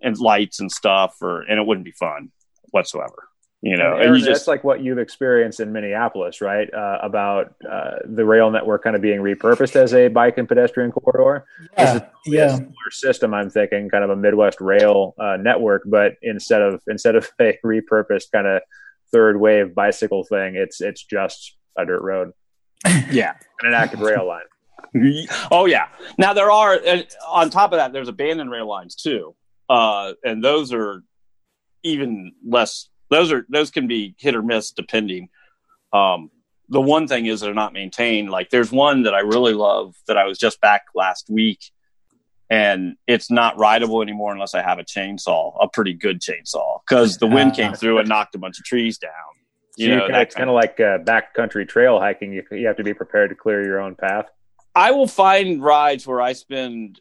and 0.00 0.18
lights 0.18 0.60
and 0.60 0.70
stuff 0.70 1.16
or 1.20 1.42
and 1.42 1.58
it 1.58 1.66
wouldn't 1.66 1.84
be 1.84 1.92
fun 1.92 2.30
whatsoever 2.70 3.30
you 3.62 3.76
know 3.76 3.94
And 3.94 4.04
and, 4.04 4.16
you 4.16 4.24
just 4.24 4.40
that's 4.40 4.48
like 4.48 4.64
what 4.64 4.82
you've 4.82 4.98
experienced 4.98 5.60
in 5.60 5.70
Minneapolis, 5.70 6.40
right? 6.40 6.72
Uh, 6.72 6.98
about 7.02 7.54
uh, 7.70 7.96
the 8.06 8.24
rail 8.24 8.50
network 8.50 8.82
kind 8.82 8.96
of 8.96 9.02
being 9.02 9.20
repurposed 9.20 9.76
as 9.76 9.92
a 9.92 10.08
bike 10.08 10.38
and 10.38 10.48
pedestrian 10.48 10.90
corridor. 10.92 11.44
Yeah, 11.76 11.92
This 11.94 12.02
yeah. 12.24 12.46
a 12.46 12.56
similar 12.56 12.90
system. 12.90 13.34
I'm 13.34 13.50
thinking 13.50 13.90
kind 13.90 14.02
of 14.02 14.08
a 14.08 14.16
Midwest 14.16 14.62
rail 14.62 15.14
uh, 15.18 15.36
network, 15.38 15.82
but 15.84 16.14
instead 16.22 16.62
of 16.62 16.80
instead 16.86 17.16
of 17.16 17.30
a 17.38 17.58
repurposed 17.64 18.32
kind 18.32 18.46
of 18.46 18.62
third 19.12 19.38
wave 19.38 19.74
bicycle 19.74 20.24
thing, 20.24 20.54
it's 20.56 20.80
it's 20.80 21.04
just 21.04 21.56
a 21.76 21.84
dirt 21.84 22.02
road 22.02 22.32
yeah 23.10 23.34
and 23.60 23.74
an 23.74 23.74
active 23.74 24.00
rail 24.00 24.26
line. 24.26 24.40
oh 25.50 25.66
yeah. 25.66 25.88
Now 26.18 26.32
there 26.32 26.50
are 26.50 26.78
on 27.28 27.50
top 27.50 27.72
of 27.72 27.78
that, 27.78 27.92
there's 27.92 28.08
abandoned 28.08 28.50
rail 28.50 28.68
lines 28.68 28.94
too, 28.94 29.34
uh, 29.68 30.12
and 30.24 30.42
those 30.42 30.72
are 30.72 31.02
even 31.82 32.32
less. 32.46 32.88
Those 33.10 33.32
are 33.32 33.46
those 33.48 33.70
can 33.70 33.86
be 33.86 34.14
hit 34.18 34.34
or 34.34 34.42
miss 34.42 34.70
depending. 34.70 35.28
Um, 35.92 36.30
the 36.68 36.80
one 36.80 37.08
thing 37.08 37.26
is 37.26 37.40
they're 37.40 37.52
not 37.52 37.72
maintained. 37.72 38.30
Like 38.30 38.50
there's 38.50 38.70
one 38.70 39.02
that 39.02 39.14
I 39.14 39.20
really 39.20 39.54
love 39.54 39.94
that 40.06 40.16
I 40.16 40.24
was 40.24 40.38
just 40.38 40.60
back 40.60 40.82
last 40.94 41.28
week, 41.28 41.58
and 42.48 42.96
it's 43.06 43.30
not 43.30 43.58
rideable 43.58 44.02
anymore 44.02 44.32
unless 44.32 44.54
I 44.54 44.62
have 44.62 44.78
a 44.78 44.84
chainsaw, 44.84 45.56
a 45.60 45.68
pretty 45.68 45.94
good 45.94 46.20
chainsaw, 46.20 46.80
because 46.88 47.18
the 47.18 47.26
wind 47.26 47.54
came 47.54 47.74
through 47.74 47.98
and 47.98 48.08
knocked 48.08 48.34
a 48.34 48.38
bunch 48.38 48.58
of 48.58 48.64
trees 48.64 48.98
down. 48.98 49.10
So 49.72 49.84
You 49.84 49.88
you 49.88 49.96
know, 49.96 50.02
can, 50.06 50.12
that 50.12 50.22
it's 50.22 50.34
kind 50.34 50.48
kind 50.48 50.50
of 50.50 50.54
like 50.54 50.80
uh, 50.80 50.98
backcountry 50.98 51.68
trail 51.68 51.98
hiking. 51.98 52.32
You, 52.32 52.44
you 52.52 52.66
have 52.66 52.76
to 52.76 52.84
be 52.84 52.94
prepared 52.94 53.30
to 53.30 53.36
clear 53.36 53.64
your 53.64 53.80
own 53.80 53.94
path. 53.94 54.26
I 54.74 54.92
will 54.92 55.06
find 55.06 55.62
rides 55.62 56.06
where 56.06 56.20
I 56.20 56.32
spend 56.32 57.00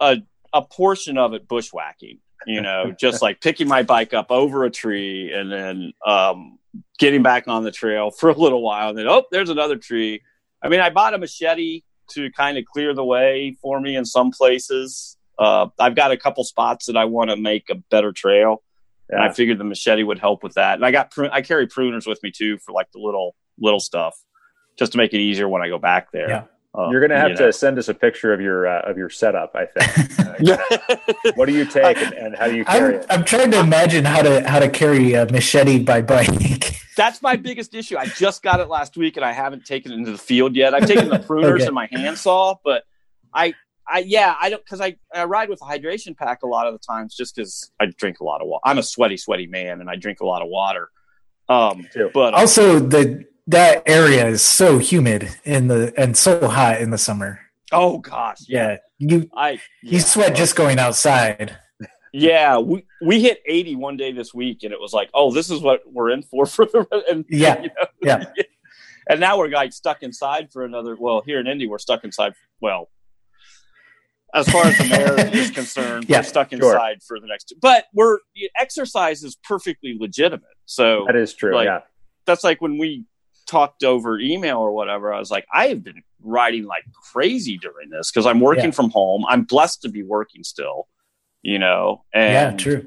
a 0.00 0.18
a 0.52 0.62
portion 0.62 1.18
of 1.18 1.34
it 1.34 1.48
bushwhacking. 1.48 2.18
You 2.46 2.60
know, 2.60 2.94
just 3.00 3.20
like 3.22 3.40
picking 3.40 3.68
my 3.68 3.82
bike 3.82 4.14
up 4.14 4.30
over 4.30 4.64
a 4.64 4.70
tree 4.70 5.32
and 5.32 5.50
then 5.50 5.92
um, 6.06 6.58
getting 6.98 7.22
back 7.22 7.48
on 7.48 7.64
the 7.64 7.70
trail 7.70 8.10
for 8.10 8.30
a 8.30 8.36
little 8.36 8.62
while, 8.62 8.90
and 8.90 8.98
then 8.98 9.08
oh, 9.08 9.24
there's 9.30 9.50
another 9.50 9.76
tree. 9.76 10.22
I 10.62 10.68
mean, 10.68 10.80
I 10.80 10.90
bought 10.90 11.14
a 11.14 11.18
machete 11.18 11.82
to 12.10 12.30
kind 12.32 12.58
of 12.58 12.64
clear 12.64 12.94
the 12.94 13.04
way 13.04 13.56
for 13.60 13.80
me 13.80 13.96
in 13.96 14.04
some 14.04 14.30
places. 14.30 15.16
Uh, 15.38 15.68
I've 15.78 15.94
got 15.94 16.10
a 16.10 16.16
couple 16.16 16.42
spots 16.44 16.86
that 16.86 16.96
I 16.96 17.04
want 17.04 17.30
to 17.30 17.36
make 17.36 17.70
a 17.70 17.76
better 17.76 18.12
trail, 18.12 18.62
and 19.08 19.22
I 19.22 19.32
figured 19.32 19.58
the 19.58 19.64
machete 19.64 20.02
would 20.02 20.18
help 20.18 20.42
with 20.42 20.54
that. 20.54 20.74
And 20.74 20.84
I 20.84 20.90
got 20.90 21.10
prun- 21.10 21.30
I 21.32 21.42
carry 21.42 21.66
pruners 21.66 22.06
with 22.06 22.22
me 22.22 22.30
too 22.30 22.58
for 22.58 22.72
like 22.72 22.90
the 22.92 22.98
little 22.98 23.34
little 23.58 23.80
stuff, 23.80 24.16
just 24.78 24.92
to 24.92 24.98
make 24.98 25.12
it 25.12 25.20
easier 25.20 25.48
when 25.48 25.62
I 25.62 25.68
go 25.68 25.78
back 25.78 26.12
there. 26.12 26.28
Yeah. 26.28 26.42
Uh, 26.76 26.90
You're 26.90 27.00
going 27.00 27.10
to 27.10 27.18
have 27.18 27.30
you 27.30 27.36
to 27.36 27.52
send 27.52 27.78
us 27.78 27.88
a 27.88 27.94
picture 27.94 28.32
of 28.32 28.40
your 28.40 28.66
uh, 28.66 28.82
of 28.82 28.96
your 28.98 29.10
setup. 29.10 29.54
I 29.54 29.66
think. 29.66 30.10
Uh, 30.28 30.34
know. 30.40 31.32
what 31.34 31.46
do 31.46 31.52
you 31.52 31.64
take 31.64 31.96
and, 31.96 32.12
and 32.14 32.36
how 32.36 32.46
do 32.46 32.54
you 32.56 32.64
carry 32.64 32.94
I'm, 32.94 33.00
it? 33.00 33.06
I'm 33.10 33.24
trying 33.24 33.50
to 33.50 33.58
imagine 33.58 34.04
how 34.04 34.22
to 34.22 34.48
how 34.48 34.60
to 34.60 34.68
carry 34.68 35.14
a 35.14 35.26
machete 35.26 35.82
by 35.82 36.00
bike. 36.00 36.28
That's 36.96 37.20
my 37.22 37.34
biggest 37.34 37.74
issue. 37.74 37.96
I 37.96 38.06
just 38.06 38.42
got 38.42 38.60
it 38.60 38.68
last 38.68 38.96
week 38.96 39.16
and 39.16 39.24
I 39.24 39.32
haven't 39.32 39.64
taken 39.64 39.90
it 39.90 39.96
into 39.96 40.12
the 40.12 40.18
field 40.18 40.54
yet. 40.54 40.74
I've 40.74 40.86
taken 40.86 41.08
the 41.08 41.18
pruners 41.18 41.54
Okay. 41.54 41.66
and 41.66 41.74
my 41.74 41.88
handsaw, 41.90 42.56
but 42.62 42.84
I, 43.32 43.54
I 43.88 44.00
yeah, 44.00 44.34
I 44.40 44.50
don't 44.50 44.64
because 44.64 44.80
I, 44.80 44.96
I 45.12 45.24
ride 45.24 45.48
with 45.48 45.60
a 45.60 45.64
hydration 45.64 46.16
pack 46.16 46.42
a 46.42 46.46
lot 46.46 46.68
of 46.68 46.74
the 46.74 46.78
times 46.78 47.16
just 47.16 47.34
because 47.34 47.70
I 47.80 47.86
drink 47.86 48.20
a 48.20 48.24
lot 48.24 48.40
of 48.40 48.46
water. 48.46 48.62
I'm 48.64 48.78
a 48.78 48.82
sweaty, 48.84 49.16
sweaty 49.16 49.48
man 49.48 49.80
and 49.80 49.90
I 49.90 49.96
drink 49.96 50.20
a 50.20 50.26
lot 50.26 50.42
of 50.42 50.48
water. 50.48 50.90
Um, 51.48 51.88
but 52.14 52.34
uh, 52.34 52.36
also, 52.36 52.78
the 52.78 53.24
that 53.48 53.82
area 53.86 54.26
is 54.28 54.42
so 54.42 54.78
humid 54.78 55.28
in 55.44 55.68
the 55.68 55.92
and 55.96 56.16
so 56.16 56.48
hot 56.48 56.80
in 56.80 56.90
the 56.90 56.98
summer. 56.98 57.40
oh 57.72 57.98
gosh, 57.98 58.38
Yeah, 58.48 58.76
you 58.98 59.28
I 59.36 59.52
you 59.52 59.58
yeah. 59.82 59.98
sweat 60.00 60.34
just 60.36 60.54
going 60.56 60.78
outside. 60.78 61.56
Yeah, 62.12 62.58
we 62.58 62.84
we 63.02 63.20
hit 63.20 63.42
80 63.46 63.76
one 63.76 63.96
day 63.98 64.12
this 64.12 64.32
week, 64.32 64.62
and 64.62 64.72
it 64.72 64.80
was 64.80 64.92
like, 64.94 65.10
oh, 65.12 65.30
this 65.32 65.50
is 65.50 65.60
what 65.60 65.80
we're 65.86 66.10
in 66.10 66.22
for 66.22 66.46
for 66.46 66.64
the 66.64 66.86
and 67.10 67.24
Yeah, 67.28 67.60
you 67.60 67.68
know, 67.68 67.86
yeah. 68.02 68.24
And 69.10 69.20
now 69.20 69.38
we're 69.38 69.48
like 69.48 69.72
stuck 69.72 70.02
inside 70.02 70.52
for 70.52 70.66
another. 70.66 70.94
Well, 70.98 71.22
here 71.24 71.40
in 71.40 71.46
Indy, 71.46 71.66
we're 71.66 71.78
stuck 71.78 72.04
inside. 72.04 72.34
Well, 72.60 72.90
as 74.34 74.46
far 74.50 74.66
as 74.66 74.76
the 74.76 74.84
mayor 74.84 75.30
is 75.34 75.50
concerned, 75.50 76.04
Yeah, 76.08 76.18
we're 76.18 76.22
stuck 76.24 76.50
sure. 76.50 76.58
inside 76.74 77.02
for 77.02 77.18
the 77.18 77.26
next. 77.26 77.54
But 77.60 77.86
we're 77.94 78.18
exercise 78.58 79.22
is 79.24 79.36
perfectly 79.42 79.96
legitimate. 79.98 80.44
So 80.66 81.04
That 81.06 81.16
is 81.16 81.32
true. 81.34 81.54
like- 81.54 81.64
yeah. 81.64 81.80
that's 82.26 82.44
like 82.44 82.60
when 82.60 82.76
we 82.76 83.06
talked 83.48 83.82
over 83.82 84.18
email 84.20 84.58
or 84.58 84.70
whatever. 84.72 85.12
I 85.12 85.18
was 85.18 85.30
like, 85.30 85.46
I 85.52 85.68
have 85.68 85.82
been 85.82 86.02
writing 86.22 86.64
like 86.66 86.84
crazy 87.12 87.58
during 87.58 87.90
this 87.90 88.10
because 88.12 88.26
I'm 88.26 88.38
working 88.40 88.66
Yeah. 88.66 88.70
from 88.72 88.90
home. 88.90 89.24
I'm 89.28 89.42
blessed 89.42 89.82
to 89.82 89.88
be 89.88 90.02
working 90.04 90.44
still, 90.44 90.86
you 91.42 91.58
know. 91.58 92.04
And 92.14 92.32
yeah, 92.32 92.50
true. 92.56 92.86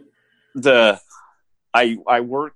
the 0.56 1.00
I 1.74 1.98
I 2.08 2.22
work 2.22 2.54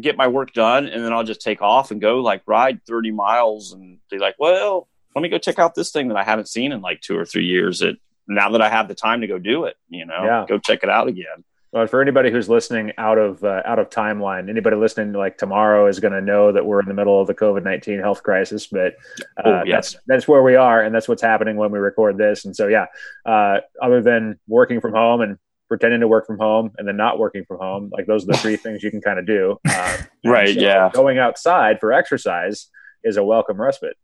get 0.00 0.16
my 0.16 0.26
work 0.28 0.52
done 0.52 0.86
and 0.86 1.04
then 1.04 1.12
I'll 1.12 1.22
just 1.24 1.40
take 1.40 1.62
off 1.62 1.90
and 1.92 2.00
go 2.00 2.18
like 2.20 2.42
ride 2.46 2.80
30 2.86 3.12
miles 3.12 3.72
and 3.72 3.98
be 4.10 4.18
like, 4.18 4.34
well, 4.38 4.88
let 5.14 5.22
me 5.22 5.28
go 5.28 5.38
check 5.38 5.58
out 5.60 5.74
this 5.76 5.92
thing 5.92 6.08
that 6.08 6.16
I 6.16 6.24
haven't 6.24 6.48
seen 6.48 6.72
in 6.72 6.80
like 6.80 7.00
two 7.00 7.16
or 7.16 7.24
three 7.24 7.46
years. 7.46 7.80
It 7.80 7.96
now 8.26 8.50
that 8.50 8.60
I 8.60 8.68
have 8.68 8.88
the 8.88 8.94
time 8.96 9.20
to 9.20 9.26
go 9.28 9.38
do 9.38 9.64
it, 9.64 9.76
you 9.88 10.04
know, 10.04 10.24
Yeah. 10.24 10.46
go 10.48 10.58
check 10.58 10.80
it 10.82 10.88
out 10.90 11.06
again. 11.08 11.44
Well, 11.74 11.88
for 11.88 12.00
anybody 12.00 12.30
who's 12.30 12.48
listening 12.48 12.92
out 12.98 13.18
of 13.18 13.42
uh, 13.42 13.60
out 13.64 13.80
of 13.80 13.90
timeline, 13.90 14.48
anybody 14.48 14.76
listening 14.76 15.12
like 15.12 15.36
tomorrow 15.36 15.88
is 15.88 15.98
going 15.98 16.12
to 16.12 16.20
know 16.20 16.52
that 16.52 16.64
we're 16.64 16.78
in 16.78 16.86
the 16.86 16.94
middle 16.94 17.20
of 17.20 17.26
the 17.26 17.34
COVID 17.34 17.64
nineteen 17.64 17.98
health 17.98 18.22
crisis. 18.22 18.68
But 18.68 18.94
uh, 19.38 19.42
Oh, 19.44 19.62
yes. 19.66 19.94
that's 19.94 20.04
that's 20.06 20.28
where 20.28 20.44
we 20.44 20.54
are, 20.54 20.80
and 20.80 20.94
that's 20.94 21.08
what's 21.08 21.20
happening 21.20 21.56
when 21.56 21.72
we 21.72 21.80
record 21.80 22.16
this. 22.16 22.44
And 22.44 22.54
so, 22.54 22.68
yeah, 22.68 22.86
uh, 23.26 23.58
other 23.82 24.00
than 24.00 24.38
working 24.46 24.80
from 24.80 24.92
home 24.92 25.20
and 25.20 25.36
pretending 25.66 25.98
to 25.98 26.06
work 26.06 26.28
from 26.28 26.38
home 26.38 26.70
and 26.78 26.86
then 26.86 26.96
not 26.96 27.18
working 27.18 27.44
from 27.44 27.58
home, 27.58 27.90
like 27.92 28.06
those 28.06 28.22
are 28.22 28.28
the 28.28 28.36
three 28.36 28.56
things 28.64 28.84
you 28.84 28.92
can 28.92 29.00
kind 29.00 29.18
of 29.18 29.26
do. 29.26 29.58
Uh, 29.68 29.96
Right, 30.24 30.54
yeah. 30.54 30.90
Going 30.94 31.18
outside 31.18 31.80
for 31.80 31.92
exercise 31.92 32.68
is 33.02 33.16
a 33.16 33.24
welcome 33.24 33.60
respite. 33.60 33.96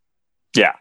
Yeah, 0.56 0.72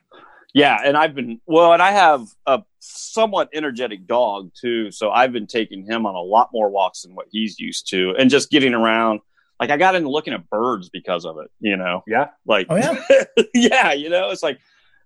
and 0.84 0.98
I've 0.98 1.14
been 1.14 1.40
well, 1.46 1.74
and 1.74 1.82
I 1.82 1.92
have 1.92 2.28
a 2.46 2.64
somewhat 2.80 3.50
energetic 3.54 4.08
dog 4.08 4.52
too, 4.60 4.92
so 4.92 5.12
I've 5.12 5.32
been 5.32 5.48
taking 5.48 5.86
him 5.86 6.06
on 6.06 6.16
a 6.16 6.22
lot 6.22 6.50
more 6.52 6.70
walks 6.70 7.04
than 7.04 7.14
what 7.16 7.28
he's 7.32 7.60
used 7.60 7.90
to, 7.92 8.16
and 8.18 8.30
just 8.30 8.50
getting 8.50 8.74
around. 8.74 9.22
Like 9.60 9.72
I 9.72 9.78
got 9.78 9.96
into 9.96 10.10
looking 10.10 10.34
at 10.34 10.50
birds 10.50 10.90
because 10.90 11.26
of 11.26 11.38
it, 11.40 11.52
you 11.60 11.76
know. 11.76 12.02
Yeah, 12.08 12.30
Like, 12.46 12.68
Oh, 12.70 12.78
yeah? 12.78 13.24
yeah, 13.54 13.92
you 13.92 14.10
know, 14.10 14.30
it's 14.30 14.42
like 14.42 14.58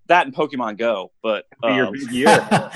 that 0.07 0.27
and 0.27 0.35
Pokemon 0.35 0.77
Go. 0.77 1.11
But 1.23 1.45
Be 1.61 1.73
your 1.73 1.87
um, 1.87 1.93
big 1.93 2.11
year. 2.11 2.27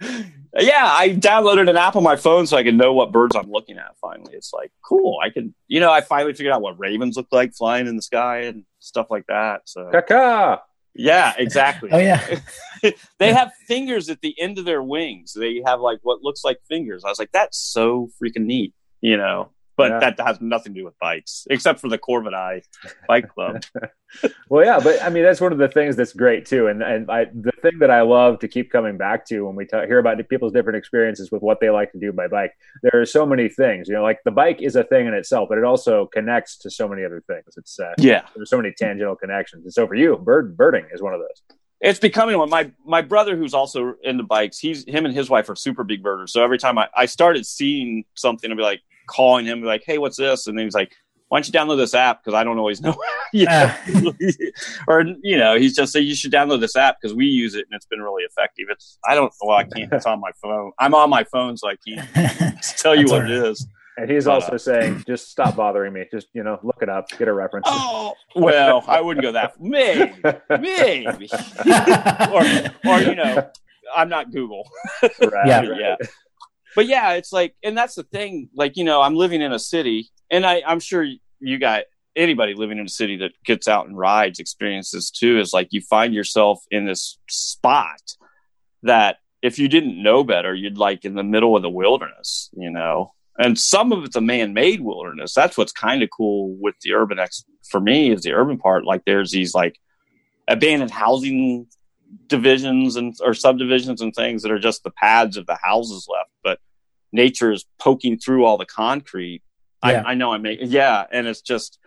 yeah, 0.58 0.88
I 0.90 1.10
downloaded 1.10 1.68
an 1.68 1.76
app 1.76 1.96
on 1.96 2.02
my 2.02 2.16
phone 2.16 2.46
so 2.46 2.56
I 2.56 2.62
can 2.62 2.76
know 2.76 2.92
what 2.92 3.12
birds 3.12 3.36
I'm 3.36 3.50
looking 3.50 3.78
at. 3.78 3.96
Finally, 4.00 4.34
it's 4.34 4.52
like 4.52 4.72
cool. 4.82 5.18
I 5.22 5.30
can, 5.30 5.54
you 5.68 5.80
know, 5.80 5.92
I 5.92 6.00
finally 6.00 6.32
figured 6.32 6.52
out 6.52 6.62
what 6.62 6.78
ravens 6.78 7.16
look 7.16 7.28
like 7.30 7.54
flying 7.54 7.86
in 7.86 7.96
the 7.96 8.02
sky 8.02 8.40
and 8.42 8.64
stuff 8.80 9.06
like 9.10 9.26
that. 9.28 9.62
So 9.66 9.90
Caca. 9.92 10.60
Yeah, 10.94 11.34
exactly. 11.36 11.90
oh 11.92 11.98
yeah, 11.98 12.40
they 13.18 13.32
have 13.32 13.52
fingers 13.66 14.08
at 14.08 14.20
the 14.20 14.34
end 14.40 14.58
of 14.58 14.64
their 14.64 14.82
wings. 14.82 15.32
They 15.32 15.62
have 15.64 15.80
like 15.80 15.98
what 16.02 16.22
looks 16.22 16.44
like 16.44 16.58
fingers. 16.68 17.04
I 17.04 17.08
was 17.08 17.18
like, 17.18 17.32
that's 17.32 17.58
so 17.58 18.10
freaking 18.22 18.46
neat, 18.46 18.74
you 19.00 19.16
know. 19.16 19.50
But 19.80 19.90
Yeah. 19.90 20.00
that 20.10 20.20
has 20.26 20.40
nothing 20.40 20.74
to 20.74 20.80
do 20.80 20.84
with 20.84 20.98
bikes, 20.98 21.46
except 21.50 21.80
for 21.80 21.88
the 21.88 21.98
Corvid 21.98 22.34
Eye 22.34 22.62
Bike 23.08 23.28
Club. 23.28 23.62
Well, 24.48 24.64
yeah, 24.64 24.80
but 24.80 25.00
I 25.00 25.08
mean 25.08 25.22
that's 25.22 25.40
one 25.40 25.52
of 25.52 25.58
the 25.58 25.68
things 25.68 25.94
that's 25.94 26.12
great 26.12 26.44
too, 26.44 26.66
and 26.66 26.82
and 26.82 27.08
I, 27.08 27.26
the 27.26 27.52
thing 27.62 27.78
that 27.78 27.92
I 27.92 28.00
love 28.02 28.40
to 28.40 28.48
keep 28.48 28.68
coming 28.72 28.96
back 28.98 29.24
to 29.26 29.42
when 29.46 29.54
we 29.54 29.64
ta 29.66 29.86
hear 29.86 30.00
about 30.00 30.18
people's 30.28 30.52
different 30.52 30.76
experiences 30.78 31.30
with 31.30 31.42
what 31.42 31.60
they 31.60 31.70
like 31.70 31.92
to 31.92 31.98
do 32.00 32.10
by 32.12 32.26
bike. 32.26 32.52
There 32.82 33.00
are 33.00 33.06
so 33.06 33.24
many 33.24 33.48
things, 33.48 33.86
you 33.86 33.94
know, 33.94 34.02
like 34.02 34.18
the 34.24 34.32
bike 34.32 34.60
is 34.62 34.74
a 34.74 34.82
thing 34.82 35.06
in 35.06 35.14
itself, 35.14 35.48
but 35.48 35.58
it 35.58 35.64
also 35.64 36.06
connects 36.06 36.58
to 36.62 36.70
so 36.70 36.88
many 36.88 37.04
other 37.04 37.22
things. 37.28 37.44
It's 37.56 37.78
uh, 37.78 37.92
yeah, 37.98 38.22
there's 38.34 38.50
so 38.50 38.56
many 38.56 38.72
tangential 38.76 39.14
connections, 39.14 39.62
and 39.64 39.72
so 39.72 39.86
for 39.86 39.94
you, 39.94 40.16
bird 40.16 40.56
birding 40.56 40.86
is 40.92 41.00
one 41.00 41.14
of 41.14 41.20
those. 41.20 41.56
it's 41.80 42.00
becoming 42.00 42.36
one. 42.36 42.50
My 42.50 42.72
my 42.84 43.02
brother, 43.02 43.36
who's 43.36 43.54
also 43.54 43.94
into 44.02 44.24
bikes, 44.24 44.58
he's 44.58 44.84
him 44.88 45.06
and 45.06 45.14
his 45.14 45.30
wife 45.30 45.48
are 45.48 45.54
super 45.54 45.84
big 45.84 46.02
birders. 46.02 46.32
So 46.32 46.42
every 46.42 46.58
time 46.58 46.76
I, 46.78 46.88
I 46.96 47.06
started 47.06 47.46
seeing 47.46 48.04
something, 48.16 48.50
I'd 48.50 48.56
be 48.56 48.62
like 48.64 48.80
calling 49.06 49.46
him, 49.46 49.62
like, 49.62 49.82
"Hey, 49.84 49.98
what's 49.98 50.16
this?" 50.16 50.46
And 50.46 50.56
then 50.58 50.66
he's 50.66 50.74
like, 50.74 50.92
"Why 51.28 51.38
don't 51.40 51.46
you 51.46 51.52
download 51.52 51.76
this 51.78 51.94
app? 51.94 52.22
Because 52.22 52.34
I 52.36 52.44
don't 52.44 52.58
always 52.58 52.80
know 52.80 52.94
yeah. 53.32 53.76
or 54.88 55.04
you 55.22 55.36
know, 55.38 55.56
he's 55.58 55.74
just 55.76 55.92
saying 55.92 56.06
you 56.06 56.14
should 56.14 56.32
download 56.32 56.60
this 56.60 56.76
app 56.76 56.96
because 57.00 57.14
we 57.14 57.26
use 57.26 57.54
it 57.54 57.66
and 57.70 57.76
it's 57.76 57.86
been 57.86 58.00
really 58.00 58.24
effective. 58.24 58.66
It's 58.70 58.98
I 59.08 59.14
don't 59.14 59.32
well 59.42 59.56
I 59.56 59.64
can't. 59.64 59.92
It's 59.92 60.06
on 60.06 60.20
my 60.20 60.30
phone. 60.42 60.72
I'm 60.78 60.94
on 60.94 61.10
my 61.10 61.24
phone, 61.24 61.56
so 61.56 61.68
I 61.68 61.76
can't 61.86 62.62
tell 62.78 62.94
you 62.94 63.04
what 63.06 63.22
all 63.22 63.30
it 63.30 63.38
right. 63.40 63.48
is. 63.50 63.66
And 63.96 64.10
he's 64.10 64.24
But, 64.24 64.34
also 64.34 64.52
uh, 64.52 64.58
saying, 64.58 65.04
just 65.06 65.30
stop 65.30 65.56
bothering 65.56 65.92
me. 65.92 66.06
Just 66.10 66.28
you 66.32 66.42
know, 66.42 66.58
look 66.62 66.78
it 66.80 66.88
up, 66.88 67.08
get 67.18 67.28
a 67.28 67.32
reference. 67.34 67.66
Oh 67.68 68.14
well, 68.34 68.82
I 68.86 69.00
wouldn't 69.00 69.22
go 69.22 69.32
that. 69.32 69.60
Maybe, 69.60 70.12
maybe, 70.48 71.28
or 72.32 72.90
or 72.90 73.00
you 73.00 73.14
know, 73.14 73.50
I'm 73.94 74.08
not 74.08 74.32
Google. 74.32 74.66
Right, 75.02 75.46
Yeah. 75.46 75.66
right. 75.66 75.80
yeah. 75.80 75.96
But 76.76 76.86
yeah, 76.86 77.12
it's 77.12 77.32
like, 77.32 77.54
and 77.62 77.76
that's 77.76 77.94
the 77.94 78.04
thing. 78.04 78.48
Like, 78.54 78.76
you 78.76 78.84
know, 78.84 79.00
I'm 79.00 79.14
living 79.14 79.42
in 79.42 79.52
a 79.52 79.58
city, 79.58 80.10
and 80.30 80.46
I, 80.46 80.62
I'm 80.66 80.80
sure 80.80 81.06
you 81.40 81.58
got 81.58 81.84
anybody 82.16 82.54
living 82.54 82.78
in 82.78 82.86
a 82.86 82.90
city 82.90 83.16
that 83.18 83.32
gets 83.44 83.68
out 83.68 83.86
and 83.86 83.96
rides 83.96 84.38
experiences 84.38 85.10
too. 85.10 85.38
Is 85.38 85.52
like 85.52 85.68
you 85.70 85.80
find 85.80 86.14
yourself 86.14 86.62
in 86.70 86.86
this 86.86 87.18
spot 87.28 88.00
that 88.82 89.16
if 89.42 89.58
you 89.58 89.68
didn't 89.68 90.02
know 90.02 90.22
better, 90.22 90.54
you'd 90.54 90.78
like 90.78 91.04
in 91.04 91.14
the 91.14 91.22
middle 91.22 91.56
of 91.56 91.62
the 91.62 91.70
wilderness, 91.70 92.50
you 92.52 92.70
know. 92.70 93.12
And 93.38 93.58
some 93.58 93.90
of 93.92 94.04
it's 94.04 94.16
a 94.16 94.20
man-made 94.20 94.80
wilderness. 94.80 95.32
That's 95.32 95.56
what's 95.56 95.72
kind 95.72 96.02
of 96.02 96.10
cool 96.14 96.56
with 96.60 96.74
the 96.82 96.92
urban 96.92 97.18
X 97.18 97.44
for 97.70 97.80
me 97.80 98.10
is 98.12 98.22
the 98.22 98.32
urban 98.32 98.58
part. 98.58 98.84
Like, 98.84 99.02
there's 99.06 99.30
these 99.30 99.54
like 99.54 99.76
abandoned 100.46 100.90
housing 100.90 101.66
divisions 102.26 102.96
and 102.96 103.14
or 103.22 103.34
subdivisions 103.34 104.00
and 104.00 104.14
things 104.14 104.42
that 104.42 104.50
are 104.50 104.58
just 104.58 104.82
the 104.82 104.90
pads 104.90 105.36
of 105.36 105.46
the 105.46 105.58
houses 105.60 106.08
left, 106.10 106.30
but 106.42 106.58
nature 107.12 107.52
is 107.52 107.64
poking 107.78 108.18
through 108.18 108.44
all 108.44 108.58
the 108.58 108.66
concrete. 108.66 109.42
Yeah. 109.84 110.02
I, 110.04 110.10
I 110.10 110.14
know 110.14 110.32
I 110.32 110.38
make 110.38 110.58
yeah, 110.62 111.04
and 111.10 111.26
it's 111.26 111.40
just 111.40 111.78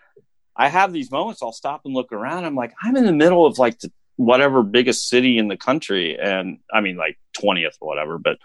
I 0.55 0.69
have 0.69 0.93
these 0.93 1.11
moments. 1.11 1.41
I'll 1.41 1.51
stop 1.51 1.81
and 1.85 1.93
look 1.93 2.11
around. 2.11 2.45
I'm 2.45 2.55
like, 2.55 2.73
I'm 2.81 2.95
in 2.95 3.05
the 3.05 3.13
middle 3.13 3.45
of 3.45 3.57
like 3.57 3.79
the 3.79 3.91
whatever 4.15 4.63
biggest 4.63 5.09
city 5.09 5.37
in 5.37 5.47
the 5.47 5.57
country, 5.57 6.17
and 6.19 6.59
I 6.73 6.81
mean 6.81 6.97
like 6.97 7.17
twentieth 7.33 7.77
or 7.81 7.87
whatever, 7.87 8.17
but 8.17 8.37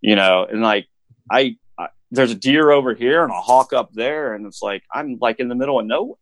you 0.00 0.16
know, 0.16 0.46
and 0.50 0.62
like 0.62 0.86
I, 1.30 1.56
I 1.78 1.88
there's 2.10 2.32
a 2.32 2.36
deer 2.36 2.70
over 2.70 2.94
here 2.94 3.22
and 3.22 3.32
a 3.32 3.40
hawk 3.40 3.72
up 3.72 3.92
there, 3.92 4.34
and 4.34 4.46
it's 4.46 4.62
like 4.62 4.82
I'm 4.92 5.18
like 5.20 5.40
in 5.40 5.48
the 5.48 5.54
middle 5.54 5.78
of 5.78 5.86
nowhere, 5.86 6.16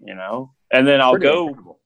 you 0.00 0.14
know. 0.14 0.52
And 0.72 0.86
then 0.86 1.00
I'll 1.00 1.12
Pretty 1.12 1.26
go 1.26 1.48
incredible. 1.48 1.80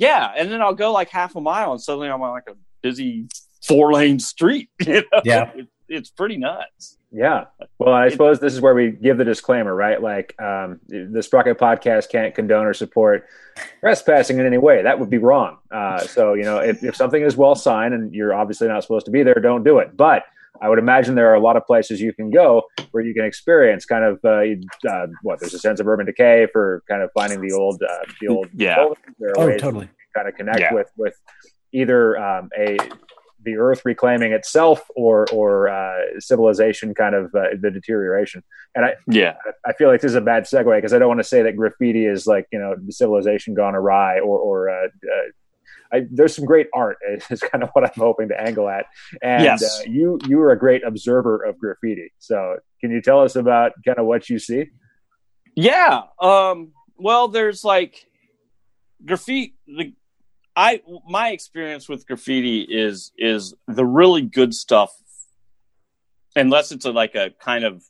Yeah, 0.00 0.32
and 0.36 0.50
then 0.50 0.60
I'll 0.60 0.74
go 0.74 0.90
like 0.92 1.10
half 1.10 1.36
a 1.36 1.40
mile, 1.40 1.70
and 1.72 1.80
suddenly 1.80 2.08
I'm 2.08 2.20
on 2.22 2.30
like 2.30 2.48
a 2.48 2.56
busy 2.82 3.28
four 3.62 3.92
lane 3.92 4.18
street. 4.18 4.70
You 4.86 5.02
know? 5.12 5.20
Yeah. 5.24 5.50
It- 5.54 5.68
it's 5.92 6.08
pretty 6.08 6.36
nuts. 6.36 6.98
Yeah. 7.10 7.46
Well, 7.80 7.92
I 7.92 8.10
suppose 8.10 8.38
this 8.38 8.54
is 8.54 8.60
where 8.60 8.76
we 8.76 8.92
give 8.92 9.18
the 9.18 9.24
disclaimer, 9.24 9.74
right? 9.74 10.00
Like, 10.00 10.40
um, 10.40 10.78
the 10.86 11.20
Sprocket 11.20 11.58
podcast 11.58 12.10
can't 12.10 12.32
condone 12.32 12.64
or 12.64 12.74
support 12.74 13.26
trespassing 13.80 14.38
in 14.38 14.46
any 14.46 14.56
way. 14.58 14.82
That 14.84 15.00
would 15.00 15.10
be 15.10 15.18
wrong. 15.18 15.58
Uh, 15.68 15.98
so, 15.98 16.34
you 16.34 16.44
know, 16.44 16.58
if, 16.58 16.84
if 16.84 16.94
something 16.94 17.20
is 17.20 17.36
well 17.36 17.56
signed 17.56 17.92
and 17.92 18.14
you're 18.14 18.32
obviously 18.32 18.68
not 18.68 18.84
supposed 18.84 19.06
to 19.06 19.10
be 19.10 19.24
there, 19.24 19.34
don't 19.34 19.64
do 19.64 19.80
it. 19.80 19.96
But 19.96 20.22
I 20.60 20.68
would 20.68 20.78
imagine 20.78 21.14
there 21.14 21.30
are 21.30 21.34
a 21.34 21.40
lot 21.40 21.56
of 21.56 21.66
places 21.66 22.00
you 22.00 22.12
can 22.12 22.30
go 22.30 22.62
where 22.90 23.02
you 23.04 23.14
can 23.14 23.24
experience 23.24 23.84
kind 23.84 24.04
of 24.04 24.18
uh, 24.24 24.42
uh, 24.88 25.06
what 25.22 25.40
there's 25.40 25.54
a 25.54 25.58
sense 25.58 25.80
of 25.80 25.88
urban 25.88 26.06
decay 26.06 26.46
for 26.52 26.82
kind 26.88 27.02
of 27.02 27.10
finding 27.14 27.40
the 27.40 27.52
old, 27.52 27.82
uh, 27.82 28.04
the 28.20 28.28
old. 28.28 28.48
Yeah. 28.54 28.86
There 29.18 29.30
are 29.30 29.38
oh, 29.38 29.46
ways 29.46 29.60
totally. 29.60 29.88
kind 30.14 30.28
of 30.28 30.34
connect 30.34 30.60
Yeah. 30.60 30.74
with 30.74 30.90
with 30.96 31.14
either 31.72 32.18
um, 32.18 32.50
a 32.58 32.76
the 33.42 33.56
earth 33.56 33.82
reclaiming 33.84 34.32
itself 34.32 34.82
or 34.96 35.26
or 35.32 35.68
uh, 35.68 35.98
civilization 36.18 36.94
kind 36.94 37.14
of 37.14 37.34
uh, 37.34 37.48
the 37.60 37.70
deterioration 37.70 38.42
and 38.74 38.84
i 38.84 38.94
Yeah, 39.08 39.34
i 39.66 39.72
feel 39.72 39.88
like 39.88 40.00
this 40.00 40.10
is 40.10 40.14
a 40.16 40.20
bad 40.20 40.44
segue 40.44 40.76
because 40.76 40.92
i 40.92 40.98
don't 40.98 41.08
want 41.08 41.20
to 41.20 41.24
say 41.24 41.42
that 41.42 41.56
graffiti 41.56 42.04
is 42.06 42.26
like 42.26 42.46
you 42.52 42.58
know 42.58 42.74
civilization 42.90 43.54
gone 43.54 43.74
awry 43.74 44.18
or 44.18 44.38
or 44.38 44.68
uh, 44.68 44.84
uh, 44.84 45.30
I, 45.92 46.06
there's 46.10 46.34
some 46.36 46.44
great 46.44 46.68
art 46.74 46.98
is 47.30 47.40
kind 47.40 47.62
of 47.64 47.70
what 47.72 47.84
i'm 47.84 47.90
hoping 47.96 48.28
to 48.28 48.40
angle 48.40 48.68
at 48.68 48.86
and 49.22 49.44
Yes. 49.44 49.62
uh, 49.80 49.82
you 49.86 50.18
you 50.26 50.40
are 50.40 50.52
a 50.52 50.58
great 50.58 50.82
observer 50.84 51.42
of 51.44 51.58
graffiti 51.58 52.12
so 52.18 52.56
can 52.80 52.90
you 52.90 53.00
tell 53.02 53.20
us 53.20 53.36
about 53.36 53.72
kind 53.84 53.98
of 53.98 54.06
what 54.06 54.28
you 54.30 54.38
see 54.38 54.66
yeah. 55.56 56.02
Um, 56.20 56.72
well, 56.96 57.28
there's 57.28 57.64
like 57.64 58.06
graffiti. 59.04 59.56
The 59.66 59.92
I 60.54 60.80
my 61.08 61.30
experience 61.30 61.88
with 61.88 62.06
graffiti 62.06 62.60
is 62.62 63.12
is 63.18 63.54
the 63.66 63.84
really 63.84 64.22
good 64.22 64.54
stuff, 64.54 64.92
unless 66.36 66.72
it's 66.72 66.84
a, 66.84 66.92
like 66.92 67.14
a 67.14 67.30
kind 67.40 67.64
of 67.64 67.82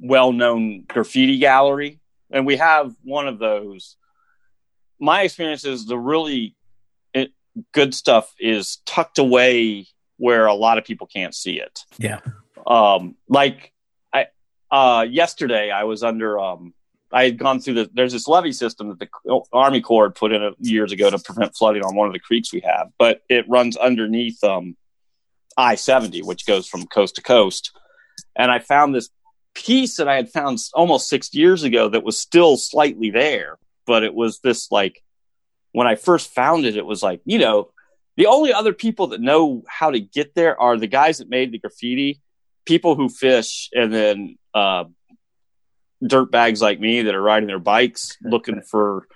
well 0.00 0.32
known 0.32 0.84
graffiti 0.88 1.38
gallery, 1.38 2.00
and 2.30 2.46
we 2.46 2.56
have 2.56 2.94
one 3.02 3.28
of 3.28 3.38
those. 3.38 3.96
My 4.98 5.22
experience 5.22 5.64
is 5.64 5.86
the 5.86 5.98
really 5.98 6.56
good 7.72 7.94
stuff 7.94 8.32
is 8.38 8.78
tucked 8.86 9.18
away 9.18 9.86
where 10.16 10.46
a 10.46 10.54
lot 10.54 10.78
of 10.78 10.84
people 10.84 11.06
can't 11.06 11.34
see 11.34 11.60
it. 11.60 11.80
Yeah. 11.98 12.20
Um, 12.66 13.16
like 13.28 13.72
I 14.12 14.26
uh, 14.70 15.06
yesterday, 15.08 15.70
I 15.70 15.84
was 15.84 16.02
under. 16.02 16.38
Um, 16.38 16.74
I 17.10 17.24
had 17.24 17.38
gone 17.38 17.60
through 17.60 17.74
the. 17.74 17.90
There's 17.92 18.12
this 18.12 18.28
levee 18.28 18.52
system 18.52 18.88
that 18.88 18.98
the 18.98 19.40
Army 19.52 19.80
Corps 19.80 20.10
put 20.10 20.32
in 20.32 20.42
a, 20.42 20.50
years 20.58 20.92
ago 20.92 21.08
to 21.08 21.18
prevent 21.18 21.56
flooding 21.56 21.82
on 21.82 21.96
one 21.96 22.06
of 22.06 22.12
the 22.12 22.20
creeks 22.20 22.52
we 22.52 22.60
have, 22.60 22.90
but 22.98 23.22
it 23.28 23.48
runs 23.48 23.76
underneath 23.76 24.42
um, 24.44 24.76
I 25.56 25.76
seventy, 25.76 26.22
which 26.22 26.46
goes 26.46 26.68
from 26.68 26.86
coast 26.86 27.16
to 27.16 27.22
coast. 27.22 27.72
And 28.36 28.50
I 28.50 28.58
found 28.58 28.94
this 28.94 29.08
piece 29.54 29.96
that 29.96 30.08
I 30.08 30.16
had 30.16 30.30
found 30.30 30.58
almost 30.74 31.08
six 31.08 31.34
years 31.34 31.62
ago 31.62 31.88
that 31.88 32.04
was 32.04 32.18
still 32.18 32.56
slightly 32.56 33.10
there, 33.10 33.58
but 33.86 34.04
it 34.04 34.14
was 34.14 34.40
this 34.40 34.70
like 34.70 35.02
when 35.78 35.86
I 35.86 35.94
first 35.94 36.34
found 36.34 36.64
it, 36.66 36.76
it 36.76 36.84
was 36.92 37.02
like 37.02 37.20
you 37.24 37.38
know 37.38 37.70
the 38.16 38.26
only 38.26 38.52
other 38.52 38.72
people 38.72 39.06
that 39.08 39.20
know 39.20 39.62
how 39.68 39.90
to 39.92 40.00
get 40.00 40.34
there 40.34 40.60
are 40.60 40.76
the 40.76 40.88
guys 41.00 41.18
that 41.18 41.28
made 41.28 41.52
the 41.52 41.58
graffiti, 41.64 42.20
people 42.66 42.96
who 42.96 43.08
fish, 43.08 43.68
and 43.72 43.94
then 43.94 44.36
uh, 44.54 44.84
dirt 46.04 46.30
bags 46.32 46.60
like 46.60 46.80
me 46.80 47.02
that 47.02 47.14
are 47.14 47.22
riding 47.22 47.46
their 47.46 47.60
bikes 47.74 48.16
looking 48.22 48.60
for 48.62 49.06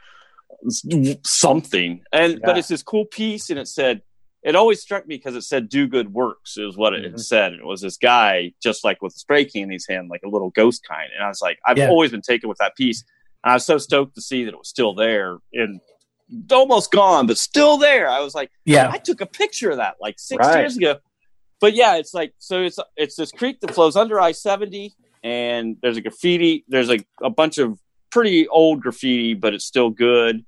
something. 1.25 2.03
And 2.13 2.41
but 2.43 2.59
it's 2.59 2.69
this 2.69 2.83
cool 2.83 3.05
piece, 3.05 3.51
and 3.51 3.59
it 3.59 3.69
said 3.69 4.03
it 4.43 4.57
always 4.57 4.81
struck 4.81 5.07
me 5.07 5.17
because 5.17 5.35
it 5.37 5.43
said 5.43 5.69
"Do 5.69 5.87
good 5.87 6.13
works" 6.13 6.57
is 6.57 6.77
what 6.77 6.95
it 6.95 7.15
Mhm. 7.15 7.21
said. 7.21 7.53
And 7.53 7.61
it 7.61 7.67
was 7.67 7.81
this 7.81 7.97
guy 7.97 8.53
just 8.63 8.85
like 8.85 9.01
with 9.03 9.15
a 9.15 9.19
spray 9.19 9.45
can 9.45 9.63
in 9.65 9.71
his 9.71 9.87
hand, 9.89 10.09
like 10.11 10.23
a 10.25 10.29
little 10.29 10.51
ghost 10.51 10.83
kind. 10.89 11.11
And 11.15 11.25
I 11.25 11.29
was 11.29 11.41
like, 11.41 11.59
I've 11.67 11.79
Yeah. 11.79 11.89
always 11.89 12.11
been 12.11 12.23
taken 12.23 12.49
with 12.49 12.59
that 12.59 12.77
piece. 12.77 13.05
And 13.45 13.51
I 13.53 13.55
was 13.55 13.65
so 13.65 13.79
stoked 13.79 14.15
to 14.17 14.21
see 14.21 14.45
that 14.45 14.55
it 14.55 14.59
was 14.59 14.69
still 14.69 14.95
there 14.95 15.39
and 15.53 15.81
almost 16.51 16.91
gone, 16.91 17.27
but 17.27 17.39
still 17.39 17.77
there. 17.79 18.09
I 18.09 18.21
was 18.21 18.35
like. 18.35 18.51
Yeah. 18.65 18.91
I 18.91 18.99
took 18.99 19.21
a 19.21 19.27
picture 19.27 19.71
of 19.71 19.77
that 19.79 19.97
like 20.01 20.19
six 20.19 20.47
Right. 20.47 20.61
years 20.61 20.77
ago. 20.77 20.99
But 21.61 21.75
yeah, 21.75 21.97
it's 21.97 22.13
like 22.13 22.35
so 22.39 22.63
it's 22.63 22.79
it's 22.97 23.15
this 23.17 23.31
creek 23.31 23.61
that 23.61 23.73
flows 23.73 23.95
under 23.97 24.21
I 24.21 24.33
seventy, 24.33 24.95
and 25.23 25.77
there's 25.81 25.97
a 25.97 26.01
graffiti. 26.01 26.65
There's 26.69 26.91
a, 26.91 26.99
a 27.23 27.31
bunch 27.31 27.59
of 27.59 27.79
pretty 28.11 28.49
old 28.49 28.81
graffiti, 28.83 29.35
but 29.35 29.55
it's 29.55 29.65
still 29.65 29.91
good. 29.91 30.45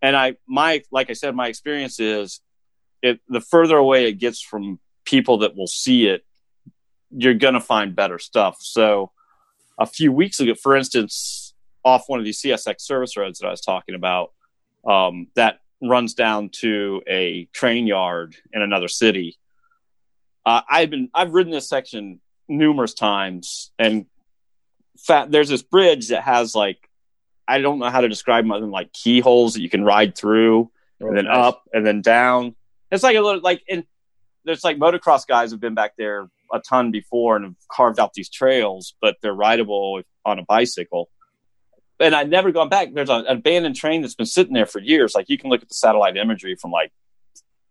And 0.00 0.16
I 0.16 0.36
my 0.48 0.82
like 0.90 1.10
I 1.10 1.12
said, 1.12 1.34
my 1.34 1.48
experience 1.48 2.00
is 2.00 2.40
it 3.02 3.20
the 3.28 3.40
further 3.42 3.76
away 3.76 4.06
it 4.08 4.14
gets 4.14 4.40
from 4.40 4.78
people 5.04 5.38
that 5.38 5.56
will 5.56 5.66
see 5.66 6.06
it, 6.06 6.24
you're 7.10 7.34
gonna 7.34 7.60
find 7.60 7.94
better 7.94 8.18
stuff. 8.18 8.56
So 8.60 9.10
a 9.78 9.84
few 9.86 10.10
weeks 10.10 10.40
ago, 10.40 10.54
for 10.54 10.74
instance, 10.74 11.52
off 11.84 12.04
one 12.06 12.18
of 12.18 12.24
these 12.24 12.40
CSX 12.40 12.80
service 12.80 13.14
roads 13.16 13.40
that 13.40 13.46
I 13.46 13.50
was 13.50 13.60
talking 13.60 13.94
about, 13.94 14.32
um, 14.86 15.28
that 15.34 15.60
runs 15.82 16.14
down 16.14 16.50
to 16.60 17.02
a 17.08 17.46
train 17.52 17.86
yard 17.86 18.36
in 18.52 18.62
another 18.62 18.88
city. 18.88 19.36
Uh, 20.44 20.62
I've 20.68 20.90
been 20.90 21.10
I've 21.14 21.32
ridden 21.32 21.52
this 21.52 21.68
section 21.68 22.20
numerous 22.48 22.94
times, 22.94 23.72
and 23.78 24.06
fat, 24.98 25.30
there's 25.30 25.48
this 25.48 25.62
bridge 25.62 26.08
that 26.08 26.22
has 26.22 26.54
like 26.54 26.78
I 27.46 27.58
don't 27.60 27.78
know 27.78 27.90
how 27.90 28.00
to 28.00 28.08
describe 28.08 28.44
them 28.44 28.52
other 28.52 28.62
than 28.62 28.70
like 28.70 28.92
keyholes 28.92 29.54
that 29.54 29.60
you 29.60 29.68
can 29.68 29.84
ride 29.84 30.16
through, 30.16 30.70
and 31.00 31.16
then 31.16 31.24
Nice. 31.26 31.36
up 31.36 31.62
and 31.72 31.86
then 31.86 32.00
down. 32.02 32.54
It's 32.90 33.02
like 33.02 33.16
a 33.16 33.20
little 33.20 33.40
like 33.40 33.62
and 33.68 33.84
there's 34.44 34.64
like 34.64 34.78
motocross 34.78 35.26
guys 35.26 35.50
have 35.50 35.60
been 35.60 35.74
back 35.74 35.92
there 35.98 36.28
a 36.52 36.60
ton 36.60 36.90
before 36.90 37.36
and 37.36 37.44
have 37.44 37.54
carved 37.70 38.00
out 38.00 38.12
these 38.14 38.28
trails, 38.28 38.94
but 39.00 39.16
they're 39.22 39.34
rideable 39.34 40.02
on 40.24 40.38
a 40.38 40.42
bicycle. 40.42 41.08
And 42.00 42.14
I'd 42.14 42.30
never 42.30 42.50
gone 42.50 42.68
back. 42.70 42.94
There's 42.94 43.10
a, 43.10 43.16
an 43.16 43.36
abandoned 43.38 43.76
train 43.76 44.00
that's 44.00 44.14
been 44.14 44.26
sitting 44.26 44.54
there 44.54 44.66
for 44.66 44.80
years. 44.80 45.14
Like 45.14 45.28
you 45.28 45.36
can 45.36 45.50
look 45.50 45.62
at 45.62 45.68
the 45.68 45.74
satellite 45.74 46.16
imagery 46.16 46.56
from 46.56 46.70
like 46.70 46.92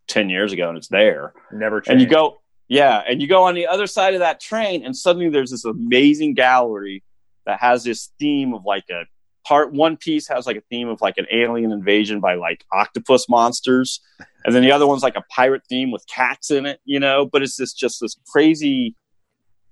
ten 0.07 0.29
years 0.29 0.53
ago, 0.53 0.69
and 0.69 0.77
it's 0.77 0.89
there. 0.89 1.33
never 1.51 1.81
changed. 1.81 1.91
And 1.91 2.01
you 2.01 2.07
go, 2.07 2.41
yeah, 2.67 3.01
and 3.07 3.21
you 3.21 3.27
go 3.27 3.43
on 3.43 3.55
the 3.55 3.67
other 3.67 3.87
side 3.87 4.13
of 4.13 4.19
that 4.19 4.39
train, 4.39 4.85
and 4.85 4.95
suddenly 4.95 5.29
there's 5.29 5.51
this 5.51 5.65
amazing 5.65 6.35
gallery 6.35 7.03
that 7.45 7.59
has 7.59 7.83
this 7.83 8.11
theme 8.19 8.53
of 8.53 8.63
like 8.65 8.85
a 8.91 9.05
part. 9.47 9.73
One 9.73 9.97
piece 9.97 10.27
has 10.27 10.45
like 10.45 10.57
a 10.57 10.61
theme 10.69 10.87
of 10.87 11.01
like 11.01 11.17
an 11.17 11.25
alien 11.31 11.71
invasion 11.71 12.19
by 12.19 12.35
like 12.35 12.63
octopus 12.71 13.27
monsters, 13.27 14.01
and 14.45 14.53
then 14.53 14.61
the 14.61 14.71
other 14.71 14.85
one's 14.85 15.01
like 15.03 15.15
a 15.15 15.23
pirate 15.31 15.63
theme 15.67 15.91
with 15.91 16.05
cats 16.07 16.51
in 16.51 16.65
it, 16.67 16.79
you 16.85 16.99
know. 16.99 17.25
But 17.25 17.41
it's 17.41 17.57
this 17.57 17.73
just 17.73 18.01
this 18.01 18.15
crazy. 18.31 18.95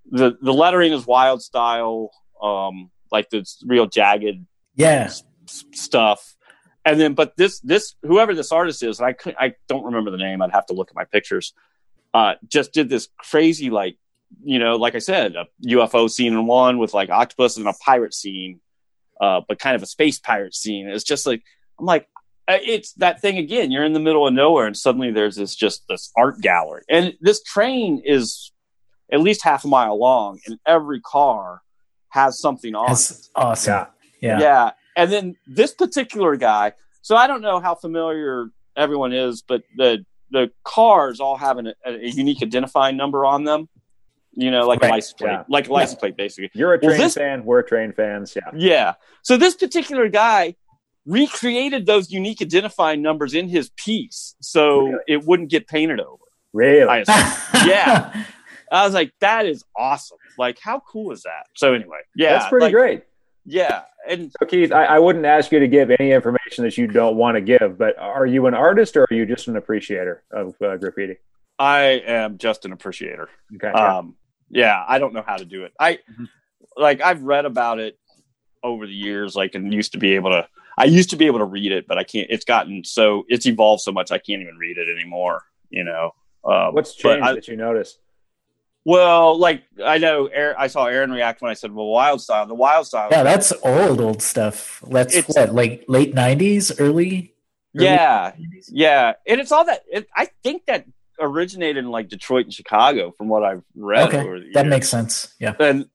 The 0.10 0.38
the 0.41 0.53
lettering 0.53 0.93
is 0.93 1.05
wild 1.05 1.41
style, 1.43 2.12
um, 2.41 2.89
like 3.12 3.30
the 3.30 3.45
real 3.66 3.86
jagged 3.88 4.45
Yeah. 4.76 5.05
s- 5.05 5.24
stuff. 5.74 6.36
and 6.86 6.99
then 6.99 7.14
but 7.14 7.36
this 7.38 7.60
this 7.62 7.95
whoever 8.03 8.34
this 8.34 8.51
artist 8.51 8.82
is, 8.84 8.99
and 8.99 9.08
I 9.08 9.14
could 9.14 9.36
I 9.39 9.53
don't 9.68 9.84
remember 9.86 10.12
the 10.12 10.18
name. 10.18 10.41
I'd 10.41 10.51
have 10.51 10.66
to 10.68 10.74
look 10.74 10.89
at 10.89 10.95
my 10.95 11.05
pictures. 11.05 11.53
Uh, 12.14 12.36
just 12.47 12.72
did 12.74 12.89
this 12.89 13.10
crazy 13.18 13.70
like 13.70 13.97
you 14.43 14.60
know, 14.60 14.76
like 14.76 14.95
I 14.95 14.99
said, 14.99 15.36
a 15.36 15.45
UFO 15.68 16.10
scene 16.10 16.34
in 16.34 16.45
one 16.47 16.78
with 16.80 16.93
like 16.93 17.10
octopus 17.10 17.58
and 17.58 17.68
a 17.68 17.74
pirate 17.74 18.14
scene, 18.14 18.60
uh, 19.22 19.41
but 19.47 19.58
kind 19.60 19.76
of 19.76 19.84
a 19.84 19.86
space 19.86 20.20
pirate 20.20 20.53
scene. 20.55 20.88
It's 20.89 21.03
just 21.03 21.26
like 21.26 21.43
I'm 21.80 21.86
like, 21.86 22.08
uh, 22.47 22.58
it's 22.62 22.93
that 22.93 23.22
thing 23.22 23.38
again. 23.38 23.72
You're 23.72 23.86
in 23.86 23.93
the 23.93 23.99
middle 24.01 24.26
of 24.28 24.34
nowhere, 24.34 24.66
and 24.68 24.76
suddenly 24.76 25.12
there's 25.12 25.36
this 25.36 25.55
just 25.55 25.84
this 25.89 26.12
art 26.18 26.41
gallery, 26.41 26.84
and 26.89 27.14
this 27.22 27.41
train 27.43 28.01
is 28.05 28.51
at 29.12 29.20
least 29.22 29.43
half 29.43 29.64
a 29.64 29.68
mile 29.70 29.97
long, 29.97 30.39
and 30.45 30.58
every 30.66 30.99
car 31.01 31.62
has 32.22 32.39
something 32.39 32.74
on. 32.76 32.88
That's 32.88 33.30
awesome. 33.36 33.74
Yeah. 33.74 33.86
Yeah. 34.22 34.39
Yeah. 34.39 34.72
And 34.95 35.11
then 35.11 35.36
this 35.45 35.74
particular 35.74 36.36
guy, 36.36 36.74
so 37.01 37.15
I 37.15 37.28
don't 37.28 37.41
know 37.41 37.59
how 37.59 37.76
familiar 37.76 38.47
everyone 38.76 39.13
is, 39.13 39.41
but 39.41 39.61
the 39.76 40.05
the 40.32 40.51
cars 40.63 41.20
all 41.22 41.38
have 41.38 41.57
an, 41.57 41.68
a, 41.68 41.74
a 41.91 42.07
unique 42.09 42.41
identifying 42.43 42.97
number 42.97 43.24
on 43.26 43.43
them. 43.45 43.70
You 44.39 44.51
know, 44.51 44.68
like 44.68 44.82
Right. 44.82 44.89
a 44.91 44.93
license 44.95 45.13
plate, 45.13 45.32
Yeah. 45.32 45.43
like 45.49 45.68
a 45.70 45.74
license 45.74 45.99
plate, 45.99 46.15
basically. 46.18 46.49
You're 46.53 46.74
a 46.74 46.80
Well, 46.82 46.91
train 46.91 47.01
this- 47.01 47.15
fan. 47.15 47.43
We're 47.45 47.61
train 47.63 47.91
fans. 47.93 48.36
Yeah. 48.36 48.51
Yeah. 48.55 48.93
So 49.24 49.38
this 49.38 49.55
particular 49.55 50.09
guy 50.09 50.55
recreated 51.05 51.86
those 51.86 52.11
unique 52.11 52.41
identifying 52.41 53.01
numbers 53.01 53.34
in 53.34 53.47
his 53.47 53.70
piece, 53.78 54.36
so 54.41 54.82
Really? 54.88 54.99
it 55.07 55.24
wouldn't 55.26 55.49
get 55.49 55.68
painted 55.68 55.99
over. 55.99 56.24
Really? 56.53 56.88
I. 56.89 57.03
Yeah. 57.68 58.24
I 58.72 58.86
was 58.86 58.93
like, 58.93 59.11
that 59.22 59.45
is 59.45 59.63
awesome. 59.76 60.18
Like, 60.38 60.59
how 60.59 60.79
cool 60.81 61.11
is 61.11 61.23
that? 61.23 61.47
So 61.55 61.73
anyway, 61.73 61.99
yeah, 62.15 62.33
That's 62.33 62.49
pretty 62.49 62.65
like, 62.67 62.73
great. 62.73 63.03
Yeah, 63.45 63.83
and 64.07 64.31
So 64.39 64.45
Keith, 64.45 64.71
I, 64.73 64.83
I 64.85 64.99
wouldn't 64.99 65.25
ask 65.25 65.51
you 65.53 65.59
to 65.59 65.67
give 65.69 65.89
any 65.99 66.11
information 66.11 66.63
that 66.65 66.77
you 66.77 66.85
don't 66.88 67.15
want 67.15 67.35
to 67.35 67.41
give, 67.41 67.77
but 67.77 67.97
are 67.97 68.25
you 68.25 68.45
an 68.47 68.53
artist 68.53 68.97
or 68.97 69.03
are 69.09 69.13
you 69.13 69.25
just 69.25 69.47
an 69.47 69.55
appreciator 69.55 70.23
of 70.31 70.53
uh, 70.61 70.75
graffiti? 70.77 71.15
I 71.57 72.01
am 72.05 72.38
just 72.38 72.65
an 72.65 72.73
appreciator. 72.73 73.29
Okay. 73.55 73.71
yeah. 73.73 73.97
Um, 73.97 74.15
yeah, 74.49 74.83
I 74.88 74.99
don't 74.99 75.13
know 75.13 75.23
how 75.25 75.38
to 75.38 75.45
do 75.45 75.63
it. 75.63 75.73
I 75.79 75.93
Mhm. 76.11 76.27
like 76.75 77.01
I've 77.01 77.23
read 77.23 77.45
about 77.45 77.79
it 77.79 77.97
over 78.63 78.85
the 78.85 78.93
years, 78.93 79.35
like 79.35 79.55
and 79.55 79.73
used 79.73 79.93
to 79.93 79.97
be 79.97 80.15
able 80.15 80.31
to. 80.31 80.47
I 80.77 80.83
used 80.85 81.09
to 81.11 81.15
be 81.15 81.25
able 81.25 81.39
to 81.39 81.45
read 81.45 81.71
it, 81.71 81.88
but 81.88 81.97
I 81.97 82.03
can't. 82.03 82.27
It's 82.29 82.45
gotten 82.45 82.83
so 82.83 83.23
it's 83.29 83.45
evolved 83.47 83.81
so 83.81 83.91
much 83.91 84.11
I 84.11 84.17
can't 84.19 84.41
even 84.41 84.57
read 84.57 84.77
it 84.77 84.88
anymore. 84.93 85.41
You 85.69 85.83
know. 85.85 86.11
Um, 86.45 86.73
What's 86.75 86.93
but 86.95 87.09
changed 87.15 87.27
I- 87.27 87.33
that 87.33 87.47
you 87.47 87.55
notice? 87.57 87.97
Well, 88.88 89.38
like 89.38 89.63
I 89.83 89.97
know, 89.97 90.27
Aaron, 90.27 90.55
I 90.57 90.67
saw 90.67 90.85
Aaron 90.85 91.11
react 91.11 91.41
when 91.41 91.51
I 91.51 91.55
said, 91.55 91.71
"Well, 91.73 91.88
Wild 91.88 92.21
Style." 92.21 92.45
The 92.47 92.55
Wild 92.55 92.88
Style. 92.88 93.09
Yeah, 93.11 93.23
that's 93.23 93.51
old, 93.63 93.99
old 93.99 94.21
stuff. 94.21 94.81
That's 94.89 95.13
It's- 95.15 95.35
what, 95.35 95.53
like 95.53 95.83
late 95.89 96.13
nineties, 96.13 96.71
early. 96.79 97.33
early 97.75 97.85
yeah, 97.85 98.31
90s? 98.31 98.69
yeah, 98.71 99.13
and 99.27 99.41
it's 99.41 99.51
all 99.51 99.65
that. 99.65 99.81
It, 99.91 100.07
I 100.15 100.29
think 100.43 100.65
that 100.67 100.85
originated 101.19 101.83
in 101.83 101.91
like 101.91 102.07
Detroit 102.07 102.45
and 102.45 102.53
Chicago, 102.53 103.11
from 103.17 103.27
what 103.27 103.43
I've 103.43 103.63
read 103.75 104.07
Okay, 104.07 104.21
over 104.21 104.38
the 104.39 104.45
years. 104.45 104.53
that 104.53 104.67
makes 104.67 104.88
sense. 104.88 105.33
Yeah. 105.39 105.53
and 105.59 105.89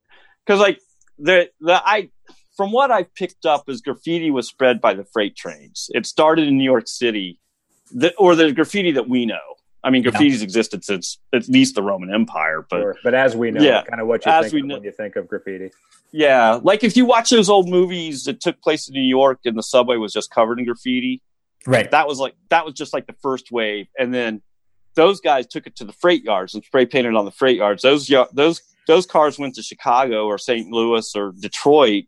because 0.44 0.60
like 0.60 0.78
the 1.18 1.48
the 1.60 1.80
I 1.84 2.10
from 2.58 2.72
what 2.72 2.90
I've 2.90 3.14
picked 3.14 3.46
up 3.46 3.68
is 3.70 3.80
graffiti 3.80 4.30
was 4.30 4.46
spread 4.48 4.80
by 4.82 4.92
the 4.92 5.04
freight 5.14 5.34
trains. 5.34 5.88
It 5.94 6.04
started 6.04 6.46
in 6.46 6.58
New 6.58 6.70
York 6.74 6.86
City, 6.88 7.38
the, 7.90 8.14
or 8.16 8.34
the 8.36 8.52
graffiti 8.52 8.92
that 8.92 9.08
we 9.08 9.24
know. 9.24 9.46
I 9.84 9.90
mean, 9.90 10.04
graffiti's 10.04 10.42
existed 10.42 10.84
since 10.84 11.18
at 11.32 11.48
least 11.48 11.74
the 11.74 11.82
Roman 11.82 12.12
Empire, 12.14 12.64
but 12.70 12.80
Or- 12.80 12.96
but 13.02 13.14
as 13.14 13.34
we 13.36 13.50
know, 13.50 13.62
Yeah, 13.62 13.82
kind 13.82 14.00
of 14.00 14.06
what 14.06 14.24
you 14.24 14.32
think 14.50 14.64
know- 14.66 14.74
when 14.76 14.84
you 14.84 14.92
think 14.92 15.16
of 15.16 15.26
graffiti. 15.28 15.70
yeah, 16.12 16.60
like 16.62 16.84
if 16.84 16.96
you 16.96 17.04
watch 17.04 17.30
those 17.30 17.48
old 17.50 17.68
movies 17.68 18.24
that 18.24 18.40
took 18.40 18.60
place 18.62 18.88
in 18.88 18.94
New 18.94 19.00
York 19.02 19.40
and 19.44 19.58
the 19.58 19.62
subway 19.62 19.96
was 19.96 20.12
just 20.12 20.30
covered 20.30 20.58
in 20.58 20.64
graffiti, 20.66 21.20
Right. 21.66 21.90
that 21.90 22.06
was 22.06 22.18
like 22.18 22.34
that 22.50 22.64
was 22.64 22.74
just 22.74 22.92
like 22.92 23.06
the 23.06 23.16
first 23.22 23.50
wave, 23.50 23.86
and 23.98 24.12
then 24.14 24.42
those 24.94 25.20
guys 25.20 25.46
took 25.46 25.66
it 25.66 25.74
to 25.76 25.84
the 25.84 25.92
freight 25.92 26.22
yards 26.22 26.54
and 26.54 26.62
spray 26.64 26.84
painted 26.86 27.14
on 27.14 27.24
the 27.24 27.30
freight 27.30 27.56
yards. 27.56 27.82
Those 27.82 28.06
those 28.32 28.62
those 28.86 29.06
cars 29.06 29.38
went 29.38 29.54
to 29.56 29.62
Chicago 29.62 30.26
or 30.26 30.38
St. 30.38 30.70
Louis 30.70 31.14
or 31.16 31.32
Detroit, 31.40 32.04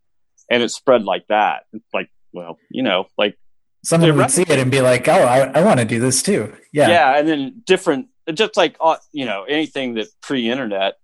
and 0.50 0.62
it 0.62 0.70
spread 0.70 1.04
like 1.04 1.24
that. 1.28 1.62
It's 1.72 1.92
like, 1.94 2.10
well, 2.32 2.58
you 2.70 2.82
know, 2.82 3.06
like 3.16 3.36
Someone 3.84 4.10
they're 4.10 4.16
would 4.16 4.30
see 4.30 4.42
it 4.42 4.50
and 4.58 4.70
be 4.70 4.80
like, 4.80 5.06
"Oh, 5.08 5.12
I, 5.12 5.50
I 5.58 5.62
want 5.62 5.78
to 5.80 5.86
do 5.86 6.00
this 6.00 6.22
too." 6.22 6.54
Yeah. 6.72 6.88
yeah. 6.88 7.18
and 7.18 7.28
then 7.28 7.62
different, 7.64 8.08
just 8.32 8.56
like 8.56 8.76
uh, 8.80 8.96
you 9.12 9.26
know, 9.26 9.44
anything 9.44 9.94
that 9.94 10.08
pre-internet, 10.22 10.94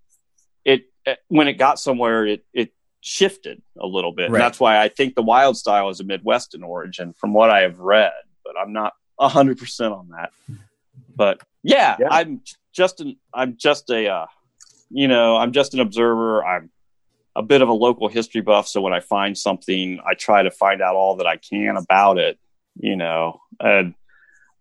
it 0.65 0.87
uh, 1.07 1.15
when 1.29 1.47
it 1.47 1.55
got 1.55 1.79
somewhere, 1.79 2.27
it 2.27 2.45
it 2.53 2.73
shifted 3.03 3.63
a 3.79 3.87
little 3.87 4.13
bit. 4.13 4.31
Right. 4.31 4.39
And 4.39 4.43
that's 4.43 4.59
why 4.59 4.81
I 4.83 4.89
think 4.89 5.15
the 5.15 5.23
wild 5.23 5.57
style 5.57 5.91
is 5.91 6.01
a 6.01 6.05
Midwestern 6.05 6.63
origin, 6.63 7.13
from 7.13 7.33
what 7.33 7.51
I 7.51 7.61
have 7.61 7.79
read, 7.79 8.13
but 8.45 8.55
I'm 8.59 8.73
not 8.73 8.95
hundred 9.19 9.59
percent 9.59 9.93
on 9.93 10.09
that. 10.09 10.33
But 11.15 11.43
yeah, 11.63 11.97
Yeah. 12.01 12.09
I'm 12.11 12.41
just 12.73 13.01
an 13.01 13.17
I'm 13.35 13.57
just 13.57 13.91
a 13.91 14.09
uh, 14.09 14.27
you 14.91 15.09
know 15.09 15.37
I'm 15.37 15.53
just 15.53 15.75
an 15.75 15.81
observer. 15.81 16.45
I'm 16.45 16.71
a 17.37 17.43
bit 17.43 17.63
of 17.63 17.69
a 17.69 17.73
local 17.73 18.09
history 18.09 18.41
buff, 18.41 18.67
so 18.67 18.81
when 18.81 18.93
I 18.93 19.01
find 19.01 19.37
something, 19.37 20.01
I 20.05 20.15
try 20.15 20.43
to 20.43 20.51
find 20.51 20.83
out 20.83 20.97
all 20.97 21.17
that 21.17 21.27
I 21.27 21.37
can 21.37 21.77
about 21.77 22.19
it. 22.19 22.39
You 22.83 22.97
know, 22.97 23.41
and 23.61 23.95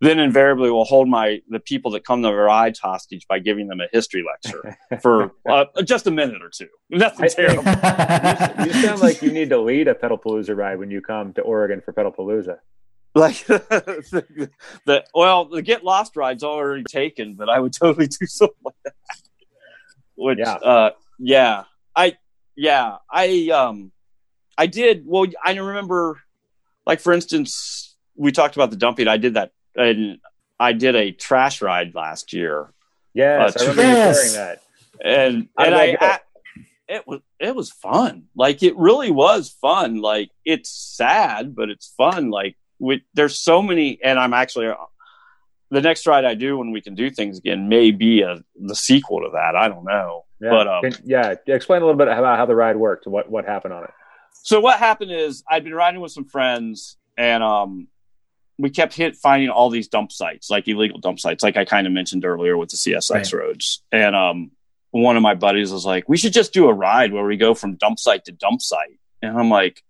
then 0.02 0.18
invariably 0.18 0.70
will 0.70 0.84
hold 0.84 1.08
my 1.08 1.40
the 1.48 1.60
people 1.60 1.90
that 1.92 2.04
come 2.04 2.22
to 2.22 2.28
our 2.28 2.44
rides 2.44 2.78
hostage 2.78 3.26
by 3.28 3.38
giving 3.38 3.66
them 3.68 3.80
a 3.80 3.86
history 3.92 4.22
lecture 4.26 4.76
for 5.02 5.32
uh, 5.48 5.64
just 5.84 6.06
a 6.06 6.10
minute 6.10 6.42
or 6.42 6.50
two. 6.50 6.68
Nothing 6.90 7.24
I 7.24 7.28
think- 7.28 7.64
terrible. 7.64 8.66
You 8.66 8.72
sound 8.82 9.00
like 9.00 9.22
you 9.22 9.30
need 9.30 9.48
to 9.50 9.58
lead 9.58 9.88
a 9.88 9.94
Pedalpalooza 9.94 10.54
ride 10.56 10.78
when 10.78 10.90
you 10.90 11.00
come 11.00 11.32
to 11.34 11.40
Oregon 11.42 11.80
for 11.82 11.92
Pedalpalooza. 11.94 12.58
like 13.14 13.44
the, 13.46 14.50
the 14.86 15.04
well, 15.14 15.46
the 15.46 15.62
get 15.62 15.82
lost 15.82 16.14
ride's 16.16 16.44
already 16.44 16.84
taken, 16.84 17.34
but 17.34 17.48
I 17.48 17.58
would 17.58 17.72
totally 17.72 18.06
do 18.06 18.26
something 18.26 18.56
like 18.64 18.74
that. 18.84 18.94
Which, 20.14 20.38
Yeah. 20.38 20.52
uh, 20.54 20.90
yeah, 21.18 21.64
I, 21.96 22.16
yeah, 22.54 22.96
I, 23.10 23.48
um, 23.52 23.92
I 24.58 24.66
did. 24.66 25.04
Well, 25.06 25.26
I 25.44 25.54
remember, 25.56 26.20
like 26.86 27.00
for 27.00 27.12
instance, 27.12 27.89
we 28.20 28.32
talked 28.32 28.54
about 28.56 28.70
the 28.70 28.76
dumping. 28.76 29.08
I 29.08 29.16
did 29.16 29.34
that, 29.34 29.52
and 29.74 30.18
I 30.58 30.72
did 30.74 30.94
a 30.94 31.10
trash 31.10 31.62
ride 31.62 31.94
last 31.94 32.32
year, 32.32 32.72
Yes, 33.14 33.56
Uh, 33.56 33.64
I 33.64 33.68
remember 33.68 33.82
yes. 33.82 34.16
you 34.24 34.30
sharing 34.32 34.46
that. 34.46 34.62
and 35.04 35.48
and 35.58 35.74
I, 35.74 35.90
go? 35.92 35.96
I 36.00 36.18
it 36.88 37.06
was 37.06 37.20
it 37.38 37.54
was 37.54 37.70
fun 37.70 38.24
like 38.36 38.62
it 38.64 38.76
really 38.76 39.10
was 39.12 39.48
fun 39.48 40.00
like 40.02 40.28
it's 40.44 40.68
sad 40.70 41.54
but 41.54 41.70
it's 41.70 41.86
fun 41.96 42.30
like 42.30 42.56
we, 42.80 43.02
there's 43.14 43.38
so 43.38 43.62
many 43.62 43.96
and 44.02 44.18
i'm 44.18 44.34
actually 44.34 44.66
uh, 44.66 44.74
the 45.70 45.80
next 45.80 46.04
ride 46.08 46.24
i 46.24 46.34
do 46.34 46.58
when 46.58 46.72
we 46.72 46.80
can 46.80 46.96
do 46.96 47.08
things 47.08 47.38
again 47.38 47.68
may 47.68 47.92
be 47.92 48.22
a 48.22 48.42
the 48.60 48.74
sequel 48.74 49.20
to 49.20 49.30
that 49.34 49.54
i 49.54 49.68
don't 49.68 49.84
know 49.84 50.24
Yeah. 50.40 50.50
But, 50.50 50.66
um, 50.68 50.82
Can- 50.82 51.04
yeah, 51.04 51.34
explain 51.46 51.80
a 51.82 51.84
little 51.86 51.96
bit 51.98 52.08
about 52.08 52.36
how 52.38 52.46
the 52.46 52.56
ride 52.56 52.76
worked, 52.76 53.06
what 53.06 53.30
what 53.30 53.44
happened 53.44 53.72
on 53.74 53.84
it. 53.84 53.92
so 54.42 54.58
what 54.58 54.78
happened 54.80 55.12
is 55.12 55.44
i'd 55.48 55.62
been 55.62 55.74
riding 55.74 56.00
with 56.00 56.10
some 56.10 56.24
friends 56.24 56.96
and 57.16 57.42
um 57.44 57.86
we 58.60 58.68
kept 58.70 58.94
hit 58.94 59.16
finding 59.16 59.48
all 59.48 59.70
these 59.70 59.88
dump 59.88 60.12
sites 60.12 60.50
like 60.50 60.68
illegal 60.68 60.98
dump 60.98 61.18
sites 61.18 61.42
like 61.42 61.56
i 61.56 61.64
kind 61.64 61.86
of 61.86 61.92
mentioned 61.92 62.24
earlier 62.24 62.56
with 62.56 62.68
the 62.70 62.76
csx 62.76 63.10
Right. 63.10 63.32
roads. 63.32 63.82
And 63.90 64.14
um 64.14 64.50
one 64.92 65.16
of 65.16 65.22
my 65.22 65.34
buddies 65.34 65.72
was 65.72 65.84
like 65.86 66.08
we 66.08 66.16
should 66.16 66.32
just 66.32 66.52
do 66.52 66.68
a 66.68 66.72
ride 66.74 67.12
where 67.12 67.24
we 67.24 67.36
go 67.36 67.54
from 67.54 67.76
dump 67.76 67.98
site 67.98 68.24
to 68.26 68.32
dump 68.32 68.60
site. 68.60 68.98
And 69.22 69.38
i'm 69.38 69.48
like 69.50 69.82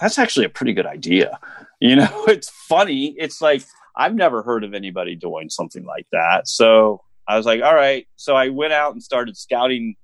that's 0.00 0.18
actually 0.18 0.46
a 0.46 0.50
pretty 0.50 0.72
good 0.72 0.86
idea. 0.86 1.38
You 1.78 1.96
know 1.96 2.24
it's 2.28 2.48
funny. 2.48 3.14
It's 3.18 3.42
like 3.42 3.62
i've 3.94 4.14
never 4.14 4.42
heard 4.42 4.64
of 4.64 4.72
anybody 4.72 5.14
doing 5.14 5.50
something 5.50 5.84
like 5.84 6.06
that. 6.12 6.48
So 6.48 7.02
i 7.28 7.36
was 7.36 7.44
like 7.44 7.60
all 7.62 7.74
right. 7.74 8.06
So 8.16 8.34
i 8.34 8.48
went 8.48 8.72
out 8.72 8.92
and 8.92 9.02
started 9.02 9.36
scouting. 9.36 9.96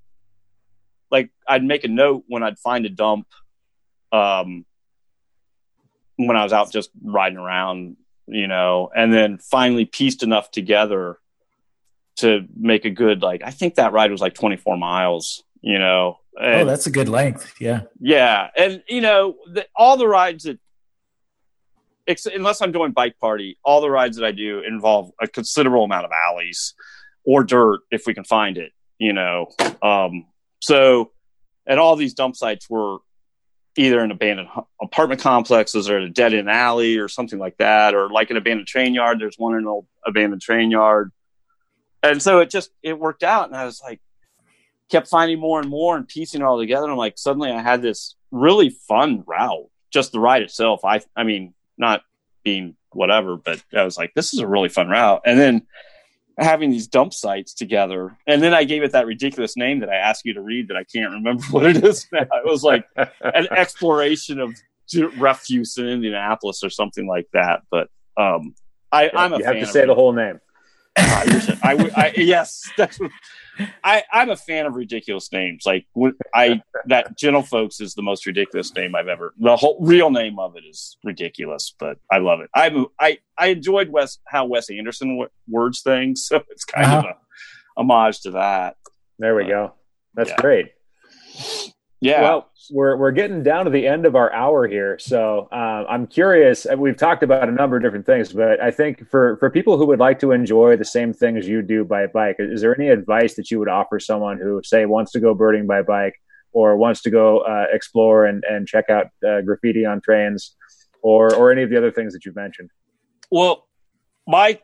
Like 1.10 1.30
i'd 1.48 1.64
make 1.64 1.84
a 1.84 1.88
note 1.88 2.24
when 2.26 2.42
i'd 2.42 2.58
find 2.58 2.84
a 2.84 2.90
dump 2.90 3.26
um 4.12 4.64
when 6.16 6.36
i 6.36 6.42
was 6.44 6.52
out 6.52 6.70
just 6.70 6.90
riding 7.02 7.38
around 7.38 7.96
you 8.32 8.46
know 8.46 8.90
and 8.94 9.12
then 9.12 9.38
finally 9.38 9.84
pieced 9.84 10.22
enough 10.22 10.50
together 10.50 11.18
to 12.16 12.46
make 12.56 12.84
a 12.84 12.90
good 12.90 13.22
like 13.22 13.42
i 13.44 13.50
think 13.50 13.76
that 13.76 13.92
ride 13.92 14.10
was 14.10 14.20
like 14.20 14.34
24 14.34 14.76
miles 14.76 15.44
you 15.60 15.78
know 15.78 16.18
oh, 16.40 16.64
that's 16.64 16.86
a 16.86 16.90
good 16.90 17.08
length. 17.08 17.54
Yeah. 17.60 17.82
yeah, 18.00 18.48
and 18.56 18.82
you 18.88 19.00
know, 19.00 19.36
the, 19.46 19.66
all 19.76 19.96
the 19.96 20.08
rides 20.08 20.44
that, 20.44 20.58
ex- 22.06 22.26
unless 22.26 22.60
I'm 22.62 22.72
doing 22.72 22.92
bike 22.92 23.18
party, 23.18 23.58
all 23.64 23.80
the 23.80 23.90
rides 23.90 24.16
that 24.16 24.26
I 24.26 24.32
do 24.32 24.60
involve 24.60 25.12
a 25.20 25.28
considerable 25.28 25.84
amount 25.84 26.04
of 26.04 26.10
alleys 26.28 26.74
or 27.24 27.44
dirt 27.44 27.80
if 27.90 28.06
we 28.06 28.14
can 28.14 28.24
find 28.24 28.58
it. 28.58 28.72
You 28.98 29.12
know, 29.12 29.48
um, 29.82 30.26
so 30.60 31.12
and 31.66 31.80
all 31.80 31.96
these 31.96 32.14
dump 32.14 32.36
sites 32.36 32.68
were 32.70 32.98
either 33.76 34.00
an 34.00 34.10
abandoned 34.10 34.48
apartment 34.80 35.20
complexes 35.20 35.88
or 35.88 35.98
a 35.98 36.10
dead 36.10 36.34
end 36.34 36.50
alley 36.50 36.98
or 36.98 37.08
something 37.08 37.38
like 37.38 37.56
that, 37.58 37.94
or 37.94 38.10
like 38.10 38.30
an 38.30 38.36
abandoned 38.36 38.68
train 38.68 38.94
yard. 38.94 39.20
There's 39.20 39.38
one 39.38 39.54
in 39.54 39.60
an 39.60 39.66
old 39.66 39.86
abandoned 40.06 40.42
train 40.42 40.70
yard, 40.70 41.12
and 42.02 42.22
so 42.22 42.40
it 42.40 42.50
just 42.50 42.70
it 42.82 42.98
worked 42.98 43.22
out, 43.22 43.48
and 43.48 43.56
I 43.56 43.64
was 43.64 43.80
like 43.82 44.00
kept 44.90 45.08
finding 45.08 45.40
more 45.40 45.58
and 45.58 45.70
more 45.70 45.96
and 45.96 46.06
piecing 46.06 46.42
it 46.42 46.44
all 46.44 46.58
together. 46.58 46.88
And 46.88 46.98
like 46.98 47.16
suddenly 47.16 47.50
I 47.50 47.62
had 47.62 47.80
this 47.80 48.14
really 48.30 48.68
fun 48.68 49.24
route, 49.26 49.70
just 49.90 50.12
the 50.12 50.20
ride 50.20 50.42
itself. 50.42 50.84
I 50.84 51.00
I 51.16 51.24
mean, 51.24 51.54
not 51.78 52.02
being 52.44 52.76
whatever. 52.90 53.36
But 53.36 53.62
I 53.74 53.84
was 53.84 53.96
like, 53.96 54.12
this 54.14 54.34
is 54.34 54.40
a 54.40 54.46
really 54.46 54.68
fun 54.68 54.88
route. 54.88 55.22
And 55.24 55.38
then 55.38 55.66
having 56.38 56.70
these 56.70 56.86
dump 56.86 57.12
sites 57.12 57.54
together, 57.54 58.16
and 58.26 58.42
then 58.42 58.54
I 58.54 58.64
gave 58.64 58.82
it 58.82 58.92
that 58.92 59.06
ridiculous 59.06 59.56
name 59.56 59.80
that 59.80 59.88
I 59.88 59.96
asked 59.96 60.24
you 60.24 60.34
to 60.34 60.40
read 60.40 60.68
that 60.68 60.76
I 60.76 60.84
can't 60.84 61.12
remember 61.12 61.42
what 61.50 61.64
it 61.64 61.84
is 61.84 62.06
now. 62.12 62.22
It 62.22 62.44
was 62.44 62.62
like 62.62 62.86
an 62.96 63.48
exploration 63.50 64.40
of 64.40 64.54
refuse 65.18 65.78
in 65.78 65.88
Indianapolis 65.88 66.62
or 66.62 66.70
something 66.70 67.06
like 67.06 67.26
that. 67.32 67.62
But 67.70 67.88
um, 68.16 68.54
I, 68.90 69.10
I'm 69.14 69.32
a 69.32 69.38
you 69.38 69.44
have 69.44 69.54
to 69.56 69.66
say 69.66 69.86
the 69.86 69.94
whole 69.94 70.12
name. 70.12 70.40
I, 70.96 71.58
I, 71.62 71.72
I, 71.72 71.90
I 71.96 72.12
yes, 72.16 72.70
that's 72.76 73.00
what, 73.00 73.10
I 73.84 74.03
I'm 74.12 74.30
a 74.30 74.36
fan 74.36 74.66
of 74.66 74.74
ridiculous 74.74 75.30
names. 75.32 75.64
Like 75.66 75.86
I 76.34 76.62
that 76.86 77.16
Gentle 77.18 77.42
Folks 77.42 77.80
is 77.80 77.94
the 77.94 78.03
most 78.03 78.24
ridiculous 78.26 78.74
name 78.74 78.94
I've 78.94 79.09
ever. 79.09 79.34
The 79.38 79.57
whole 79.57 79.78
real 79.80 80.11
name 80.11 80.38
of 80.38 80.57
it 80.57 80.64
is 80.68 80.96
ridiculous, 81.05 81.74
but 81.78 81.98
I 82.11 82.18
love 82.18 82.40
it. 82.40 82.48
I 82.55 82.84
I 82.98 83.18
I 83.38 83.46
enjoyed 83.48 83.90
Wes 83.90 84.18
how 84.26 84.46
Wes 84.46 84.70
Anderson 84.70 85.09
w- 85.18 85.30
words 85.48 85.82
things, 85.82 86.24
so 86.28 86.42
it's 86.50 86.64
kind 86.64 86.86
of 86.86 87.05
Uh-huh. 87.05 87.12
a 87.76 87.80
homage 87.80 88.20
to 88.22 88.30
that. 88.32 88.76
There 89.18 89.34
we 89.34 89.44
go. 89.44 89.74
That's 90.14 90.30
Yeah. 90.30 90.36
great. 90.36 90.66
Yeah. 92.03 92.22
Well, 92.22 92.50
we're 92.72 92.96
we're 92.96 93.12
getting 93.12 93.44
down 93.44 93.64
to 93.66 93.70
the 93.70 93.86
end 93.86 94.07
of 94.07 94.16
our 94.16 94.32
hour 94.32 94.66
here, 94.66 94.98
so 94.98 95.48
uh, 95.53 95.84
I'm 95.88 96.09
curious. 96.09 96.66
We've 96.76 96.96
talked 96.96 97.22
about 97.22 97.48
a 97.48 97.53
number 97.53 97.76
of 97.76 97.82
different 97.84 98.07
things, 98.07 98.32
but 98.32 98.61
I 98.61 98.72
think 98.72 99.09
for 99.09 99.36
for 99.36 99.50
people 99.50 99.78
who 99.78 99.86
would 99.86 100.00
like 100.00 100.18
to 100.18 100.32
enjoy 100.32 100.76
the 100.76 100.84
same 100.84 101.12
things 101.12 101.46
you 101.46 101.62
do 101.62 101.84
by 101.84 102.09
bike, 102.09 102.36
is 102.40 102.61
there 102.61 102.74
any 102.76 102.88
advice 102.88 103.34
that 103.36 103.53
you 103.53 103.61
would 103.61 103.68
offer 103.68 104.00
someone 104.00 104.38
who, 104.38 104.61
say, 104.64 104.84
wants 104.84 105.12
to 105.12 105.20
go 105.20 105.32
birding 105.32 105.68
by 105.68 105.82
bike, 105.82 106.20
or 106.50 106.76
wants 106.76 107.03
to 107.03 107.11
go 107.11 107.38
uh, 107.42 107.66
explore 107.72 108.26
and 108.26 108.42
and 108.50 108.66
check 108.66 108.90
out 108.90 109.07
uh, 109.24 109.40
graffiti 109.42 109.86
on 109.86 110.00
trains, 110.00 110.57
or 111.03 111.32
or 111.32 111.53
any 111.53 111.62
of 111.62 111.70
the 111.70 111.78
other 111.78 111.92
things 111.92 112.14
that 112.14 112.26
you've 112.26 112.34
mentioned? 112.34 112.70
Well, 113.30 113.68
my 114.26 114.59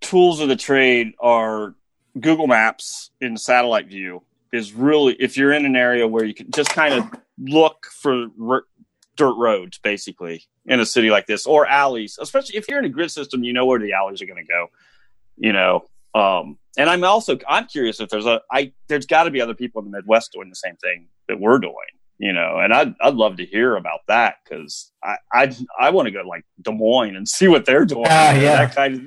tools 0.00 0.38
of 0.38 0.46
the 0.46 0.54
trade 0.54 1.14
are 1.18 1.74
Google 2.20 2.46
Maps 2.46 3.10
in 3.20 3.36
satellite 3.36 3.88
view 3.88 4.22
is 4.54 4.72
really 4.72 5.14
if 5.18 5.36
you're 5.36 5.52
in 5.52 5.64
an 5.66 5.76
area 5.76 6.06
where 6.06 6.24
you 6.24 6.34
can 6.34 6.50
just 6.50 6.70
kind 6.70 6.94
of 6.94 7.08
look 7.38 7.86
for 7.92 8.26
r- 8.42 8.64
dirt 9.16 9.34
roads 9.36 9.78
basically 9.78 10.44
in 10.66 10.80
a 10.80 10.86
city 10.86 11.10
like 11.10 11.26
this 11.26 11.46
or 11.46 11.66
alleys, 11.66 12.18
especially 12.20 12.56
if 12.56 12.68
you're 12.68 12.78
in 12.78 12.84
a 12.84 12.88
grid 12.88 13.10
system, 13.10 13.44
you 13.44 13.52
know 13.52 13.66
where 13.66 13.78
the 13.78 13.92
alleys 13.92 14.20
are 14.22 14.26
going 14.26 14.44
to 14.44 14.50
go, 14.50 14.68
you 15.36 15.52
know. 15.52 15.84
Um, 16.14 16.58
and 16.78 16.88
I'm 16.88 17.04
also 17.04 17.38
I'm 17.48 17.66
curious 17.66 18.00
if 18.00 18.08
there's 18.08 18.26
a 18.26 18.40
I 18.50 18.72
there's 18.88 19.06
got 19.06 19.24
to 19.24 19.30
be 19.30 19.40
other 19.40 19.54
people 19.54 19.82
in 19.82 19.90
the 19.90 19.96
Midwest 19.96 20.32
doing 20.32 20.48
the 20.48 20.54
same 20.56 20.76
thing 20.76 21.08
that 21.28 21.40
we're 21.40 21.58
doing, 21.58 21.74
you 22.18 22.32
know. 22.32 22.58
And 22.58 22.72
I'd 22.72 22.94
I'd 23.00 23.14
love 23.14 23.36
to 23.38 23.46
hear 23.46 23.76
about 23.76 24.00
that 24.08 24.36
because 24.44 24.92
I 25.02 25.16
I 25.32 25.54
I 25.78 25.90
want 25.90 26.06
to 26.06 26.12
go 26.12 26.22
to 26.22 26.28
like 26.28 26.44
Des 26.62 26.72
Moines 26.72 27.16
and 27.16 27.28
see 27.36 27.48
what 27.48 27.64
they're 27.64 27.84
doing. 27.84 28.06
Ah, 28.08 28.32
yeah. 28.34 28.66
that 28.66 28.74
kind 28.74 28.94
of 28.94 29.02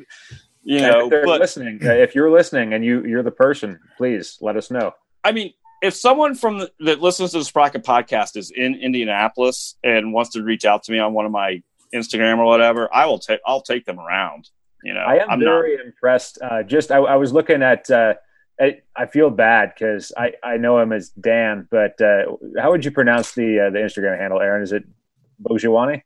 you 0.63 0.81
know. 0.81 1.05
if 1.05 1.09
they're 1.09 1.25
But 1.25 1.39
listening, 1.39 1.79
if 1.81 2.13
you're 2.15 2.31
listening 2.31 2.73
and 2.73 2.83
you 2.83 3.05
you're 3.05 3.23
the 3.23 3.31
person, 3.31 3.79
please 3.97 4.37
let 4.41 4.57
us 4.57 4.69
know. 4.69 4.93
I 5.23 5.31
mean, 5.31 5.53
if 5.81 5.93
someone 5.93 6.35
from 6.35 6.59
the, 6.59 6.71
that 6.79 7.01
listens 7.01 7.31
to 7.31 7.39
the 7.39 7.45
Sprocket 7.45 7.83
podcast 7.83 8.35
is 8.35 8.51
in 8.51 8.75
Indianapolis 8.75 9.75
and 9.83 10.13
wants 10.13 10.31
to 10.31 10.43
reach 10.43 10.65
out 10.65 10.83
to 10.83 10.91
me 10.91 10.99
on 10.99 11.13
one 11.13 11.25
of 11.25 11.31
my 11.31 11.61
Instagram 11.93 12.39
or 12.39 12.45
whatever, 12.45 12.93
I 12.93 13.05
will 13.05 13.19
take 13.19 13.39
I'll 13.45 13.61
take 13.61 13.85
them 13.85 13.99
around. 13.99 14.49
You 14.83 14.93
know, 14.93 15.01
I 15.01 15.15
am 15.17 15.29
I'm 15.29 15.39
very 15.39 15.75
impressed. 15.75 16.39
Uh, 16.41 16.63
just 16.63 16.91
I, 16.91 16.97
I 16.97 17.15
was 17.15 17.33
looking 17.33 17.63
at. 17.63 17.89
Uh, 17.89 18.15
I, 18.59 18.81
I 18.95 19.05
feel 19.05 19.29
bad 19.29 19.73
because 19.75 20.11
I, 20.17 20.33
I 20.43 20.57
know 20.57 20.79
him 20.79 20.91
as 20.91 21.09
Dan, 21.09 21.67
but 21.69 22.01
uh, 22.01 22.37
how 22.59 22.71
would 22.71 22.83
you 22.83 22.89
pronounce 22.89 23.33
the 23.33 23.67
uh, 23.67 23.69
the 23.69 23.77
Instagram 23.77 24.17
handle, 24.17 24.41
Aaron? 24.41 24.63
Is 24.63 24.71
it 24.71 24.83
Bojawani? 25.43 26.01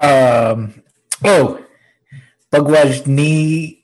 Um, 0.00 0.82
oh, 1.24 1.64
Bhagwajni. 2.52 3.78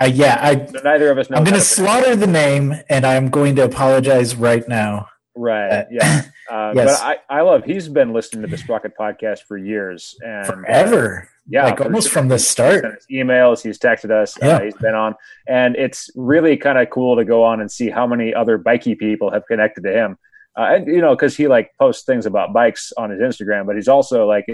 Uh, 0.00 0.04
yeah, 0.06 0.38
I, 0.40 0.66
So 0.66 0.80
neither 0.84 1.10
of 1.10 1.18
us 1.18 1.30
know. 1.30 1.36
I'm 1.36 1.44
going 1.44 1.54
to 1.54 1.60
slaughter 1.60 2.16
the 2.16 2.26
name, 2.26 2.74
and 2.88 3.06
I'm 3.06 3.30
going 3.30 3.56
to 3.56 3.64
apologize 3.64 4.36
right 4.36 4.66
now. 4.68 5.08
Right. 5.34 5.70
Uh, 5.70 5.84
Yeah. 5.90 6.22
Uh, 6.48 6.72
yes. 6.74 6.98
But 6.98 7.06
I, 7.30 7.40
I 7.40 7.42
love. 7.42 7.62
He's 7.64 7.90
been 7.90 8.14
listening 8.14 8.40
to 8.40 8.48
the 8.48 8.56
Sprocket 8.56 8.92
podcast 8.98 9.40
for 9.42 9.58
years 9.58 10.16
and 10.22 10.46
uh, 10.48 10.50
Forever. 10.50 11.28
yeah, 11.46 11.64
like 11.64 11.78
almost 11.82 12.08
from 12.08 12.28
the 12.28 12.38
start. 12.38 12.86
us 12.86 13.04
emails. 13.12 13.62
He's 13.62 13.78
texted 13.78 14.10
us. 14.10 14.34
Yeah. 14.40 14.56
Uh, 14.56 14.62
he's 14.62 14.74
been 14.76 14.94
on, 14.94 15.14
and 15.46 15.76
it's 15.76 16.08
really 16.14 16.56
kind 16.56 16.78
of 16.78 16.88
cool 16.88 17.16
to 17.16 17.26
go 17.26 17.44
on 17.44 17.60
and 17.60 17.70
see 17.70 17.90
how 17.90 18.06
many 18.06 18.32
other 18.32 18.56
bikey 18.56 18.94
people 18.94 19.30
have 19.30 19.44
connected 19.46 19.82
to 19.84 19.92
him. 19.92 20.16
Uh, 20.58 20.76
and 20.76 20.86
you 20.86 21.02
know, 21.02 21.14
because 21.14 21.36
he 21.36 21.48
like 21.48 21.70
posts 21.78 22.06
things 22.06 22.24
about 22.24 22.54
bikes 22.54 22.94
on 22.96 23.10
his 23.10 23.20
Instagram, 23.20 23.66
but 23.66 23.76
he's 23.76 23.86
also 23.86 24.26
like, 24.26 24.46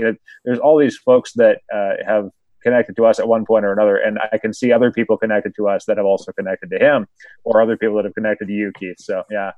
there's 0.45 0.59
all 0.59 0.77
these 0.77 0.97
folks 0.97 1.33
that 1.35 1.61
uh, 1.73 1.93
have 2.05 2.29
connected 2.65 2.97
to 2.97 3.07
us 3.07 3.21
at 3.21 3.29
one 3.29 3.45
point 3.47 3.65
or 3.65 3.73
another, 3.73 3.97
and 3.97 4.19
I 4.33 4.39
can 4.39 4.53
see 4.53 4.73
other 4.73 4.91
people 4.91 5.17
connected 5.17 5.55
to 5.57 5.69
us 5.69 5.85
that 5.85 5.99
have 5.99 6.07
also 6.07 6.33
connected 6.33 6.71
to 6.71 6.79
him, 6.79 7.07
or 7.45 7.63
other 7.63 7.77
people 7.77 7.95
that 7.97 8.05
have 8.07 8.15
connected 8.15 8.47
to 8.49 8.53
you, 8.53 8.73
Keith. 8.77 8.97
So 8.99 9.23
yeah, 9.31 9.53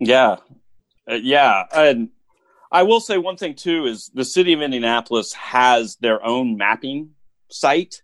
Yeah, 0.00 0.36
Uh, 1.08 1.14
yeah, 1.14 1.64
and 1.72 2.08
I 2.72 2.82
will 2.82 3.00
say 3.00 3.16
one 3.18 3.36
thing 3.36 3.54
too 3.54 3.86
is 3.86 4.10
the 4.12 4.24
city 4.24 4.52
of 4.52 4.60
Indianapolis 4.60 5.32
has 5.34 5.96
their 6.00 6.24
own 6.24 6.56
mapping 6.56 7.10
site 7.50 8.02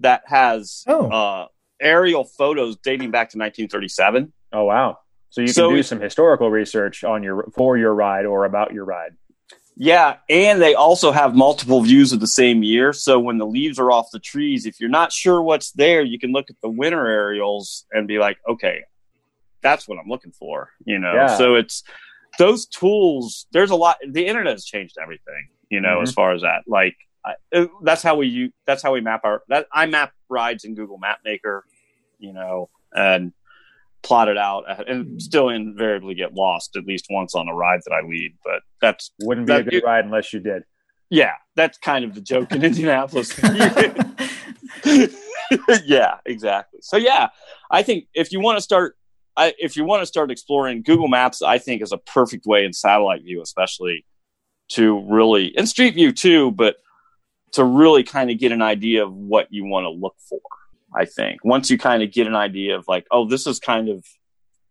that 0.00 0.22
has 0.26 0.84
Oh. 0.86 1.08
uh, 1.10 1.46
aerial 1.80 2.24
photos 2.24 2.76
dating 2.76 3.10
back 3.10 3.30
to 3.30 3.38
1937. 3.38 4.32
oh 4.52 4.64
wow. 4.64 4.98
So 5.30 5.42
you 5.42 5.48
can 5.48 5.54
So 5.54 5.70
do 5.70 5.82
some 5.82 6.00
historical 6.00 6.50
research 6.50 7.04
on 7.04 7.22
your 7.22 7.48
for 7.54 7.76
your 7.76 7.94
ride 7.94 8.24
or 8.24 8.46
about 8.46 8.72
your 8.72 8.84
ride. 8.86 9.12
Yeah, 9.80 10.16
and 10.28 10.60
they 10.60 10.74
also 10.74 11.12
have 11.12 11.36
multiple 11.36 11.80
views 11.82 12.12
of 12.12 12.18
the 12.18 12.26
same 12.26 12.64
year. 12.64 12.92
So 12.92 13.20
when 13.20 13.38
the 13.38 13.46
leaves 13.46 13.78
are 13.78 13.92
off 13.92 14.10
the 14.12 14.18
trees, 14.18 14.66
if 14.66 14.80
you're 14.80 14.90
not 14.90 15.12
sure 15.12 15.40
what's 15.40 15.70
there, 15.70 16.02
you 16.02 16.18
can 16.18 16.32
look 16.32 16.50
at 16.50 16.56
the 16.60 16.68
winter 16.68 17.06
aerials 17.06 17.86
and 17.92 18.08
be 18.08 18.18
like, 18.18 18.38
okay, 18.48 18.80
that's 19.62 19.86
what 19.86 19.96
I'm 19.98 20.08
looking 20.08 20.32
for. 20.32 20.70
You 20.84 20.98
know, 20.98 21.14
Yeah. 21.14 21.36
so 21.36 21.54
it's 21.54 21.84
those 22.40 22.66
tools. 22.66 23.46
There's 23.52 23.70
a 23.70 23.76
lot. 23.76 23.98
The 24.04 24.26
internet 24.26 24.54
has 24.54 24.64
changed 24.64 24.96
everything. 25.00 25.48
You 25.70 25.80
know, 25.80 25.98
Mhm. 25.98 26.02
as 26.02 26.12
far 26.12 26.32
as 26.32 26.42
that, 26.42 26.62
like 26.66 26.96
I, 27.24 27.68
that's 27.82 28.02
how 28.02 28.16
we 28.16 28.26
use. 28.26 28.52
That's 28.66 28.82
how 28.82 28.92
we 28.92 29.00
map 29.00 29.20
our. 29.24 29.42
That 29.48 29.66
I 29.72 29.86
map 29.86 30.12
rides 30.28 30.64
in 30.64 30.74
Google 30.74 30.98
Map 30.98 31.20
Maker. 31.24 31.64
You 32.18 32.32
know, 32.32 32.68
and 32.92 33.32
plot 34.02 34.28
it 34.28 34.38
out, 34.38 34.64
and 34.88 35.06
hmm. 35.06 35.18
still 35.18 35.48
invariably 35.48 36.14
get 36.14 36.34
lost 36.34 36.76
at 36.76 36.84
least 36.84 37.06
once 37.10 37.34
on 37.34 37.48
a 37.48 37.54
ride 37.54 37.80
that 37.86 37.92
I 37.92 38.06
lead. 38.06 38.36
But 38.44 38.62
that's 38.80 39.12
Wouldn't 39.20 39.46
be 39.46 39.52
a 39.54 39.62
good 39.62 39.74
it- 39.74 39.84
ride 39.84 40.04
unless 40.04 40.32
you 40.32 40.40
did. 40.40 40.64
yeah, 41.10 41.32
that's 41.56 41.78
kind 41.78 42.04
of 42.04 42.14
the 42.14 42.20
joke 42.20 42.52
in 42.52 42.64
Indianapolis. 42.64 43.38
yeah, 45.84 46.16
exactly. 46.26 46.80
So 46.82 46.96
yeah, 46.96 47.28
I 47.70 47.82
think 47.82 48.06
if 48.14 48.32
you 48.32 48.40
want 48.40 48.58
to 48.58 48.62
start, 48.62 48.96
I, 49.36 49.54
if 49.58 49.76
you 49.76 49.84
want 49.84 50.02
to 50.02 50.06
start 50.06 50.30
exploring 50.30 50.82
Google 50.82 51.08
Maps, 51.08 51.42
I 51.42 51.58
think 51.58 51.82
is 51.82 51.92
a 51.92 51.98
perfect 51.98 52.46
way 52.46 52.64
in 52.64 52.72
satellite 52.72 53.22
view, 53.22 53.42
especially 53.42 54.04
to 54.70 55.00
really 55.08 55.56
and 55.56 55.68
Street 55.68 55.94
View 55.94 56.12
too, 56.12 56.50
but 56.52 56.76
to 57.52 57.64
really 57.64 58.02
kind 58.02 58.30
of 58.30 58.38
get 58.38 58.52
an 58.52 58.62
idea 58.62 59.04
of 59.04 59.12
what 59.12 59.48
you 59.50 59.64
want 59.64 59.84
to 59.84 59.90
look 59.90 60.16
for. 60.28 60.40
I 60.94 61.04
think 61.04 61.44
once 61.44 61.70
you 61.70 61.78
kind 61.78 62.02
of 62.02 62.12
get 62.12 62.26
an 62.26 62.34
idea 62.34 62.76
of 62.76 62.86
like, 62.88 63.06
oh, 63.10 63.28
this 63.28 63.46
is 63.46 63.58
kind 63.58 63.88
of 63.88 64.04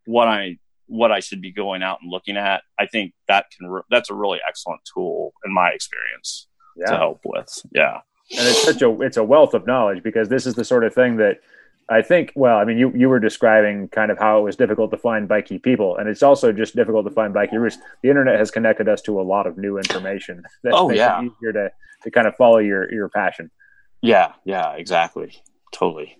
what 0.06 0.28
I 0.28 0.58
what 0.88 1.12
I 1.12 1.20
should 1.20 1.42
be 1.42 1.52
going 1.52 1.84
out 1.84 2.00
and 2.02 2.10
looking 2.10 2.38
at. 2.38 2.62
I 2.80 2.86
think 2.86 3.14
that 3.28 3.46
can 3.58 3.68
re- 3.68 3.82
that's 3.90 4.10
a 4.10 4.14
really 4.14 4.40
excellent 4.48 4.82
tool 4.94 5.34
in 5.46 5.54
my 5.54 5.70
experience 5.70 6.48
to 6.88 6.96
help 6.98 7.22
with. 7.26 7.50
Yeah. 7.74 8.00
and 8.38 8.48
it's 8.48 8.64
such 8.64 8.82
a 8.82 9.02
it's 9.02 9.18
a 9.18 9.24
wealth 9.24 9.54
of 9.54 9.66
knowledge 9.68 10.04
because 10.04 10.30
this 10.30 10.46
is 10.46 10.56
the 10.56 10.64
sort 10.64 10.84
of 10.84 10.94
thing 10.94 11.18
that 11.18 11.40
I 11.90 12.02
think. 12.02 12.34
Well, 12.36 12.58
I 12.58 12.66
mean, 12.66 12.78
you 12.78 12.92
you 12.96 13.10
were 13.10 13.20
describing 13.20 13.88
kind 13.90 14.12
of 14.12 14.18
how 14.18 14.40
it 14.40 14.44
was 14.44 14.56
difficult 14.56 14.92
to 14.92 14.98
find 14.98 15.28
bikey 15.28 15.58
people, 15.60 15.98
and 15.98 16.10
it's 16.10 16.24
also 16.24 16.52
just 16.52 16.76
difficult 16.76 17.06
to 17.06 17.12
find 17.12 17.34
bikey 17.34 17.58
routes. 17.58 17.78
The 18.04 18.10
internet 18.10 18.38
has 18.40 18.52
connected 18.52 18.90
us 18.90 19.02
to 19.04 19.20
a 19.20 19.24
lot 19.24 19.46
of 19.48 19.58
new 19.58 19.78
information 19.78 20.44
that 20.64 20.74
Oh, 20.74 20.88
makes 20.90 20.98
yeah. 21.00 21.22
it 21.22 21.26
easier 21.32 21.54
to 21.54 21.72
to 22.04 22.12
kind 22.12 22.28
of 22.28 22.36
follow 22.36 22.58
your 22.60 22.92
your 22.94 23.08
passion. 23.10 23.52
Yeah, 24.02 24.34
yeah, 24.46 24.74
exactly. 24.74 25.34
Totally. 25.72 26.18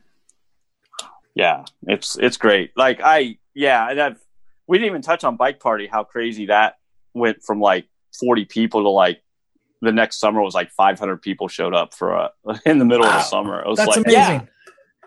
Yeah, 1.36 1.66
it's 1.84 2.18
it's 2.18 2.38
great. 2.38 2.72
Like 2.76 3.00
I 3.04 3.38
yeah, 3.54 3.90
and 3.90 4.00
I've 4.02 4.20
we 4.68 4.78
didn't 4.78 4.90
even 4.90 5.02
touch 5.02 5.24
on 5.24 5.38
bike 5.38 5.60
party 5.60 5.88
how 5.88 6.04
crazy 6.04 6.48
that 6.48 6.78
went 7.14 7.44
from 7.44 7.60
like 7.60 7.86
40 8.20 8.46
people 8.46 8.84
to 8.84 8.90
like 8.90 9.22
the 9.82 9.92
next 9.92 10.20
summer 10.20 10.42
was 10.42 10.56
like 10.56 10.72
500 10.72 11.22
people 11.22 11.48
showed 11.48 11.74
up 11.74 11.94
for 11.94 12.14
a 12.14 12.32
in 12.66 12.80
the 12.80 12.86
middle 12.86 13.06
of 13.06 13.12
the 13.14 13.22
summer. 13.22 13.62
It 13.62 13.68
was 13.68 13.78
That's 13.78 13.90
like 13.90 14.06
amazing. 14.06 14.14
yeah, 14.14 14.42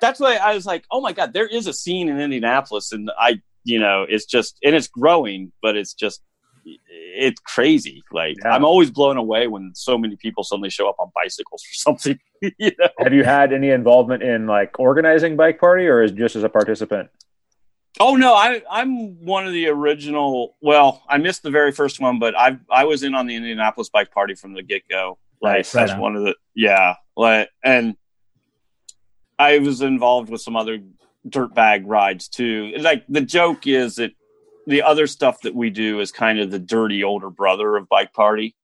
that's 0.01 0.20
why 0.20 0.36
I 0.36 0.55
was 0.55 0.66
like, 0.66 0.84
oh 0.91 1.01
my 1.01 1.12
god, 1.12 1.32
there 1.32 1.47
is 1.47 1.66
a 1.66 1.72
scene 1.72 2.09
in 2.09 2.20
Indianapolis, 2.20 2.93
and 2.93 3.11
I, 3.18 3.41
you 3.64 3.78
know, 3.80 4.07
it's 4.09 4.24
just 4.24 4.59
and 4.62 4.74
it's 4.74 4.88
growing, 4.88 5.53
but 5.61 5.76
it's 5.76 5.95
just 5.95 6.22
it's 6.65 7.41
crazy. 7.41 8.03
Like 8.13 8.37
Yeah. 8.45 8.53
I'm 8.55 8.65
always 8.65 8.91
blown 8.91 9.17
away 9.17 9.47
when 9.47 9.73
so 9.75 9.97
many 9.99 10.17
people 10.17 10.45
suddenly 10.45 10.71
show 10.71 10.89
up 10.89 10.97
on 10.99 11.11
bicycles 11.15 11.63
or 11.63 11.73
something. 11.75 12.19
you 12.41 12.73
know? 12.79 12.89
Have 12.99 13.13
you 13.13 13.25
had 13.25 13.53
any 13.53 13.71
involvement 13.71 14.23
in 14.23 14.47
like 14.47 14.79
organizing 14.79 15.37
bike 15.37 15.59
party, 15.61 15.87
or 15.87 16.03
is 16.03 16.13
just 16.13 16.37
as 16.37 16.43
a 16.45 16.49
participant? 16.49 17.11
Oh 17.99 18.15
no, 18.17 18.35
I 18.35 18.63
I'm 18.71 19.25
one 19.25 19.47
of 19.47 19.53
the 19.53 19.67
original. 19.69 20.57
Well, 20.63 21.03
I 21.09 21.19
missed 21.19 21.43
the 21.43 21.51
very 21.51 21.73
first 21.73 22.01
one, 22.01 22.19
but 22.19 22.39
I 22.39 22.59
I 22.71 22.85
was 22.85 23.03
in 23.03 23.15
on 23.15 23.27
the 23.27 23.35
Indianapolis 23.37 23.89
bike 23.91 24.11
party 24.13 24.35
from 24.35 24.53
the 24.55 24.63
get 24.63 24.83
go, 24.89 25.19
Like 25.43 25.57
Nice. 25.59 25.73
that's 25.73 25.91
Right 25.91 25.97
on. 25.97 26.01
one 26.01 26.17
of 26.17 26.23
the 26.23 26.35
yeah. 26.55 26.95
Like 27.17 27.51
and 27.65 27.97
I 29.39 29.59
was 29.59 29.81
involved 29.83 30.31
with 30.31 30.41
some 30.41 30.57
other 30.57 30.79
dirt 31.29 31.55
bag 31.55 31.87
rides 31.87 32.29
too. 32.29 32.73
Like 32.79 33.05
the 33.09 33.21
joke 33.23 33.67
is 33.67 33.97
that 33.97 34.13
the 34.67 34.83
other 34.83 35.07
stuff 35.07 35.41
that 35.43 35.55
we 35.55 35.71
do 35.71 36.01
is 36.01 36.13
kind 36.13 36.39
of 36.39 36.51
the 36.51 36.59
dirty 36.59 37.03
older 37.05 37.31
brother 37.31 37.77
of 37.77 37.89
bike 37.89 38.13
party. 38.13 38.55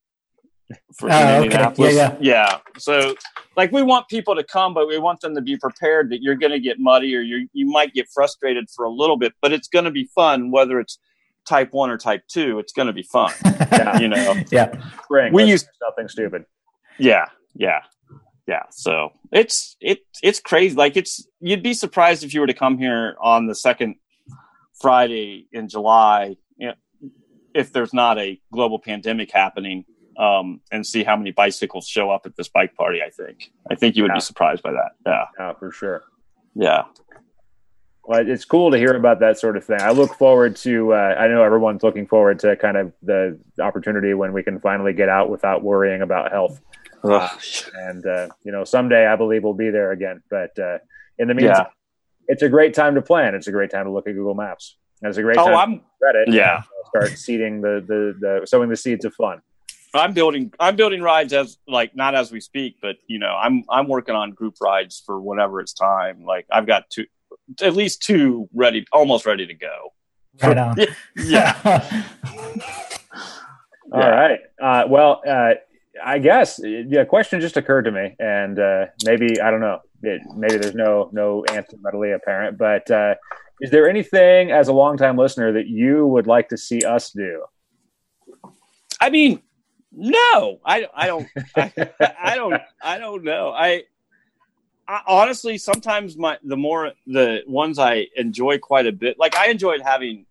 For 0.99 1.09
Oh, 1.11 1.15
okay. 1.15 1.45
Indianapolis. 1.45 1.95
Yeah, 1.95 2.17
yeah. 2.21 2.59
So 2.79 3.15
like 3.57 3.71
we 3.71 3.83
want 3.83 4.09
people 4.09 4.35
to 4.35 4.43
come, 4.43 4.75
but 4.75 4.89
we 4.89 4.99
want 4.99 5.21
them 5.21 5.35
to 5.37 5.41
be 5.41 5.57
prepared 5.57 6.11
that 6.11 6.23
you're 6.23 6.35
going 6.35 6.51
to 6.53 6.59
get 6.59 6.81
muddy 6.81 7.15
or 7.15 7.21
you 7.21 7.49
you 7.53 7.67
might 7.67 7.95
get 7.95 8.09
frustrated 8.13 8.69
for 8.75 8.85
a 8.85 8.91
little 8.91 9.17
bit, 9.17 9.33
but 9.41 9.53
it's 9.53 9.69
going 9.69 9.85
to 9.85 9.93
be 9.93 10.11
fun 10.15 10.51
whether 10.51 10.81
it's 10.81 10.99
type 11.47 11.69
one 11.73 11.89
or 11.89 11.97
type 11.97 12.25
two. 12.27 12.59
It's 12.59 12.73
going 12.73 12.87
to 12.89 12.93
be 12.93 13.05
fun, 13.05 13.33
Yeah. 13.45 13.99
you 14.01 14.09
know. 14.09 14.35
yeah. 14.51 14.73
Spring. 15.05 15.33
We 15.33 15.43
let's 15.43 15.51
used- 15.51 15.67
do 15.67 15.87
something 15.87 16.09
stupid. 16.09 16.45
Yeah, 16.99 17.27
yeah, 17.55 17.83
yeah. 18.49 18.63
So 18.73 19.13
it's 19.31 19.77
it 19.81 20.01
it's 20.21 20.41
crazy. 20.41 20.75
Like 20.75 20.97
it's 20.97 21.25
you'd 21.41 21.63
be 21.63 21.75
surprised 21.75 22.25
if 22.25 22.35
you 22.35 22.41
were 22.41 22.47
to 22.49 22.55
come 22.55 22.77
here 22.77 23.15
on 23.21 23.47
the 23.47 23.55
second 23.55 23.95
Friday 24.81 25.49
in 25.53 25.69
July, 25.69 26.37
you 26.57 26.69
know, 26.69 26.75
if 27.55 27.73
there's 27.73 27.95
not 27.95 28.19
a 28.19 28.41
global 28.53 28.79
pandemic 28.79 29.31
happening, 29.33 29.85
um, 30.19 30.61
and 30.73 30.87
see 30.87 31.05
how 31.05 31.15
many 31.17 31.31
bicycles 31.31 31.87
show 31.87 32.11
up 32.11 32.25
at 32.25 32.37
this 32.37 32.49
bike 32.49 32.75
party. 32.75 33.01
I 33.03 33.11
think 33.11 33.51
I 33.71 33.75
think 33.75 33.97
you 33.97 34.03
would 34.03 34.11
Yeah. 34.13 34.17
be 34.17 34.21
surprised 34.21 34.63
by 34.63 34.73
that. 34.73 34.93
Yeah, 35.07 35.25
Yeah, 35.39 35.53
for 35.55 35.71
sure. 35.71 36.05
yeah. 36.55 36.85
Well, 38.05 38.27
it's 38.27 38.45
cool 38.45 38.71
to 38.71 38.79
hear 38.79 38.95
about 38.95 39.19
that 39.21 39.37
sort 39.39 39.57
of 39.57 39.65
thing. 39.65 39.81
I 39.81 39.91
look 39.91 40.15
forward 40.15 40.55
to. 40.57 40.93
Uh, 40.95 41.17
I 41.19 41.27
know 41.27 41.43
everyone's 41.43 41.83
looking 41.83 42.07
forward 42.07 42.39
to 42.41 42.55
kind 42.57 42.77
of 42.77 42.93
the 43.03 43.39
opportunity 43.61 44.15
when 44.15 44.33
we 44.33 44.43
can 44.45 44.61
finally 44.61 44.93
get 44.93 45.09
out 45.09 45.29
without 45.29 45.63
worrying 45.65 46.03
about 46.03 46.31
health. 46.31 46.61
Ugh. 47.03 47.41
And 47.75 48.07
uh, 48.07 48.29
you 48.45 48.53
know, 48.53 48.63
someday 48.65 49.07
I 49.07 49.17
believe 49.17 49.43
we'll 49.43 49.55
be 49.55 49.71
there 49.71 49.91
again. 49.91 50.23
But 50.31 50.57
uh, 50.59 50.79
in 51.19 51.29
the 51.29 51.35
meantime. 51.35 51.67
It's 52.29 52.43
a 52.43 52.49
great 52.49 52.75
time 52.75 52.95
to 52.95 53.03
plan. 53.03 53.35
It's 53.35 53.47
a 53.47 53.53
great 53.53 53.71
time 53.71 53.85
to 53.85 53.91
look 53.91 54.07
at 54.09 54.15
Google 54.15 54.35
Maps. 54.35 54.77
And 55.03 55.09
it's 55.09 55.19
a 55.19 55.23
great 55.23 55.39
Oh, 55.39 55.47
time 55.47 55.57
I'm 55.57 55.79
to 55.79 55.85
Reddit. 56.03 56.35
yeah. 56.35 56.63
Start 56.89 57.19
seeding 57.19 57.61
the, 57.61 57.85
the 57.87 58.17
the 58.41 58.47
sowing 58.47 58.69
the 58.71 58.77
seeds 58.77 59.05
of 59.05 59.15
fun. 59.15 59.43
I'm 59.95 60.13
building 60.13 60.53
I'm 60.61 60.77
building 60.77 61.03
rides 61.03 61.33
as 61.33 61.59
like 61.69 61.95
not 61.97 62.15
as 62.15 62.31
we 62.33 62.41
speak, 62.41 62.77
but 62.83 62.97
you 63.07 63.19
know, 63.19 63.35
I'm 63.35 63.65
I'm 63.71 63.89
working 63.89 64.15
on 64.15 64.31
group 64.33 64.55
rides 64.61 65.03
for 65.05 65.21
whenever 65.21 65.61
it's 65.61 65.73
time. 65.73 66.25
Like 66.25 66.47
I've 66.51 66.67
got 66.67 66.89
two 66.91 67.05
at 67.61 67.75
least 67.75 68.03
two 68.03 68.49
ready 68.55 68.87
almost 68.93 69.27
ready 69.27 69.47
to 69.47 69.55
go. 69.55 69.93
Right 70.43 70.57
on. 70.59 70.77
Yeah. 71.17 71.83
All 73.93 74.01
right. 74.01 74.41
Uh, 74.61 74.85
well, 74.89 75.23
uh, 75.27 75.55
I 76.05 76.19
guess 76.19 76.61
yeah. 76.63 77.05
Question 77.05 77.41
just 77.41 77.57
occurred 77.57 77.83
to 77.85 77.93
me, 77.93 78.17
and 78.19 78.59
uh, 78.59 78.87
maybe 79.05 79.41
I 79.41 79.51
don't 79.51 79.61
know. 79.61 79.81
It, 80.03 80.21
maybe 80.37 80.59
there's 80.59 80.75
no 80.75 81.11
no 81.13 81.45
answer 81.45 81.77
readily 81.83 82.13
apparent. 82.13 82.59
But 82.59 82.91
uh, 82.91 83.15
is 83.61 83.71
there 83.71 83.89
anything 83.89 84.51
as 84.51 84.69
a 84.69 84.73
longtime 84.73 85.17
listener 85.17 85.53
that 85.53 85.67
you 85.67 86.07
would 86.07 86.27
like 86.27 86.49
to 86.51 86.57
see 86.57 86.81
us 86.83 87.11
do? 87.11 87.45
I 89.01 89.11
mean, 89.11 89.43
no, 89.93 90.61
I, 90.65 90.87
I 90.95 91.07
don't, 91.07 91.27
I, 91.57 91.73
I 92.01 92.35
don't, 92.37 92.61
I 92.83 92.99
don't 92.99 93.25
know. 93.25 93.51
I, 93.51 93.85
I 94.89 95.01
honestly, 95.07 95.59
sometimes 95.59 96.17
my, 96.17 96.39
the 96.45 96.57
more, 96.57 96.93
the 97.07 97.43
ones 97.47 97.79
I 97.79 98.07
enjoy 98.17 98.59
quite 98.59 98.87
a 98.87 98.93
bit, 98.93 99.19
like 99.19 99.37
I 99.37 99.49
enjoyed 99.49 99.81
having 99.83 100.27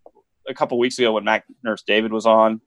a 0.48 0.54
couple 0.54 0.78
weeks 0.80 0.98
ago 1.00 1.14
when 1.14 1.24
Mac 1.24 1.46
Nurse 1.64 1.82
David 1.82 2.12
was 2.14 2.26
on 2.26 2.62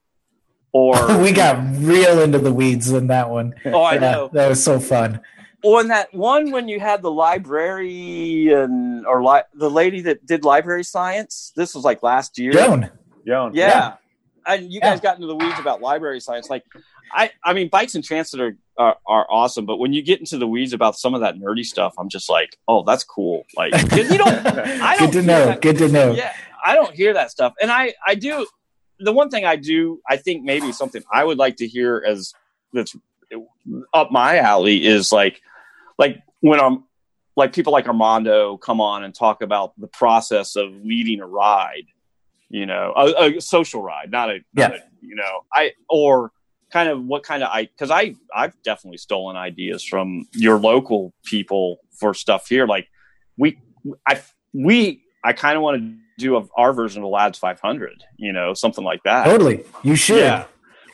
or, 0.72 1.18
we 1.22 1.32
got 1.32 1.58
real 1.76 2.20
into 2.20 2.38
the 2.38 2.52
weeds 2.52 2.90
in 2.90 3.06
that 3.08 3.30
one. 3.30 3.54
oh, 3.66 3.82
I 3.82 3.94
Yeah, 3.94 4.00
know. 4.00 4.30
that 4.32 4.48
was 4.48 4.62
so 4.62 4.78
fun. 4.78 5.20
Or 5.64 5.80
in 5.80 5.88
that 5.88 6.12
one 6.14 6.50
when 6.52 6.68
you 6.68 6.78
had 6.78 7.02
the 7.02 7.10
library 7.10 8.52
and 8.52 9.04
or 9.06 9.22
li- 9.24 9.42
the 9.54 9.68
lady 9.70 10.00
that 10.02 10.24
did 10.24 10.44
library 10.44 10.84
science, 10.84 11.52
this 11.56 11.74
was 11.74 11.84
like 11.84 12.02
last 12.02 12.38
year. 12.38 12.52
Joan. 12.52 12.90
Joan? 13.26 13.52
Yeah. 13.54 13.94
And 14.46 14.72
you 14.72 14.80
guys 14.80 14.98
Yeah. 14.98 15.02
got 15.02 15.16
into 15.16 15.26
the 15.26 15.34
weeds 15.36 15.58
about 15.58 15.82
library 15.82 16.20
science. 16.20 16.48
Like, 16.48 16.64
I, 17.12 17.30
I 17.44 17.52
mean, 17.54 17.68
bikes 17.68 17.94
and 17.96 18.04
transit 18.04 18.40
are, 18.40 18.56
are, 18.78 18.96
are 19.06 19.26
awesome, 19.30 19.66
but 19.66 19.78
when 19.78 19.92
you 19.92 20.00
get 20.02 20.20
into 20.20 20.38
the 20.38 20.46
weeds 20.46 20.72
about 20.72 20.96
some 20.96 21.12
of 21.14 21.20
that 21.22 21.36
nerdy 21.36 21.64
stuff, 21.64 21.94
I'm 21.98 22.08
just 22.08 22.30
like, 22.30 22.56
oh, 22.68 22.82
that's 22.84 23.02
cool. 23.04 23.44
Like, 23.56 23.72
you 23.96 24.16
don't, 24.16 24.46
I 24.46 24.96
don't 24.96 25.10
Good 25.12 25.20
to 25.20 25.26
know. 25.26 25.46
that- 25.46 25.60
Good 25.60 25.78
to 25.78 25.88
know. 25.88 26.12
yeah, 26.12 26.32
I 26.64 26.74
don't 26.76 26.94
hear 26.94 27.12
that 27.14 27.30
stuff. 27.30 27.54
And 27.60 27.70
I, 27.70 27.94
I 28.06 28.14
do, 28.14 28.46
the 29.00 29.12
one 29.12 29.28
thing 29.28 29.44
I 29.44 29.56
do, 29.56 30.00
I 30.08 30.16
think 30.16 30.44
maybe 30.44 30.70
something 30.72 31.02
I 31.12 31.24
would 31.24 31.38
like 31.38 31.56
to 31.56 31.66
hear 31.66 32.02
as 32.06 32.32
that's 32.72 32.94
up 33.92 34.10
my 34.10 34.38
alley 34.38 34.86
is 34.86 35.12
like, 35.12 35.40
like 35.98 36.22
when 36.40 36.60
I'm, 36.60 36.84
like 37.36 37.52
people 37.52 37.72
like 37.72 37.86
Armando 37.86 38.56
come 38.56 38.80
on 38.80 39.04
and 39.04 39.14
talk 39.14 39.42
about 39.42 39.72
the 39.78 39.86
process 39.86 40.56
of 40.56 40.72
leading 40.84 41.20
a 41.20 41.26
ride, 41.26 41.86
you 42.48 42.66
know, 42.66 42.92
a, 42.96 43.36
a 43.36 43.40
social 43.40 43.80
ride, 43.80 44.10
not 44.10 44.30
a, 44.30 44.40
not 44.54 44.74
a, 44.74 44.80
you 45.00 45.14
know, 45.14 45.44
I 45.52 45.72
or 45.88 46.32
kind 46.72 46.88
of 46.88 47.04
what 47.04 47.22
kind 47.22 47.42
of 47.42 47.48
I 47.50 47.66
because 47.66 47.90
I 47.90 48.16
I've 48.34 48.60
definitely 48.62 48.98
stolen 48.98 49.36
ideas 49.36 49.84
from 49.84 50.26
your 50.34 50.58
local 50.58 51.14
people 51.24 51.78
for 51.92 52.12
stuff 52.12 52.48
here. 52.48 52.66
Like 52.66 52.88
we 53.36 53.60
I 54.06 54.20
we 54.52 55.02
I 55.24 55.32
kind 55.32 55.56
of 55.56 55.62
want 55.62 55.80
to 55.80 55.96
do 56.18 56.36
a, 56.36 56.44
our 56.56 56.72
version 56.72 57.02
of 57.02 57.04
the 57.04 57.10
Lads 57.10 57.38
500, 57.38 58.02
you 58.16 58.32
know, 58.32 58.54
something 58.54 58.84
like 58.84 59.02
that. 59.04 59.24
Totally. 59.24 59.64
You 59.84 59.94
should. 59.94 60.18
Yeah. 60.18 60.46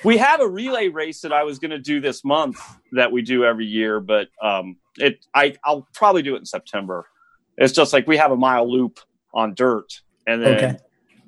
We 0.04 0.18
have 0.18 0.40
a 0.40 0.48
relay 0.48 0.88
race 0.88 1.20
that 1.22 1.32
I 1.32 1.44
was 1.44 1.58
going 1.58 1.70
to 1.70 1.78
do 1.78 2.00
this 2.00 2.24
month 2.24 2.60
that 2.92 3.10
we 3.10 3.22
do 3.22 3.44
every 3.44 3.66
year, 3.66 4.00
but 4.00 4.28
um, 4.42 4.76
it 4.98 5.24
I 5.34 5.54
I'll 5.64 5.86
probably 5.94 6.22
do 6.22 6.34
it 6.34 6.38
in 6.38 6.46
September. 6.46 7.06
It's 7.56 7.72
just 7.72 7.92
like 7.92 8.06
we 8.06 8.16
have 8.16 8.30
a 8.32 8.36
mile 8.36 8.70
loop 8.70 9.00
on 9.32 9.54
dirt, 9.54 10.00
and 10.26 10.42
then 10.42 10.54
Okay. 10.56 10.76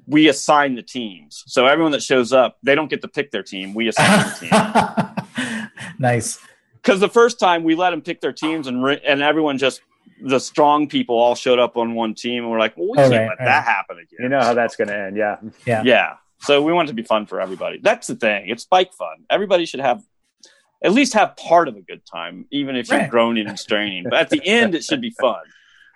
we 0.06 0.28
assign 0.28 0.74
the 0.74 0.82
teams. 0.82 1.42
So 1.46 1.66
everyone 1.66 1.92
that 1.92 2.02
shows 2.02 2.32
up, 2.32 2.58
they 2.62 2.74
don't 2.74 2.88
get 2.90 3.00
to 3.02 3.08
pick 3.08 3.30
their 3.30 3.42
team. 3.42 3.74
We 3.74 3.88
assign 3.88 4.18
the 4.20 4.36
team. 4.40 5.88
nice. 5.98 6.38
Because 6.74 7.00
the 7.00 7.08
first 7.08 7.40
time 7.40 7.64
we 7.64 7.74
let 7.74 7.90
them 7.90 8.02
pick 8.02 8.20
their 8.20 8.32
teams, 8.32 8.66
and 8.66 8.82
re- 8.84 9.00
and 9.04 9.22
everyone 9.22 9.58
just 9.58 9.80
the 10.22 10.38
strong 10.38 10.88
people 10.88 11.16
all 11.18 11.34
showed 11.34 11.58
up 11.58 11.76
on 11.76 11.94
one 11.94 12.14
team, 12.14 12.42
and 12.44 12.50
we're 12.52 12.58
like, 12.58 12.76
well, 12.76 12.86
we 12.90 12.98
Oh, 12.98 13.02
can't 13.08 13.12
right, 13.12 13.20
let 13.22 13.38
right. 13.38 13.44
that 13.46 13.64
happen 13.64 13.96
again. 13.98 14.18
You 14.20 14.28
know 14.28 14.40
how 14.40 14.54
that's 14.54 14.76
going 14.76 14.88
to 14.88 14.96
end. 14.96 15.16
Yeah. 15.16 15.36
Yeah. 15.66 15.82
Yeah. 15.84 16.14
So 16.40 16.62
we 16.62 16.72
want 16.72 16.88
it 16.88 16.92
to 16.92 16.94
be 16.94 17.02
fun 17.02 17.26
for 17.26 17.40
everybody. 17.40 17.78
That's 17.82 18.06
the 18.06 18.14
thing. 18.14 18.48
It's 18.48 18.64
bike 18.64 18.92
fun. 18.92 19.24
Everybody 19.30 19.66
should 19.66 19.80
have 19.80 20.02
at 20.84 20.92
least 20.92 21.14
have 21.14 21.36
part 21.36 21.68
of 21.68 21.76
a 21.76 21.80
good 21.80 22.02
time, 22.04 22.46
even 22.50 22.76
if 22.76 22.88
you're 22.90 22.98
Right. 23.00 23.10
groaning 23.10 23.48
and 23.48 23.58
straining. 23.58 24.04
But 24.04 24.14
at 24.14 24.30
the 24.30 24.46
end, 24.46 24.74
it 24.74 24.84
should 24.84 25.00
be 25.00 25.10
fun. 25.10 25.40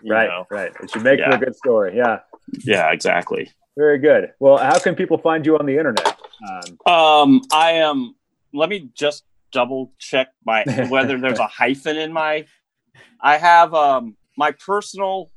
Right. 0.04 0.28
know? 0.28 0.46
Right. 0.50 0.72
It 0.82 0.90
should 0.90 1.02
make 1.02 1.20
for 1.20 1.30
a 1.30 1.38
good 1.38 1.54
story. 1.56 1.96
Yeah. 1.96 2.20
Yeah, 2.64 2.90
exactly. 2.90 3.50
Very 3.76 3.98
good. 3.98 4.32
Well, 4.40 4.56
how 4.56 4.78
can 4.78 4.94
people 4.94 5.18
find 5.18 5.44
you 5.44 5.58
on 5.58 5.66
the 5.66 5.76
internet? 5.76 6.18
Um, 6.86 6.92
Um, 6.92 7.42
I 7.52 7.72
am. 7.72 8.14
Let 8.52 8.68
me 8.70 8.90
just 8.94 9.24
double 9.52 9.92
check 9.98 10.28
my 10.44 10.64
whether 10.88 11.18
there's 11.18 11.38
a 11.38 11.46
hyphen 11.60 11.96
in 11.98 12.12
my. 12.12 12.46
I 13.20 13.36
have 13.36 13.74
um 13.74 14.16
my 14.36 14.52
personal 14.52 15.30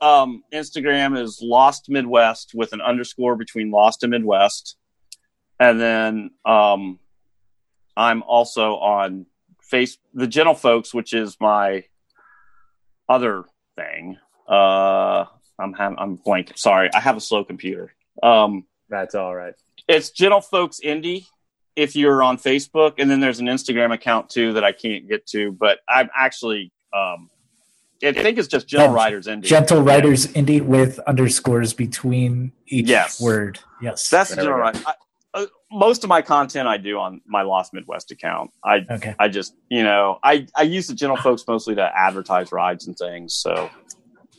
um 0.00 0.42
Instagram 0.52 1.20
is 1.20 1.40
Lost 1.42 1.88
Midwest 1.88 2.52
with 2.54 2.72
an 2.72 2.80
underscore 2.80 3.36
between 3.36 3.70
Lost 3.70 4.02
and 4.02 4.10
Midwest, 4.10 4.76
and 5.58 5.80
then 5.80 6.30
um 6.44 6.98
I'm 7.96 8.22
also 8.22 8.76
on 8.76 9.26
face 9.62 9.98
the 10.14 10.26
Gentle 10.26 10.54
Folks, 10.54 10.94
which 10.94 11.12
is 11.12 11.36
my 11.40 11.84
other 13.08 13.44
thing. 13.76 14.18
Uh, 14.48 15.24
I'm 15.58 15.72
ha- 15.72 15.94
I'm 15.98 16.16
blank. 16.16 16.52
Sorry, 16.56 16.88
I 16.94 17.00
have 17.00 17.16
a 17.16 17.20
slow 17.20 17.44
computer. 17.44 17.92
Um, 18.22 18.64
that's 18.88 19.14
all 19.14 19.34
right. 19.34 19.54
it's 19.88 20.10
Gentle 20.10 20.40
Folks 20.40 20.80
Indie 20.84 21.26
if 21.76 21.94
you're 21.96 22.22
on 22.22 22.38
Facebook, 22.38 22.94
and 22.98 23.10
then 23.10 23.20
there's 23.20 23.40
an 23.40 23.46
Instagram 23.46 23.92
account 23.92 24.30
too 24.30 24.52
that 24.54 24.64
I 24.64 24.72
can't 24.72 25.08
get 25.08 25.26
to, 25.28 25.52
but 25.52 25.80
I'm 25.88 26.08
actually 26.16 26.72
um 26.96 27.30
I 28.02 28.12
think 28.12 28.38
it's 28.38 28.48
just 28.48 28.68
Gentle 28.68 28.90
Oh, 28.90 28.94
Riders 28.94 29.26
Indie. 29.26 29.42
Gentle 29.44 29.82
Riders 29.82 30.26
Indie 30.28 30.60
with 30.62 30.98
underscores 31.00 31.72
between 31.72 32.52
each 32.66 32.86
Yes. 32.88 33.20
word. 33.20 33.58
Yes. 33.82 34.08
That's 34.08 34.30
the 34.30 34.36
There 34.36 34.44
we 34.44 34.48
Gentle 34.72 34.82
go. 34.82 34.88
Riders. 34.88 34.96
Uh, 35.34 35.46
most 35.70 36.04
of 36.04 36.08
my 36.08 36.22
content 36.22 36.68
I 36.68 36.76
do 36.78 36.98
on 36.98 37.20
my 37.26 37.42
Lost 37.42 37.74
Midwest 37.74 38.10
account. 38.10 38.50
I 38.64 38.84
okay. 38.90 39.14
I 39.18 39.28
just 39.28 39.54
you 39.68 39.82
know 39.82 40.18
I 40.22 40.46
I 40.56 40.62
use 40.62 40.86
the 40.86 40.94
Gentle 40.94 41.16
Folks 41.18 41.44
mostly 41.46 41.74
to 41.74 41.82
advertise 41.98 42.50
rides 42.52 42.86
and 42.86 42.96
things. 42.96 43.34
So, 43.34 43.68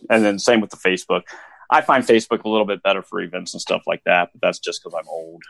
and 0.10 0.24
then 0.26 0.40
same 0.40 0.62
with 0.62 0.72
the 0.72 0.78
Facebook. 0.78 1.22
I 1.70 1.82
find 1.82 2.04
Facebook 2.04 2.44
a 2.46 2.50
little 2.50 2.66
bit 2.66 2.82
better 2.82 3.04
for 3.04 3.22
events 3.22 3.54
and 3.54 3.62
stuff 3.62 3.84
like 3.86 4.02
that, 4.06 4.30
but 4.34 4.42
that's 4.42 4.58
just 4.58 4.82
because 4.84 4.98
I'm 5.00 5.08
old. 5.08 5.44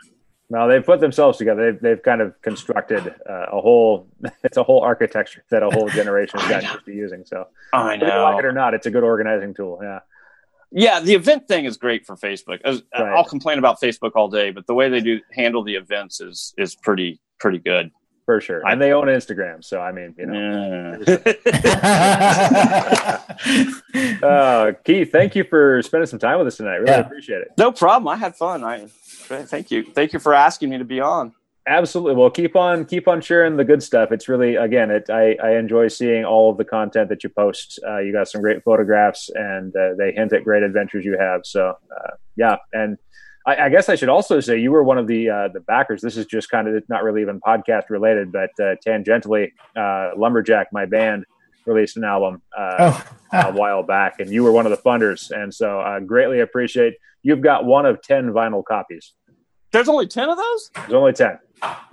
Well, 0.50 0.68
they've 0.68 0.84
put 0.84 1.00
themselves 1.00 1.38
together. 1.38 1.72
They've, 1.72 1.80
they've 1.80 2.02
kind 2.02 2.20
of 2.20 2.34
constructed 2.42 3.14
uh, 3.28 3.46
a 3.52 3.60
whole. 3.60 4.08
It's 4.44 4.56
a 4.56 4.62
whole 4.62 4.80
architecture 4.82 5.44
that 5.50 5.62
a 5.62 5.70
whole 5.70 5.88
generation 6.00 6.38
has 6.40 6.48
gotten 6.48 6.66
used 6.68 6.78
to 6.80 6.84
be 6.84 6.94
using. 6.96 7.24
So, 7.24 7.46
I 7.72 7.96
whether 7.96 8.06
you 8.06 8.22
like 8.22 8.38
it 8.40 8.44
or 8.44 8.52
not, 8.52 8.74
it's 8.74 8.86
a 8.86 8.90
good 8.90 9.04
organizing 9.04 9.54
tool. 9.54 9.78
Yeah. 9.82 10.00
Yeah, 10.72 11.00
the 11.00 11.14
event 11.14 11.48
thing 11.48 11.64
is 11.64 11.76
great 11.76 12.06
for 12.06 12.16
Facebook. 12.16 12.60
As- 12.64 12.82
Right. 12.96 13.12
I'll 13.16 13.24
complain 13.24 13.58
about 13.58 13.80
Facebook 13.80 14.12
all 14.14 14.28
day, 14.28 14.50
but 14.50 14.66
the 14.66 14.74
way 14.74 14.88
they 14.88 15.00
do 15.00 15.20
handle 15.32 15.62
the 15.64 15.74
events 15.76 16.20
is 16.20 16.54
is 16.58 16.74
pretty 16.76 17.20
pretty 17.38 17.58
good. 17.58 17.90
for 18.26 18.40
sure. 18.40 18.62
And 18.68 18.80
they 18.80 18.92
own 18.92 19.06
Instagram, 19.08 19.64
so 19.64 19.80
I 19.80 19.90
mean, 19.92 20.14
you 20.18 20.26
know. 20.26 20.98
Yeah. 21.06 21.32
Uh, 24.22 24.72
Keith, 24.84 25.10
thank 25.10 25.34
you 25.34 25.42
for 25.44 25.82
spending 25.82 26.06
some 26.06 26.18
time 26.18 26.38
with 26.38 26.46
us 26.46 26.56
tonight. 26.58 26.76
Really 26.76 26.90
Yeah. 26.92 27.00
appreciate 27.00 27.40
it. 27.42 27.48
no 27.58 27.72
problem. 27.72 28.06
I 28.08 28.16
had 28.16 28.36
fun. 28.36 28.62
I 28.62 28.86
thank 29.30 29.70
you. 29.70 29.84
Thank 29.84 30.12
you 30.12 30.18
for 30.18 30.34
asking 30.34 30.70
me 30.70 30.78
to 30.78 30.84
be 30.84 31.00
on. 31.00 31.34
Absolutely. 31.66 32.14
Well, 32.16 32.30
keep 32.30 32.56
on 32.56 32.84
keep 32.84 33.06
on 33.06 33.20
sharing 33.20 33.56
the 33.56 33.64
good 33.64 33.82
stuff. 33.82 34.12
It's 34.12 34.28
really 34.28 34.56
again, 34.56 34.90
it 34.90 35.10
I, 35.10 35.36
I 35.42 35.56
enjoy 35.56 35.88
seeing 35.88 36.24
all 36.24 36.50
of 36.50 36.56
the 36.56 36.64
content 36.64 37.08
that 37.10 37.22
you 37.22 37.30
post. 37.30 37.78
Uh, 37.86 37.98
you 37.98 38.12
got 38.12 38.28
some 38.28 38.40
great 38.40 38.64
photographs, 38.64 39.30
and 39.34 39.74
uh, 39.76 39.90
they 39.96 40.12
hint 40.12 40.32
at 40.32 40.42
great 40.42 40.62
adventures 40.62 41.04
you 41.04 41.18
have. 41.18 41.42
So 41.44 41.68
uh, 41.96 42.10
yeah, 42.36 42.56
and 42.72 42.98
I, 43.46 43.56
I 43.56 43.68
guess 43.68 43.88
I 43.88 43.94
should 43.94 44.08
also 44.08 44.40
say 44.40 44.58
you 44.58 44.70
were 44.70 44.82
one 44.82 44.98
of 44.98 45.06
the 45.06 45.28
uh, 45.28 45.48
the 45.48 45.60
backers. 45.60 46.00
This 46.00 46.16
is 46.16 46.26
just 46.26 46.50
kind 46.50 46.66
of 46.66 46.82
not 46.88 47.04
really 47.04 47.22
even 47.22 47.40
podcast 47.40 47.90
related, 47.90 48.32
but 48.32 48.50
uh, 48.58 48.76
tangentially, 48.84 49.52
uh, 49.76 50.12
Lumberjack, 50.16 50.68
my 50.72 50.86
band, 50.86 51.24
released 51.66 51.96
an 51.96 52.04
album 52.04 52.42
uh, 52.56 52.76
oh, 52.78 53.04
a 53.32 53.52
while 53.52 53.82
back, 53.82 54.18
and 54.18 54.30
you 54.30 54.42
were 54.42 54.52
one 54.52 54.66
of 54.66 54.70
the 54.70 54.78
funders, 54.78 55.30
and 55.30 55.54
so 55.54 55.80
I 55.80 56.00
greatly 56.00 56.40
appreciate. 56.40 56.94
You've 57.22 57.42
got 57.42 57.66
one 57.66 57.84
of 57.84 58.00
ten 58.02 58.30
vinyl 58.32 58.64
copies. 58.64 59.12
There's 59.72 59.88
only 59.88 60.06
ten 60.06 60.28
of 60.28 60.36
those. 60.36 60.70
There's 60.74 60.92
only 60.92 61.12
ten. 61.12 61.38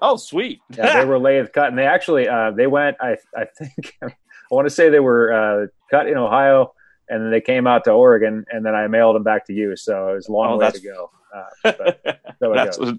Oh, 0.01 0.15
sweet. 0.17 0.61
Yeah, 0.69 0.99
they 0.99 1.05
were 1.05 1.19
lathe 1.19 1.51
cut, 1.53 1.67
and 1.67 1.77
they 1.77 1.85
actually 1.85 2.27
uh, 2.27 2.51
they 2.51 2.67
went. 2.67 2.97
I 3.01 3.17
I 3.35 3.45
think 3.45 3.95
I 4.03 4.07
want 4.49 4.65
to 4.65 4.69
say 4.73 4.89
they 4.89 4.99
were 5.01 5.33
uh, 5.33 5.67
cut 5.91 6.07
in 6.07 6.17
Ohio, 6.17 6.73
and 7.09 7.21
then 7.23 7.31
they 7.31 7.41
came 7.41 7.67
out 7.67 7.83
to 7.83 7.91
Oregon, 7.91 8.45
and 8.51 8.65
then 8.65 8.75
I 8.75 8.87
mailed 8.87 9.15
them 9.15 9.23
back 9.23 9.45
to 9.47 9.53
you. 9.53 9.75
So 9.75 10.09
it 10.09 10.15
was 10.15 10.27
a 10.27 10.31
long 10.31 10.53
Oh, 10.53 10.57
way 10.57 10.71
to 10.71 10.79
go. 10.79 11.11
Uh, 11.35 11.43
but 12.03 12.21
so 12.39 12.53
That's 12.53 12.77
goes. 12.77 12.93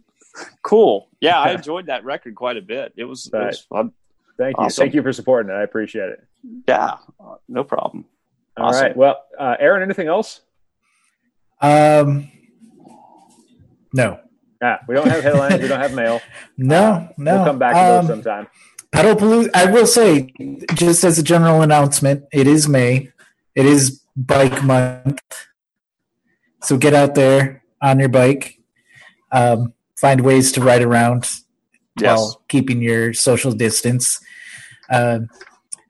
cool. 0.62 1.08
Yeah, 1.20 1.40
I 1.40 1.52
enjoyed 1.54 1.86
that 1.86 2.04
record 2.04 2.34
quite 2.34 2.56
a 2.58 2.62
bit. 2.62 2.92
It 2.96 3.04
was, 3.04 3.26
it 3.26 3.32
was 3.34 3.60
fun. 3.60 3.92
Thank 4.36 4.56
you, 4.58 4.64
awesome. 4.64 4.82
thank 4.82 4.94
you 4.94 5.02
for 5.02 5.12
supporting 5.12 5.50
it. 5.50 5.54
I 5.54 5.62
appreciate 5.62 6.10
it. 6.10 6.24
Yeah, 6.68 6.98
no 7.48 7.64
problem. 7.64 8.04
All 8.56 8.70
right. 8.70 8.90
Awesome. 8.90 8.98
Well, 8.98 9.24
uh, 9.38 9.56
Aaron, 9.58 9.82
anything 9.82 10.06
else? 10.06 10.42
um, 11.60 12.30
no, 13.92 14.20
Yeah, 14.60 14.78
we 14.88 14.94
don't 14.94 15.08
have 15.08 15.22
headlines. 15.22 15.62
we 15.62 15.68
don't 15.68 15.80
have 15.80 15.94
mail. 15.94 16.20
no, 16.56 17.08
no. 17.16 17.36
We'll 17.36 17.44
come 17.44 17.58
back 17.58 17.74
to 17.74 17.78
Um, 17.80 18.06
those 18.06 18.14
sometime. 18.24 18.46
Pedalpalooza. 18.92 19.50
I 19.54 19.70
will 19.70 19.86
say, 19.86 20.32
just 20.74 21.04
as 21.04 21.18
a 21.18 21.22
general 21.22 21.62
announcement, 21.62 22.24
it 22.32 22.46
is 22.46 22.68
May. 22.68 23.10
It 23.54 23.66
is 23.66 24.02
Bike 24.16 24.64
Month, 24.64 25.20
so 26.62 26.76
get 26.76 26.94
out 26.94 27.14
there 27.14 27.62
on 27.82 28.00
your 28.00 28.08
bike. 28.08 28.58
Um, 29.30 29.74
find 29.96 30.22
ways 30.22 30.50
to 30.52 30.60
ride 30.60 30.82
around 30.82 31.28
Yes. 32.00 32.16
while 32.16 32.42
keeping 32.48 32.80
your 32.80 33.12
social 33.12 33.52
distance. 33.52 34.20
Um 34.90 35.28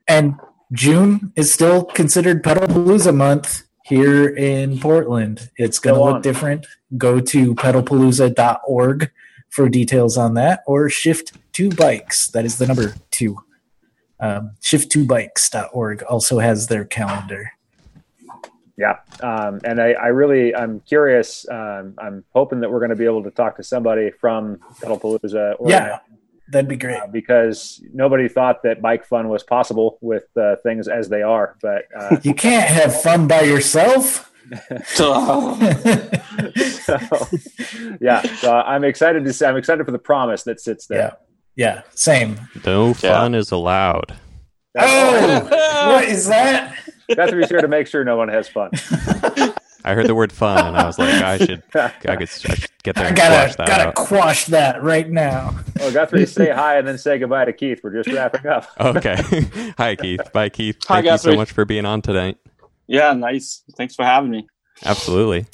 and 0.07 0.35
June 0.73 1.33
is 1.37 1.53
still 1.53 1.85
considered 1.85 2.43
Pedalpalooza 2.43 3.15
month 3.15 3.63
here 3.89 4.29
in 4.29 4.79
Portland. 4.79 5.51
It's 5.57 5.79
going 5.79 5.97
to 5.97 6.05
look 6.05 6.15
on. 6.17 6.23
different. 6.23 6.67
Go 6.97 7.21
to 7.21 7.55
pedalpalooza.org 7.55 9.11
for 9.49 9.69
details 9.69 10.19
on 10.19 10.35
that, 10.35 10.63
or 10.67 10.91
Shift 10.91 11.33
Two 11.53 11.71
Bikes. 11.71 12.29
That 12.29 12.45
is 12.45 12.59
the 12.59 12.67
number 12.67 12.95
two. 13.11 13.39
Um, 14.21 14.53
shift2bikes.org 14.63 16.03
also 16.03 16.39
has 16.39 16.67
their 16.67 16.85
calendar. 16.85 17.53
Yeah, 18.77 18.99
um, 19.23 19.61
and 19.65 19.81
I, 19.81 19.93
I 19.93 20.07
really 20.09 20.55
I'm 20.55 20.81
curious. 20.81 21.49
Um, 21.49 21.95
I'm 21.99 22.25
hoping 22.33 22.61
that 22.61 22.71
we're 22.71 22.79
going 22.79 22.91
to 22.91 22.97
be 22.97 23.07
able 23.07 23.25
to 23.25 23.31
talk 23.31 23.57
to 23.57 23.65
somebody 23.65 24.11
from 24.11 24.59
Pedalpalooza. 24.81 25.57
Oregon. 25.59 25.69
Yeah, 25.69 25.99
that'd 26.51 26.69
be 26.69 26.77
great. 26.77 27.01
uh, 27.01 27.07
because 27.07 27.83
nobody 27.93 28.29
thought 28.29 28.63
that 28.63 28.81
bike 28.83 29.05
fun 29.05 29.29
was 29.29 29.43
possible 29.43 29.99
with 30.01 30.25
uh, 30.37 30.57
things 30.63 30.89
as 30.89 31.09
they 31.09 31.23
are. 31.23 31.57
But 31.63 31.85
uh, 31.97 32.17
You 32.23 32.35
can't 32.35 32.69
have 32.69 33.01
fun 33.03 33.27
by 33.29 33.43
yourself. 33.43 34.25
so, 34.87 35.57
yeah, 38.01 38.23
so 38.37 38.55
I'm 38.55 38.85
excited 38.85 39.25
to 39.25 39.33
see. 39.33 39.45
I'm 39.45 39.57
excited 39.57 39.85
for 39.85 39.93
the 39.93 39.99
promise 39.99 40.45
that 40.45 40.61
sits 40.61 40.87
there. 40.87 41.17
yeah, 41.57 41.83
same. 41.91 42.41
No 42.65 42.95
fun 42.95 43.35
is 43.35 43.51
allowed. 43.51 44.15
Oh, 44.79 45.91
what 45.93 46.05
is 46.05 46.29
that? 46.29 46.79
Got 47.15 47.31
to 47.31 47.37
be 47.37 47.47
sure 47.47 47.61
to 47.61 47.69
make 47.69 47.87
sure 47.87 48.05
no 48.05 48.17
one 48.17 48.29
has 48.29 48.49
fun. 48.49 48.71
I 49.85 49.95
heard 49.95 50.07
the 50.07 50.15
word 50.15 50.33
fun, 50.33 50.67
and 50.67 50.77
I 50.77 50.87
was 50.87 50.99
like, 50.99 51.09
I 51.23 51.39
should, 51.39 51.63
I 51.75 51.89
could, 51.89 52.11
I 52.11 52.25
should 52.25 52.67
get 52.83 52.97
there 52.97 53.05
I 53.05 53.09
and 53.09 53.17
gotta 53.17 53.53
squash 53.53 53.57
that 53.57 53.67
gotta 53.69 53.89
out. 53.89 53.95
quash 53.95 54.45
that 54.47 54.83
right 54.83 55.09
now. 55.09 55.55
Well, 55.77 55.93
Guthrie, 55.93 56.27
say 56.27 56.51
hi 56.51 56.79
and 56.79 56.87
then 56.89 56.99
say 56.99 57.19
goodbye 57.19 57.45
to 57.45 57.53
Keith. 57.53 57.81
We're 57.83 58.03
just 58.03 58.15
wrapping 58.15 58.47
up. 58.51 58.67
Okay. 58.81 59.17
Hi, 59.79 59.95
Keith. 59.95 60.33
Bye, 60.33 60.49
Keith. 60.49 60.77
Hi, 60.89 60.97
Thank 61.03 61.07
you 61.07 61.19
so 61.19 61.37
much 61.37 61.53
for 61.53 61.65
being 61.65 61.85
on 61.87 62.03
tonight. 62.03 62.39
yeah, 62.89 63.13
nice. 63.13 63.63
Thanks 63.77 63.95
for 63.95 64.05
having 64.05 64.31
me. 64.31 64.49
Absolutely. 64.85 65.47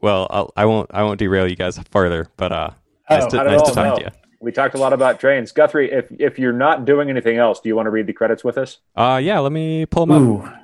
Well, 0.00 0.26
I'll, 0.30 0.52
I 0.56 0.66
won't. 0.66 0.90
I 0.92 1.02
won't 1.02 1.18
derail 1.18 1.48
you 1.48 1.56
guys 1.56 1.78
further. 1.90 2.26
But 2.36 2.52
uh, 2.52 2.70
nice 3.08 3.24
Oh, 3.24 3.28
to, 3.30 3.36
nice 3.44 3.60
all, 3.60 3.66
to 3.68 3.74
talk 3.74 3.84
no. 3.86 3.96
to 3.96 4.02
you. 4.04 4.10
We 4.40 4.52
talked 4.52 4.74
a 4.74 4.78
lot 4.78 4.92
about 4.92 5.18
trains. 5.18 5.50
Guthrie, 5.52 5.90
if 5.90 6.06
if 6.18 6.38
you're 6.38 6.52
not 6.52 6.84
doing 6.84 7.08
anything 7.08 7.38
else, 7.38 7.60
do 7.60 7.68
you 7.70 7.76
want 7.76 7.86
to 7.86 7.90
read 7.90 8.06
the 8.06 8.12
credits 8.12 8.44
with 8.44 8.58
us? 8.58 8.78
Uh, 8.94 9.18
yeah. 9.22 9.38
Let 9.38 9.52
me 9.52 9.86
pull 9.86 10.04
them 10.06 10.42
up. 10.42 10.54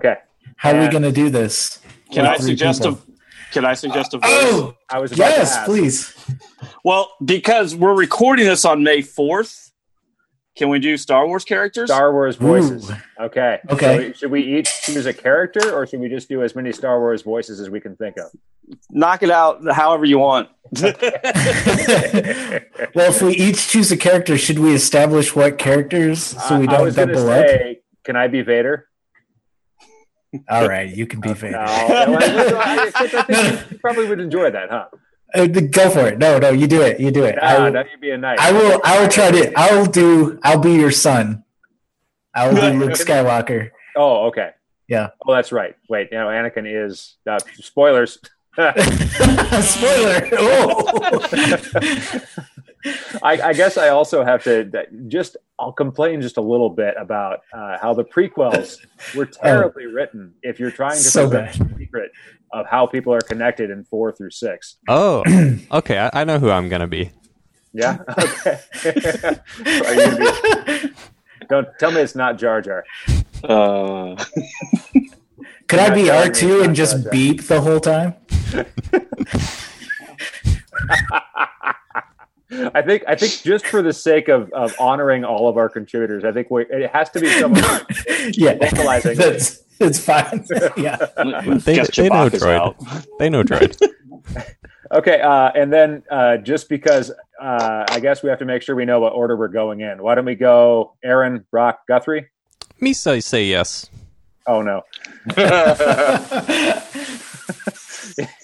Okay. 0.00 0.16
how 0.56 0.72
are 0.72 0.80
we 0.80 0.88
gonna 0.88 1.12
do 1.12 1.28
this? 1.30 1.80
Can 2.12 2.26
I 2.26 2.36
suggest 2.36 2.82
people? 2.82 2.98
a? 2.98 3.52
Can 3.52 3.64
I 3.64 3.74
suggest 3.74 4.14
a 4.14 4.18
uh, 4.18 4.20
oh, 4.24 4.50
voice? 4.50 4.52
Oh, 4.62 4.76
I 4.90 4.98
was 4.98 5.12
about 5.12 5.30
yes, 5.30 5.56
ask. 5.56 5.66
please. 5.66 6.14
Well, 6.84 7.12
because 7.24 7.74
we're 7.74 7.94
recording 7.94 8.46
this 8.46 8.64
on 8.64 8.82
May 8.82 9.02
fourth, 9.02 9.72
can 10.56 10.68
we 10.68 10.80
do 10.80 10.96
Star 10.96 11.26
Wars 11.26 11.44
characters? 11.44 11.88
Star 11.88 12.12
Wars 12.12 12.36
voices. 12.36 12.90
Ooh. 12.90 12.94
Okay. 13.20 13.60
Okay. 13.70 14.08
So 14.08 14.12
should 14.18 14.30
we 14.32 14.58
each 14.58 14.82
choose 14.82 15.06
a 15.06 15.14
character, 15.14 15.72
or 15.72 15.86
should 15.86 16.00
we 16.00 16.08
just 16.08 16.28
do 16.28 16.42
as 16.42 16.54
many 16.56 16.72
Star 16.72 16.98
Wars 16.98 17.22
voices 17.22 17.60
as 17.60 17.70
we 17.70 17.80
can 17.80 17.96
think 17.96 18.16
of? 18.18 18.30
Knock 18.90 19.22
it 19.22 19.30
out 19.30 19.60
however 19.72 20.04
you 20.04 20.18
want. 20.18 20.48
well, 20.82 20.90
if 22.96 23.22
we 23.22 23.34
each 23.34 23.68
choose 23.68 23.90
a 23.92 23.96
character, 23.96 24.36
should 24.36 24.58
we 24.58 24.74
establish 24.74 25.34
what 25.34 25.58
characters 25.58 26.22
so 26.22 26.58
we 26.58 26.66
I- 26.66 26.72
I 26.72 26.76
don't 26.76 26.84
was 26.84 26.96
gonna 26.96 27.12
up? 27.12 27.46
say, 27.46 27.80
Can 28.04 28.16
I 28.16 28.26
be 28.26 28.42
Vader? 28.42 28.88
All 30.48 30.68
right, 30.68 30.94
you 30.94 31.06
can 31.06 31.20
be 31.20 31.32
Vader. 31.32 31.52
No, 31.52 31.58
I, 31.60 32.90
I 32.94 33.08
think 33.24 33.70
you 33.70 33.78
probably 33.78 34.06
would 34.06 34.20
enjoy 34.20 34.50
that, 34.50 34.70
huh? 34.70 34.86
Uh, 35.34 35.46
go 35.46 35.90
for 35.90 36.08
it. 36.08 36.18
No, 36.18 36.38
no, 36.38 36.50
you 36.50 36.66
do 36.66 36.82
it. 36.82 37.00
You 37.00 37.10
do 37.10 37.24
it. 37.24 37.36
No, 37.36 37.42
I, 37.42 37.70
no, 37.70 37.84
you'd 37.90 38.00
be 38.00 38.10
a 38.10 38.18
knight. 38.18 38.38
I 38.40 38.52
will. 38.52 38.80
I 38.84 39.00
will 39.00 39.08
try 39.08 39.30
to. 39.30 39.52
I 39.58 39.76
will 39.76 39.86
do. 39.86 40.38
I'll 40.42 40.58
be 40.58 40.72
your 40.72 40.90
son. 40.90 41.44
I 42.34 42.48
will 42.48 42.54
be 42.54 42.78
Luke 42.78 42.92
Skywalker. 42.92 43.70
Oh, 43.96 44.26
okay. 44.28 44.50
Yeah. 44.86 45.08
Oh, 45.26 45.34
that's 45.34 45.52
right. 45.52 45.76
Wait, 45.88 46.08
you 46.10 46.18
know, 46.18 46.28
Anakin 46.28 46.64
is 46.66 47.16
uh, 47.26 47.38
spoilers. 47.54 48.18
Spoiler. 48.58 50.28
Oh. 50.32 52.20
I, 53.22 53.40
I 53.42 53.52
guess 53.52 53.76
I 53.76 53.88
also 53.88 54.24
have 54.24 54.42
to 54.44 54.70
just 55.08 55.36
I'll 55.58 55.72
complain 55.72 56.20
just 56.22 56.36
a 56.36 56.40
little 56.40 56.70
bit 56.70 56.94
about 56.98 57.40
uh, 57.52 57.76
how 57.80 57.92
the 57.94 58.04
prequels 58.04 58.76
were 59.16 59.26
terribly 59.42 59.86
written. 59.86 60.34
If 60.42 60.60
you're 60.60 60.70
trying 60.70 60.92
to 60.96 61.02
So 61.02 61.28
preserve 61.28 61.58
the 61.70 61.74
secret 61.78 62.12
of 62.52 62.66
how 62.66 62.86
people 62.86 63.12
are 63.12 63.20
connected 63.20 63.70
in 63.70 63.84
four 63.84 64.12
through 64.12 64.30
six, 64.30 64.76
Oh, 64.88 65.24
okay. 65.72 65.98
I, 65.98 66.20
I 66.20 66.24
know 66.24 66.38
who 66.38 66.50
I'm 66.50 66.68
gonna 66.68 66.86
be. 66.86 67.10
yeah, 67.72 67.98
okay. 68.18 68.58
Are 69.84 69.94
you 69.94 70.04
gonna 70.04 70.78
be- 70.82 70.92
don't 71.48 71.68
tell 71.80 71.90
me 71.90 72.00
it's 72.00 72.14
not 72.14 72.38
Jar 72.38 72.60
Jar. 72.60 72.84
Uh, 73.42 74.14
Could 75.68 75.80
I 75.80 75.94
be 75.94 76.08
R 76.10 76.28
two 76.30 76.62
and 76.62 76.74
just 76.76 76.92
Jar 76.94 77.02
Jar. 77.02 77.10
beep 77.12 77.42
the 77.46 77.60
whole 77.60 77.80
time? 77.80 78.14
I 82.50 82.82
think 82.82 83.04
I 83.06 83.14
think 83.14 83.42
just 83.42 83.66
for 83.66 83.82
the 83.82 83.92
sake 83.92 84.28
of, 84.28 84.50
of 84.52 84.74
honoring 84.80 85.24
all 85.24 85.48
of 85.48 85.56
our 85.58 85.68
contributors, 85.68 86.24
I 86.24 86.32
think 86.32 86.50
we, 86.50 86.64
it 86.70 86.90
has 86.90 87.10
to 87.10 87.20
be 87.20 87.28
someone. 87.38 87.62
yeah, 88.32 88.54
Vocalizing. 88.54 89.16
that's 89.16 89.62
it's 89.80 89.98
fine. 89.98 90.46
yeah. 90.76 90.96
They, 91.64 91.76
guess 91.76 91.94
they 91.94 92.08
know 92.08 92.28
Chewbacca's 92.28 92.42
droid. 92.42 93.06
They 93.18 93.30
know 93.30 93.42
droid. 93.42 93.80
Okay, 94.90 95.20
uh, 95.20 95.50
and 95.54 95.70
then 95.70 96.02
uh, 96.10 96.38
just 96.38 96.70
because 96.70 97.10
uh, 97.38 97.84
I 97.90 98.00
guess 98.00 98.22
we 98.22 98.30
have 98.30 98.38
to 98.38 98.46
make 98.46 98.62
sure 98.62 98.74
we 98.74 98.86
know 98.86 99.00
what 99.00 99.12
order 99.12 99.36
we're 99.36 99.48
going 99.48 99.80
in. 99.80 100.02
Why 100.02 100.14
don't 100.14 100.24
we 100.24 100.34
go 100.34 100.94
Aaron, 101.04 101.44
Brock, 101.50 101.80
Guthrie? 101.86 102.28
Me 102.80 102.94
say 102.94 103.20
say 103.20 103.44
yes. 103.44 103.90
Oh 104.46 104.62
no! 104.62 104.80
Here, 105.36 106.82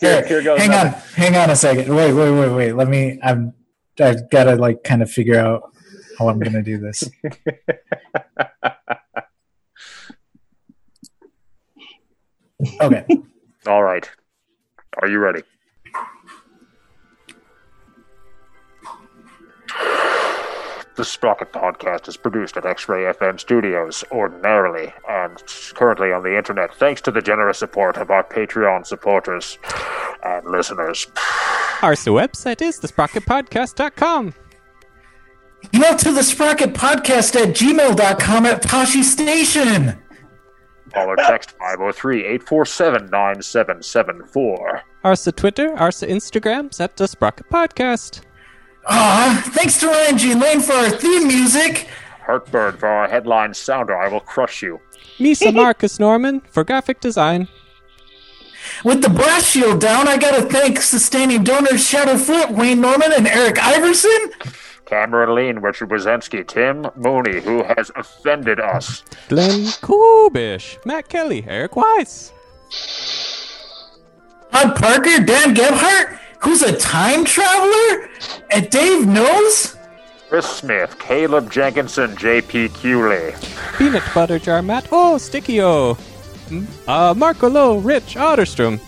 Here, 0.01 0.27
here 0.27 0.43
goes. 0.43 0.61
hang 0.61 0.71
on, 0.73 0.89
hang 1.15 1.35
on 1.35 1.49
a 1.49 1.57
second. 1.57 1.95
Wait, 1.95 2.13
wait, 2.13 2.31
wait, 2.31 2.51
wait. 2.51 2.73
Let 2.73 2.89
me. 2.89 3.19
I'm. 3.23 3.55
I've 4.01 4.28
got 4.30 4.45
to 4.45 4.57
like 4.57 4.82
kind 4.82 5.03
of 5.03 5.11
figure 5.11 5.38
out 5.38 5.72
how 6.18 6.28
I'm 6.28 6.38
going 6.38 6.53
to 6.53 6.62
do 6.62 6.78
this. 6.78 7.05
Okay. 12.80 13.05
All 13.66 13.82
right. 13.82 14.09
Are 15.01 15.09
you 15.09 15.18
ready? 15.18 15.42
The 20.97 21.05
Sprocket 21.05 21.53
Podcast 21.53 22.07
is 22.07 22.16
produced 22.16 22.57
at 22.57 22.64
X 22.64 22.88
Ray 22.88 23.03
FM 23.12 23.40
Studios 23.40 24.05
ordinarily 24.12 24.92
and 25.09 25.42
currently 25.74 26.12
on 26.12 26.22
the 26.22 26.38
internet 26.38 26.72
thanks 26.72 27.01
to 27.03 27.11
the 27.11 27.20
generous 27.20 27.59
support 27.59 27.97
of 27.97 28.11
our 28.11 28.22
Patreon 28.22 28.86
supporters 28.86 29.59
and 30.22 30.47
listeners. 30.47 31.09
Our 31.85 31.95
so 31.95 32.14
website 32.14 32.62
is 32.62 32.80
thesprocketpodcast.com. 32.80 34.32
Email 35.74 35.97
to 35.99 36.12
the 36.12 36.22
Sprocket 36.22 36.72
Podcast 36.72 37.37
at 37.37 37.55
gmail.com 37.55 38.47
at 38.47 38.62
Tashi 38.62 39.03
Station. 39.03 40.03
Call 40.95 41.11
or 41.11 41.16
text 41.16 41.51
503 41.51 42.20
847 42.20 43.11
9774. 43.11 44.82
Arsa 45.05 45.37
Twitter, 45.37 45.68
Arsa 45.76 46.09
Instagrams 46.09 46.80
at 46.80 46.97
the 46.97 47.07
Sprocket 47.07 47.51
Podcast. 47.51 48.22
Aw, 48.87 49.43
thanks 49.53 49.78
to 49.80 49.89
Ryan 49.89 50.16
G. 50.16 50.35
Lane 50.35 50.61
for 50.61 50.72
our 50.72 50.89
theme 50.89 51.28
music. 51.28 51.87
Heartburn 52.22 52.78
for 52.78 52.89
our 52.89 53.09
headline 53.09 53.53
sounder, 53.53 53.95
I 53.95 54.09
Will 54.09 54.20
Crush 54.20 54.62
You. 54.62 54.80
Misa 55.18 55.53
Marcus 55.53 56.01
Norman 56.01 56.41
for 56.49 56.64
graphic 56.64 57.01
design. 57.01 57.47
With 58.83 59.03
the 59.03 59.09
blast 59.09 59.47
shield 59.47 59.81
down, 59.81 60.09
I 60.09 60.16
gotta 60.16 60.43
thank 60.43 60.81
sustaining 60.81 61.45
donors 61.45 61.89
Shadowfoot, 61.89 62.51
Wayne 62.51 62.81
Norman, 62.81 63.12
and 63.12 63.27
Eric 63.27 63.59
Iverson. 63.59 64.33
Cameron 64.85 65.35
Lean, 65.35 65.59
Richard 65.59 65.91
Wazensky, 65.91 66.47
Tim 66.47 66.87
Mooney, 66.97 67.41
who 67.41 67.62
has 67.62 67.91
offended 67.97 68.61
us. 68.61 69.03
Glenn 69.29 69.64
Kubish, 69.83 70.85
Matt 70.85 71.09
Kelly, 71.09 71.45
Eric 71.47 71.77
Weiss. 71.77 72.33
Todd 74.53 74.77
Parker, 74.77 75.25
Dan 75.25 75.55
Gebhart, 75.55 76.18
who's 76.41 76.62
a 76.62 76.77
time 76.77 77.25
traveler, 77.25 78.09
and 78.51 78.70
Dave 78.70 79.07
Knows. 79.07 79.77
Chris 80.29 80.47
Smith, 80.47 80.99
Caleb 80.99 81.51
Jenkinson, 81.51 82.16
J.P. 82.16 82.70
Cooley. 82.70 83.35
Peanut 83.79 84.03
Butter 84.14 84.39
Jar 84.39 84.62
Matt, 84.62 84.89
oh, 84.91 85.18
Sticky 85.18 85.61
O. 85.61 85.95
Hmm? 85.95 86.14
Uh, 86.86 87.14
Marco 87.16 87.49
Lowe, 87.49 87.78
Rich 87.78 88.16
Otterstrom. 88.16 88.80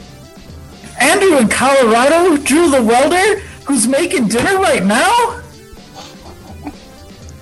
Andrew 1.00 1.36
in 1.38 1.48
Colorado, 1.48 2.36
Drew 2.38 2.70
the 2.70 2.82
Welder, 2.82 3.40
who's 3.66 3.86
making 3.86 4.28
dinner 4.28 4.58
right 4.58 4.84
now. 4.84 5.40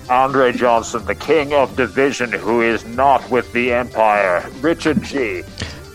Andre 0.09 0.51
Johnson, 0.51 1.03
the 1.05 1.15
king 1.15 1.53
of 1.53 1.75
division, 1.75 2.31
who 2.31 2.61
is 2.61 2.85
not 2.85 3.27
with 3.31 3.51
the 3.53 3.71
Empire. 3.73 4.47
Richard 4.61 5.01
G. 5.03 5.43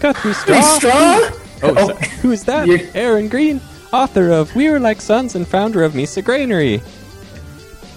Guthrie 0.01 0.33
Pretty 0.33 0.63
Straw. 0.63 0.79
strong. 0.79 1.21
Oh, 1.63 1.75
Oh. 1.77 1.89
who 2.23 2.33
is 2.33 2.45
that? 2.45 2.67
You- 2.67 2.89
Aaron 2.95 3.29
Green, 3.29 3.61
author 3.93 4.31
of 4.31 4.55
We 4.57 4.69
Were 4.71 4.81
Like 4.81 5.01
Sons 5.01 5.35
and 5.37 5.47
founder 5.47 5.83
of 5.85 5.93
Misa 5.93 6.25
Granary. 6.25 6.83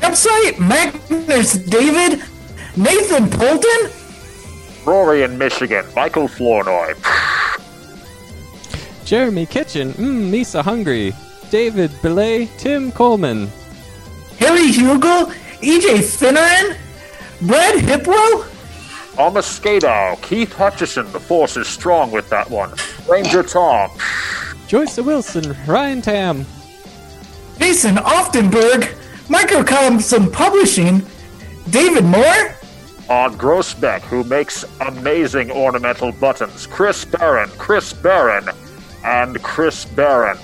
Website 0.01 0.59
Magnus 0.59 1.53
David, 1.53 2.21
Nathan 2.75 3.29
Polton, 3.29 3.89
Rory 4.85 5.23
in 5.23 5.37
Michigan, 5.37 5.85
Michael 5.95 6.27
Flournoy. 6.27 6.93
Jeremy 9.05 9.45
Kitchen, 9.45 9.93
mmm, 9.93 10.31
Misa 10.31 10.63
Hungry. 10.63 11.13
David 11.49 11.91
Belay, 12.01 12.47
Tim 12.57 12.91
Coleman. 12.91 13.47
Harry 14.39 14.71
Hugel, 14.71 15.31
EJ 15.61 15.99
Finneran, 15.99 16.75
Brad 17.41 17.75
Hipwell, 17.75 18.49
Thomas 19.15 19.59
Skado, 19.59 20.19
Keith 20.23 20.51
Hutchison, 20.53 21.09
the 21.11 21.19
force 21.19 21.55
is 21.55 21.67
strong 21.67 22.11
with 22.11 22.27
that 22.29 22.49
one. 22.49 22.73
Ranger 23.07 23.43
Tom, 23.43 23.91
Joyce 24.67 24.97
Wilson, 24.97 25.55
Ryan 25.67 26.01
Tam. 26.01 26.45
Jason 27.59 27.95
Oftenberg, 27.95 28.91
Microcosm 29.29 30.31
Publishing, 30.31 31.05
David 31.69 32.03
Moore, 32.03 32.55
Odd 33.09 33.33
Grossbeck, 33.33 34.01
who 34.01 34.23
makes 34.23 34.65
amazing 34.81 35.51
ornamental 35.51 36.11
buttons. 36.13 36.67
Chris 36.67 37.03
Barron, 37.05 37.49
Chris 37.57 37.93
Barron, 37.93 38.49
and 39.03 39.41
Chris 39.43 39.85
Barron. 39.85 40.37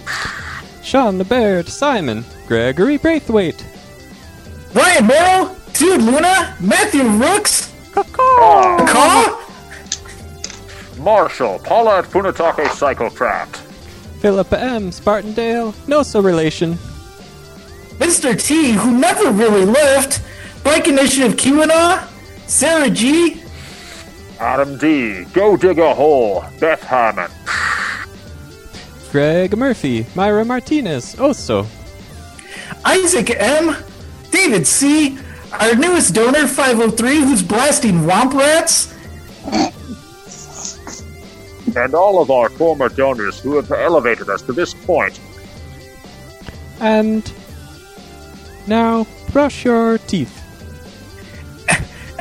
Sean 0.83 1.17
LeBaird, 1.19 1.69
Simon, 1.69 2.25
Gregory 2.47 2.97
Braithwaite. 2.97 3.63
Ryan 4.73 5.07
Morrow, 5.07 5.55
Dude 5.73 6.01
Luna, 6.01 6.55
Matthew 6.59 7.03
Rooks, 7.03 7.73
Caw-caw. 7.93 9.37
Marshall, 10.99 11.59
Paula 11.59 11.99
at 11.99 12.05
Funatake 12.05 12.65
Psychocraft. 12.67 13.57
Philippa 14.19 14.59
M, 14.59 14.89
Spartandale, 14.91 15.73
no 15.87 16.03
so 16.03 16.21
relation. 16.21 16.73
Mr. 17.99 18.39
T, 18.41 18.71
who 18.73 18.97
never 18.97 19.31
really 19.31 19.65
left, 19.65 20.21
Bike 20.63 20.87
Initiative 20.87 21.37
Keweenaw, 21.37 22.05
Sarah 22.49 22.89
G, 22.89 23.39
Adam 24.39 24.75
D, 24.79 25.23
Go 25.25 25.55
Dig 25.55 25.77
a 25.77 25.93
Hole, 25.93 26.43
Beth 26.59 26.83
Harmon. 26.83 27.29
Greg 29.11 29.55
Murphy, 29.55 30.07
Myra 30.15 30.43
Martinez, 30.43 31.15
Oso. 31.17 31.67
Isaac 32.83 33.29
M, 33.39 33.75
David 34.31 34.65
C, 34.65 35.19
our 35.53 35.75
newest 35.75 36.15
donor 36.15 36.47
503 36.47 37.15
who's 37.21 37.43
blasting 37.43 37.99
Womp 37.99 38.33
Rats, 38.33 38.95
and 41.75 41.93
all 41.93 42.19
of 42.19 42.31
our 42.31 42.49
former 42.49 42.89
donors 42.89 43.39
who 43.39 43.57
have 43.57 43.71
elevated 43.71 44.27
us 44.27 44.41
to 44.41 44.53
this 44.53 44.73
point. 44.73 45.19
And 46.79 47.31
now 48.65 49.05
brush 49.31 49.65
your 49.65 49.99
teeth. 49.99 50.38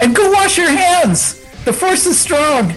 And 0.01 0.15
go 0.15 0.31
wash 0.33 0.59
your 0.59 0.71
hands. 0.71 1.45
The 1.65 1.73
force 1.73 2.07
is 2.07 2.19
strong. 2.19 2.73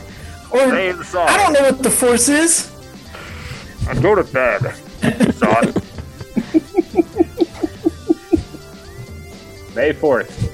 Or 0.51 0.59
I 0.59 1.37
don't 1.37 1.53
know 1.53 1.61
what 1.61 1.81
the 1.81 1.89
force 1.89 2.27
is. 2.27 2.69
And 3.87 4.01
go 4.01 4.15
to 4.15 4.23
bed, 4.23 4.61
son. 5.33 5.73
May 9.75 9.93
4th. 9.93 10.49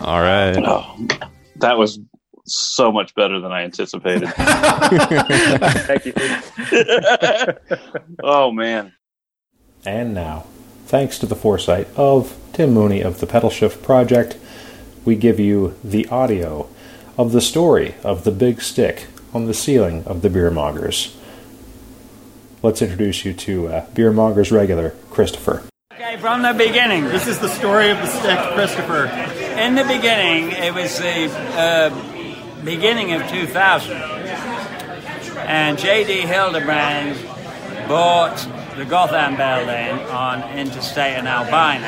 All 0.00 0.20
right. 0.20 0.56
Oh, 0.58 0.96
that 1.56 1.76
was 1.76 1.98
so 2.44 2.92
much 2.92 3.14
better 3.14 3.40
than 3.40 3.50
I 3.50 3.62
anticipated. 3.62 4.28
Thank 5.88 6.06
you. 6.06 6.12
oh 8.22 8.52
man. 8.52 8.92
And 9.84 10.14
now, 10.14 10.46
thanks 10.86 11.18
to 11.20 11.26
the 11.26 11.34
foresight 11.34 11.88
of 11.96 12.36
Tim 12.56 12.72
Mooney 12.72 13.02
of 13.02 13.20
the 13.20 13.26
Pedal 13.26 13.50
Shift 13.50 13.82
Project, 13.82 14.38
we 15.04 15.14
give 15.14 15.38
you 15.38 15.74
the 15.84 16.08
audio 16.08 16.66
of 17.18 17.32
the 17.32 17.42
story 17.42 17.94
of 18.02 18.24
the 18.24 18.30
big 18.30 18.62
stick 18.62 19.08
on 19.34 19.44
the 19.44 19.52
ceiling 19.52 20.02
of 20.04 20.22
the 20.22 20.30
BeerMongers. 20.30 21.14
Let's 22.62 22.80
introduce 22.80 23.26
you 23.26 23.34
to 23.34 23.68
uh, 23.68 23.86
BeerMongers 23.88 24.50
regular, 24.50 24.94
Christopher. 25.10 25.64
Okay, 25.92 26.16
from 26.16 26.40
the 26.40 26.54
beginning. 26.54 27.04
This 27.04 27.26
is 27.26 27.38
the 27.40 27.48
story 27.50 27.90
of 27.90 27.98
the 27.98 28.06
stick, 28.06 28.38
Christopher. 28.54 29.04
In 29.60 29.74
the 29.74 29.84
beginning, 29.84 30.52
it 30.52 30.72
was 30.72 30.98
the 30.98 31.30
uh, 31.58 32.64
beginning 32.64 33.12
of 33.12 33.28
2000. 33.28 33.96
And 35.46 35.76
J.D. 35.76 36.22
Hildebrand 36.22 37.35
bought 37.88 38.36
the 38.76 38.84
Gotham 38.84 39.36
building 39.36 40.06
on 40.10 40.42
Interstate 40.58 41.18
in 41.18 41.26
Albina. 41.26 41.86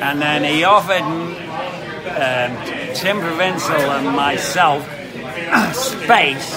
And 0.00 0.20
then 0.20 0.44
he 0.44 0.64
offered 0.64 1.02
um, 1.02 2.94
Tim 2.94 3.20
Provincial 3.20 3.74
and 3.74 4.14
myself 4.14 4.84
space, 5.74 6.54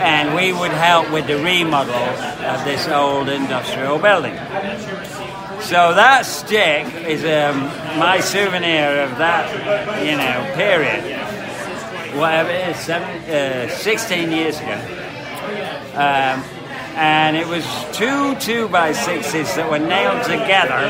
and 0.00 0.34
we 0.34 0.52
would 0.52 0.70
help 0.70 1.10
with 1.10 1.26
the 1.26 1.36
remodel 1.36 1.94
of 1.94 2.64
this 2.64 2.88
old 2.88 3.28
industrial 3.28 3.98
building. 3.98 4.36
So 5.64 5.94
that 5.94 6.26
stick 6.26 6.86
is 7.06 7.24
um, 7.24 7.64
my 7.98 8.20
souvenir 8.20 9.02
of 9.04 9.16
that, 9.18 10.04
you 10.04 10.16
know, 10.16 10.54
period. 10.54 11.20
Whatever 12.18 12.50
it 12.50 12.68
is, 12.68 12.76
seven, 12.76 13.08
uh, 13.30 13.68
16 13.68 14.30
years 14.30 14.60
ago. 14.60 14.74
Um, 15.94 16.44
and 16.94 17.36
it 17.36 17.46
was 17.46 17.64
two 17.92 18.34
two 18.36 18.68
by 18.68 18.92
sixes 18.92 19.54
that 19.56 19.68
were 19.68 19.78
nailed 19.78 20.22
together, 20.22 20.84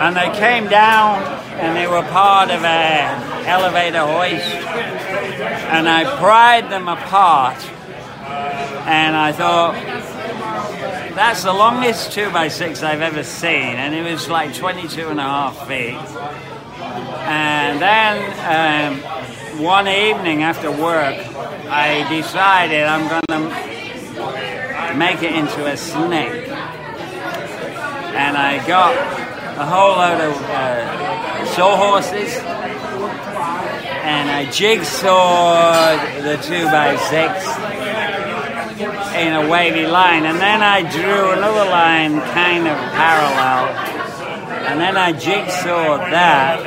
and 0.00 0.16
they 0.16 0.30
came 0.38 0.68
down, 0.68 1.22
and 1.58 1.76
they 1.76 1.86
were 1.86 2.02
part 2.02 2.50
of 2.50 2.62
a 2.62 3.46
elevator 3.46 4.06
hoist, 4.06 4.54
and 5.72 5.88
I 5.88 6.04
pried 6.18 6.70
them 6.70 6.88
apart, 6.88 7.58
and 8.86 9.16
I 9.16 9.32
thought, 9.32 9.74
that's 11.14 11.42
the 11.42 11.52
longest 11.52 12.12
2 12.12 12.30
by 12.30 12.48
6 12.48 12.82
I've 12.82 13.00
ever 13.00 13.22
seen, 13.24 13.50
and 13.50 13.94
it 13.94 14.10
was 14.10 14.28
like 14.28 14.54
22 14.54 15.08
and 15.08 15.20
a 15.20 15.22
half 15.22 15.66
feet. 15.66 15.98
And 17.28 17.80
then 17.80 18.94
um, 18.94 19.62
one 19.62 19.88
evening 19.88 20.42
after 20.42 20.70
work, 20.70 21.16
I 21.68 22.06
decided 22.08 22.84
I'm 22.84 23.08
going 23.08 23.48
to 23.50 23.79
make 24.96 25.22
it 25.22 25.34
into 25.34 25.66
a 25.66 25.76
snake. 25.76 26.48
And 26.48 28.36
I 28.36 28.66
got 28.66 28.94
a 29.58 29.66
whole 29.66 29.96
load 29.96 30.20
of 30.20 30.36
uh, 30.42 31.44
sawhorses, 31.54 32.36
and 34.02 34.30
I 34.30 34.46
jigsawed 34.50 36.22
the 36.22 36.36
two 36.42 36.64
by 36.66 36.96
six 36.96 37.46
in 39.16 39.34
a 39.34 39.48
wavy 39.50 39.86
line, 39.86 40.24
and 40.24 40.38
then 40.38 40.62
I 40.62 40.82
drew 40.82 41.32
another 41.32 41.68
line 41.70 42.20
kind 42.32 42.66
of 42.66 42.76
parallel, 42.92 43.68
and 44.68 44.80
then 44.80 44.96
I 44.96 45.12
jigsawed 45.12 46.00
that, 46.12 46.62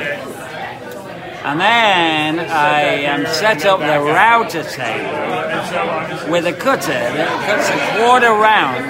and 1.44 1.60
then 1.60 2.40
I 2.40 3.04
um, 3.04 3.26
set 3.26 3.66
up 3.66 3.80
the 3.80 4.00
router 4.00 4.62
table 4.62 6.32
with 6.32 6.46
a 6.46 6.54
cutter 6.54 6.88
that 6.88 7.46
cuts 7.46 7.68
a 7.68 7.98
quarter 7.98 8.32
round, 8.32 8.86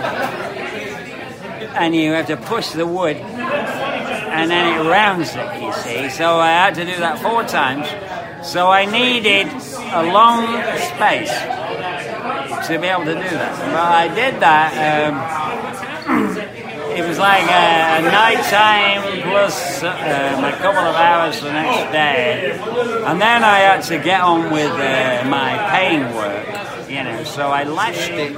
and 1.77 1.97
you 1.97 2.13
have 2.13 2.29
to 2.29 2.37
push 2.37 2.69
the 2.71 2.87
wood, 2.87 3.17
and 3.17 4.51
then 4.51 4.81
it 4.81 4.89
rounds 4.89 5.35
it, 5.35 5.63
you 5.63 5.73
see. 5.73 6.09
So 6.11 6.39
I 6.39 6.51
had 6.51 6.77
to 6.77 6.85
do 6.85 6.97
that 6.99 7.19
four 7.19 7.43
times. 7.43 7.89
So 8.47 8.69
I 8.71 8.85
needed 8.85 9.49
a 9.49 10.03
long 10.13 10.47
space 10.95 11.35
to 12.69 12.79
be 12.79 12.87
able 12.87 13.05
to 13.07 13.15
do 13.15 13.21
that. 13.21 13.59
But 13.73 13.93
I 13.93 14.15
did 14.15 14.41
that. 14.41 15.11
Um, 16.07 16.37
it 16.97 17.07
was 17.07 17.19
like 17.19 17.43
a, 17.43 18.03
night 18.03 18.43
time 18.45 19.23
plus 19.23 19.83
um, 19.83 20.45
a 20.45 20.53
couple 20.59 20.83
of 20.83 20.95
hours 20.95 21.41
the 21.41 21.53
next 21.53 21.93
day, 21.93 22.53
and 22.53 23.21
then 23.21 23.43
I 23.43 23.59
had 23.59 23.83
to 23.85 23.99
get 23.99 24.21
on 24.21 24.53
with 24.53 24.71
uh, 24.71 25.25
my 25.29 25.71
pain 25.71 26.15
work. 26.15 26.89
You 26.89 27.03
know, 27.03 27.25
so 27.25 27.49
I 27.49 27.65
lashed 27.65 28.11
it 28.11 28.33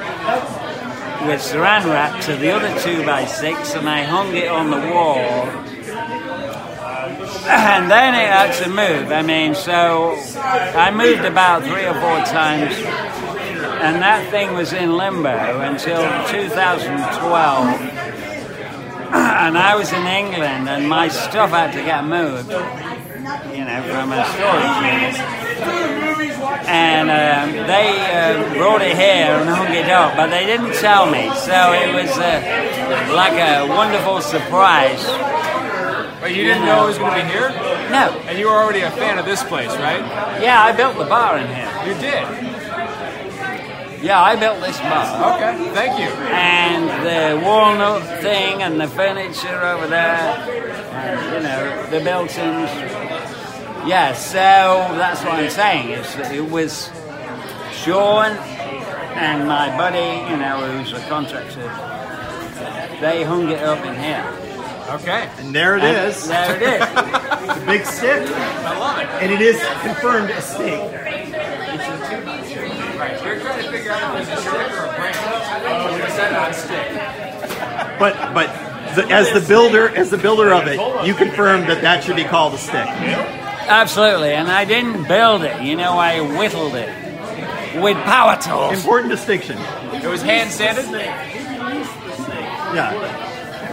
with 1.27 1.41
saran 1.41 1.85
wrap 1.85 2.23
to 2.25 2.37
the 2.37 2.51
other 2.51 2.81
two 2.81 3.05
by 3.05 3.27
six, 3.27 3.75
and 3.75 3.89
I 3.89 4.03
hung 4.05 4.35
it 4.35 4.49
on 4.49 4.71
the 4.71 4.81
wall. 4.93 5.75
And 7.47 7.89
then 7.89 8.15
it 8.15 8.29
had 8.29 8.65
to 8.65 8.69
move. 8.69 9.13
I 9.13 9.23
mean, 9.23 9.55
so 9.55 10.17
I 10.37 10.91
moved 10.91 11.25
about 11.25 11.63
three 11.63 11.87
or 11.87 11.95
four 11.95 12.19
times 12.25 12.75
and 13.87 14.03
that 14.03 14.31
thing 14.31 14.55
was 14.55 14.73
in 14.73 14.97
limbo 14.97 15.61
until 15.61 16.01
2012. 16.29 18.06
And 19.47 19.57
I 19.57 19.77
was 19.77 19.93
in 19.93 20.05
England, 20.07 20.69
and 20.69 20.89
my 20.89 21.07
stuff 21.09 21.51
had 21.51 21.73
to 21.73 21.83
get 21.83 22.05
moved, 22.05 22.51
you 22.51 23.65
know, 23.65 23.81
from 23.93 24.11
a 24.11 24.25
storage 24.27 24.77
unit. 24.83 25.17
And 26.67 27.09
um, 27.11 27.67
they 27.67 27.89
uh, 28.11 28.55
brought 28.55 28.83
it 28.83 28.97
here 28.97 29.39
and 29.39 29.49
hung 29.49 29.73
it 29.73 29.89
up, 29.89 30.17
but 30.17 30.31
they 30.31 30.47
didn't 30.47 30.75
tell 30.75 31.07
me, 31.07 31.31
so 31.37 31.73
it 31.73 31.95
was 31.95 32.11
uh, 32.19 33.13
like 33.15 33.35
a 33.35 33.69
wonderful 33.69 34.21
surprise. 34.21 35.05
But 36.21 36.35
you 36.35 36.43
didn't 36.43 36.65
know 36.67 36.85
it 36.85 36.89
was 36.89 36.99
going 36.99 37.17
to 37.17 37.25
be 37.25 37.31
here? 37.31 37.51
No. 37.91 38.11
And 38.27 38.37
you 38.39 38.47
were 38.47 38.57
already 38.57 38.81
a 38.81 38.91
fan 38.91 39.19
of 39.19 39.27
this 39.27 39.45
place, 39.45 39.71
right? 39.77 40.01
Yeah, 40.43 40.61
I 40.61 40.73
built 40.73 40.99
the 40.99 41.05
bar 41.05 41.39
in 41.39 41.47
here. 41.47 41.71
You 41.87 41.95
did? 42.01 42.56
Yeah, 44.03 44.21
I 44.23 44.37
built 44.37 44.61
this 44.61 44.79
bar. 44.81 45.37
Okay, 45.37 45.75
thank 45.75 45.99
you. 45.99 46.07
And 46.07 46.85
the 47.07 47.45
walnut 47.45 48.03
thing 48.21 48.63
and 48.63 48.81
the 48.81 48.89
furniture 48.89 49.63
over 49.63 49.87
there, 49.87 50.07
and, 50.93 51.35
you 51.35 51.43
know, 51.43 51.87
the 51.91 52.05
built-ins. 52.05 52.71
Yeah, 53.89 54.13
so 54.15 54.39
that's 54.39 55.23
what 55.23 55.35
I'm 55.35 55.51
saying. 55.51 55.91
It's, 55.91 56.17
it 56.17 56.51
was 56.51 56.91
Sean 57.73 58.33
and 59.17 59.49
my 59.49 59.75
buddy, 59.77 60.31
you 60.31 60.37
know, 60.37 60.61
who's 60.73 60.93
a 60.93 61.01
contractor. 61.09 61.63
They 63.01 63.25
hung 63.25 63.49
it 63.51 63.61
up 63.63 63.85
in 63.85 63.95
here. 63.95 64.47
Okay. 65.01 65.29
And 65.39 65.55
there 65.55 65.77
it 65.77 65.85
And 65.85 66.09
is. 66.11 66.29
There 66.29 66.57
it 66.57 66.63
is. 66.63 66.81
it's 66.81 67.63
a 67.63 67.67
big 67.67 67.85
stick. 67.85 68.29
I 68.31 68.79
love 68.79 68.99
it. 68.99 69.07
And 69.23 69.33
it 69.33 69.41
is 69.41 69.61
confirmed 69.83 70.31
a 70.31 70.41
steak. 70.41 70.93
Right. 72.99 73.25
You're 73.25 73.41
trying 73.41 73.63
to 73.65 73.71
figure 73.71 73.93
out 73.93 74.21
if 74.21 74.29
it's 74.29 74.39
a 74.39 74.43
stick 74.43 74.71
or 74.73 74.85
a 74.87 74.95
branch. 74.97 75.17
Oh, 75.69 75.95
we 76.03 76.11
said 76.11 76.33
on 76.35 76.53
stick. 76.55 77.99
But 77.99 78.35
but 78.35 78.47
the, 78.97 79.07
as 79.13 79.33
the 79.33 79.41
builder 79.47 79.89
as 79.89 80.11
the 80.11 80.19
builder 80.19 80.53
of 80.53 80.67
it, 80.67 80.79
you 81.07 81.15
confirmed 81.15 81.69
that 81.69 81.83
that 81.83 82.05
should 82.05 82.17
be 82.17 82.25
called 82.25 82.55
a 82.55 82.59
stick. 82.59 82.87
Absolutely, 83.69 84.33
and 84.33 84.49
I 84.49 84.65
didn't 84.65 85.07
build 85.09 85.43
it. 85.43 85.61
You 85.63 85.77
know, 85.77 85.93
I 85.99 86.21
whittled 86.39 86.75
it 86.75 86.89
with 87.83 87.97
power 88.05 88.41
tools. 88.41 88.73
Important 88.79 89.11
distinction. 89.11 89.59
It 89.93 90.07
was 90.09 90.23
hand 90.23 90.51
sanded? 90.51 90.87
Yeah. 92.75 92.93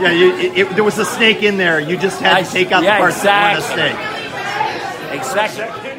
Yeah, 0.01 0.11
you, 0.11 0.35
it, 0.37 0.57
it- 0.57 0.69
there 0.75 0.83
was 0.83 0.97
a 0.97 1.05
snake 1.05 1.43
in 1.43 1.57
there. 1.57 1.79
You 1.79 1.97
just 1.97 2.19
had 2.19 2.45
to 2.45 2.51
take 2.51 2.71
out 2.71 2.83
yeah, 2.83 2.95
the 2.97 3.01
parts 3.01 3.21
that 3.21 3.53
weren't 3.53 3.63
a 3.63 5.21
exactly. 5.21 5.59
snake. 5.59 5.67
Exactly. 5.67 5.92